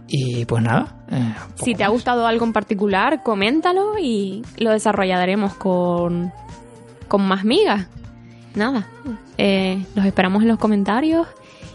Y 0.08 0.46
pues 0.46 0.64
nada. 0.64 0.96
eh, 1.12 1.34
Si 1.64 1.76
te 1.76 1.84
ha 1.84 1.90
gustado 1.90 2.26
algo 2.26 2.44
en 2.46 2.54
particular, 2.54 3.22
coméntalo 3.24 4.00
y 4.02 4.42
lo 4.58 4.72
desarrollaremos 4.72 5.54
con, 5.56 6.32
con 7.08 7.22
más 7.28 7.44
migas. 7.46 7.88
Nada. 8.56 8.88
Eh, 9.38 9.86
los 9.94 10.06
esperamos 10.06 10.42
en 10.42 10.48
los 10.48 10.58
comentarios. 10.58 11.28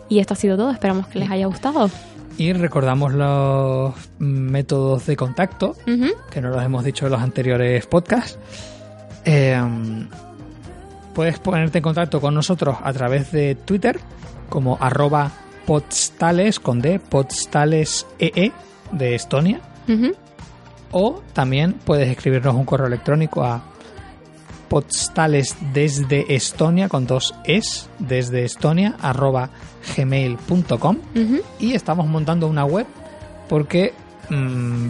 Y 0.09 0.19
esto 0.19 0.35
ha 0.35 0.37
sido 0.37 0.57
todo. 0.57 0.71
Esperamos 0.73 1.07
que 1.07 1.21
les 1.21 1.31
haya 1.31 1.47
gustado. 1.47 1.89
Y 2.37 2.53
recordamos 2.53 3.13
los 3.13 3.95
métodos 4.19 5.07
de 5.07 5.17
contacto, 5.17 5.77
que 6.31 6.41
no 6.41 6.49
los 6.49 6.63
hemos 6.63 6.85
dicho 6.85 7.07
en 7.07 7.13
los 7.13 7.23
anteriores 7.23 7.87
podcasts. 7.87 8.39
Eh, 9.25 9.61
puedes 11.15 11.39
ponerte 11.39 11.79
en 11.79 11.83
contacto 11.83 12.21
con 12.21 12.35
nosotros 12.35 12.77
a 12.83 12.93
través 12.93 13.31
de 13.31 13.55
Twitter 13.55 14.01
como 14.49 14.77
arroba 14.81 15.31
podstales 15.65 16.61
con 16.61 16.81
D, 16.81 16.99
podstales 16.99 18.07
EE 18.19 18.53
de 18.93 19.15
Estonia. 19.15 19.61
O 20.91 21.23
también 21.33 21.75
puedes 21.85 22.09
escribirnos 22.09 22.55
un 22.55 22.65
correo 22.65 22.87
electrónico 22.87 23.45
a 23.45 23.63
postales 24.75 25.57
desde 25.73 26.35
Estonia 26.35 26.89
con 26.89 27.07
dos 27.07 27.33
es 27.45 27.89
desde 28.01 28.45
Estonia 28.45 28.97
arroba 29.01 29.51
gmail.com 29.97 30.97
Ujú. 31.15 31.43
y 31.61 31.75
estamos 31.75 32.09
montando 32.09 32.49
una 32.49 32.65
web 32.65 32.85
porque 33.49 33.93
mm, 34.31 34.89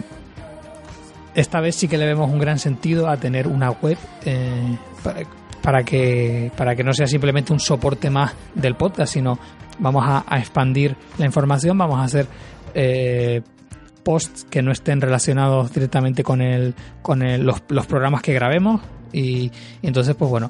esta 1.35 1.61
vez 1.61 1.75
sí 1.75 1.87
que 1.87 1.99
le 1.99 2.07
vemos 2.07 2.31
un 2.31 2.39
gran 2.39 2.57
sentido 2.57 3.07
a 3.07 3.17
tener 3.17 3.47
una 3.47 3.69
web 3.69 3.95
eh, 4.25 4.75
para, 5.03 5.19
para 5.61 5.83
que 5.83 6.51
para 6.57 6.75
que 6.75 6.83
no 6.83 6.91
sea 6.91 7.05
simplemente 7.05 7.53
un 7.53 7.59
soporte 7.59 8.09
más 8.09 8.33
del 8.55 8.73
podcast 8.73 9.13
sino 9.13 9.37
vamos 9.77 10.03
a, 10.03 10.25
a 10.27 10.39
expandir 10.39 10.95
la 11.19 11.27
información 11.27 11.77
vamos 11.77 11.99
a 11.99 12.05
hacer 12.05 12.25
eh, 12.73 13.43
posts 14.05 14.45
que 14.49 14.61
no 14.61 14.71
estén 14.71 15.01
relacionados 15.01 15.73
directamente 15.73 16.23
con 16.23 16.41
el 16.41 16.73
con 17.01 17.21
el- 17.23 17.43
los, 17.43 17.61
los 17.67 17.85
programas 17.87 18.21
que 18.21 18.33
grabemos. 18.33 18.79
Y, 19.11 19.51
y 19.81 19.87
entonces 19.87 20.15
pues 20.15 20.29
bueno 20.31 20.49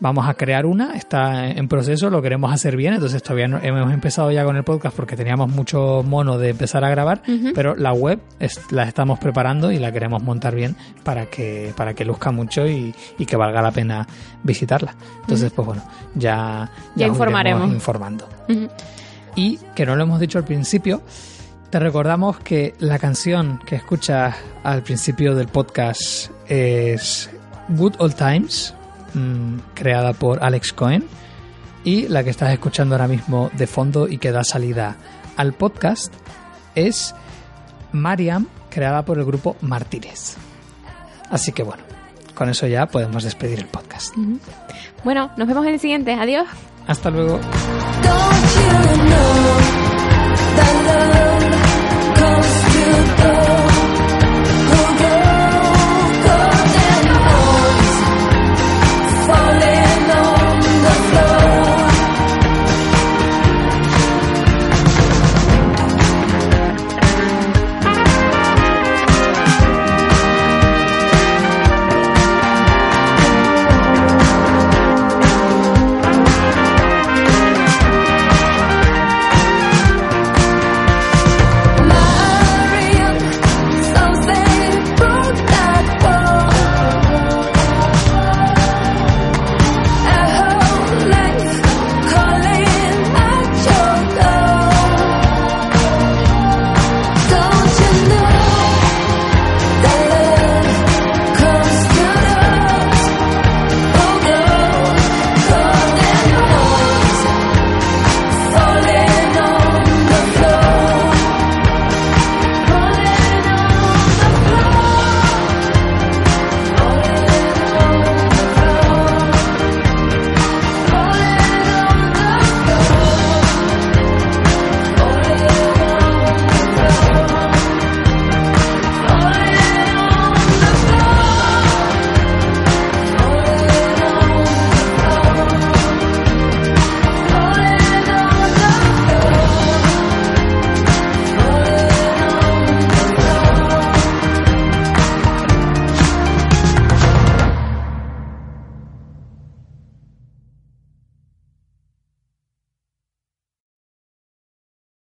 vamos 0.00 0.28
a 0.28 0.34
crear 0.34 0.66
una 0.66 0.94
está 0.96 1.48
en 1.48 1.68
proceso 1.68 2.10
lo 2.10 2.20
queremos 2.22 2.52
hacer 2.52 2.76
bien. 2.76 2.94
Entonces 2.94 3.22
todavía 3.22 3.46
no 3.48 3.58
hemos 3.62 3.92
empezado 3.92 4.30
ya 4.32 4.44
con 4.44 4.56
el 4.56 4.64
podcast 4.64 4.96
porque 4.96 5.14
teníamos 5.16 5.48
mucho 5.50 6.02
mono 6.04 6.38
de 6.38 6.50
empezar 6.50 6.84
a 6.84 6.90
grabar 6.90 7.22
pero 7.54 7.74
la 7.76 7.92
web 7.92 8.20
es- 8.40 8.60
la 8.72 8.82
estamos 8.84 9.18
preparando 9.20 9.70
y 9.72 9.78
la 9.78 9.92
queremos 9.92 10.22
montar 10.22 10.54
bien 10.54 10.74
para 11.04 11.26
que 11.26 11.72
para 11.76 11.94
que 11.94 12.04
luzca 12.04 12.30
mucho 12.32 12.66
y, 12.66 12.92
y 13.18 13.26
que 13.26 13.36
valga 13.36 13.62
la 13.62 13.70
pena 13.70 14.06
visitarla. 14.42 14.94
Entonces 15.22 15.52
pues 15.52 15.66
bueno 15.66 15.82
ya 16.14 16.70
Ya 16.96 17.06
informaremos. 17.06 17.70
informando. 17.72 18.28
Y 19.34 19.58
que 19.74 19.86
no 19.86 19.96
lo 19.96 20.02
hemos 20.02 20.20
dicho 20.20 20.38
al 20.38 20.44
principio, 20.44 21.00
te 21.72 21.78
recordamos 21.78 22.38
que 22.38 22.74
la 22.80 22.98
canción 22.98 23.58
que 23.64 23.76
escuchas 23.76 24.36
al 24.62 24.82
principio 24.82 25.34
del 25.34 25.48
podcast 25.48 26.30
es 26.46 27.30
Good 27.70 27.94
Old 27.96 28.14
Times, 28.14 28.74
mm, 29.14 29.56
creada 29.72 30.12
por 30.12 30.44
Alex 30.44 30.74
Cohen, 30.74 31.06
y 31.82 32.08
la 32.08 32.24
que 32.24 32.28
estás 32.28 32.52
escuchando 32.52 32.94
ahora 32.94 33.08
mismo 33.08 33.50
de 33.54 33.66
fondo 33.66 34.06
y 34.06 34.18
que 34.18 34.32
da 34.32 34.44
salida 34.44 34.96
al 35.38 35.54
podcast 35.54 36.12
es 36.74 37.14
Mariam, 37.92 38.48
creada 38.68 39.06
por 39.06 39.16
el 39.18 39.24
grupo 39.24 39.56
Martínez. 39.62 40.36
Así 41.30 41.52
que 41.52 41.62
bueno, 41.62 41.84
con 42.34 42.50
eso 42.50 42.66
ya 42.66 42.84
podemos 42.84 43.24
despedir 43.24 43.60
el 43.60 43.66
podcast. 43.66 44.14
Bueno, 45.04 45.30
nos 45.38 45.48
vemos 45.48 45.64
en 45.64 45.72
el 45.72 45.80
siguiente. 45.80 46.12
Adiós. 46.12 46.46
Hasta 46.86 47.08
luego. 47.08 47.40
Don't 48.02 49.08
you 49.08 49.11
Oh. 53.24 53.61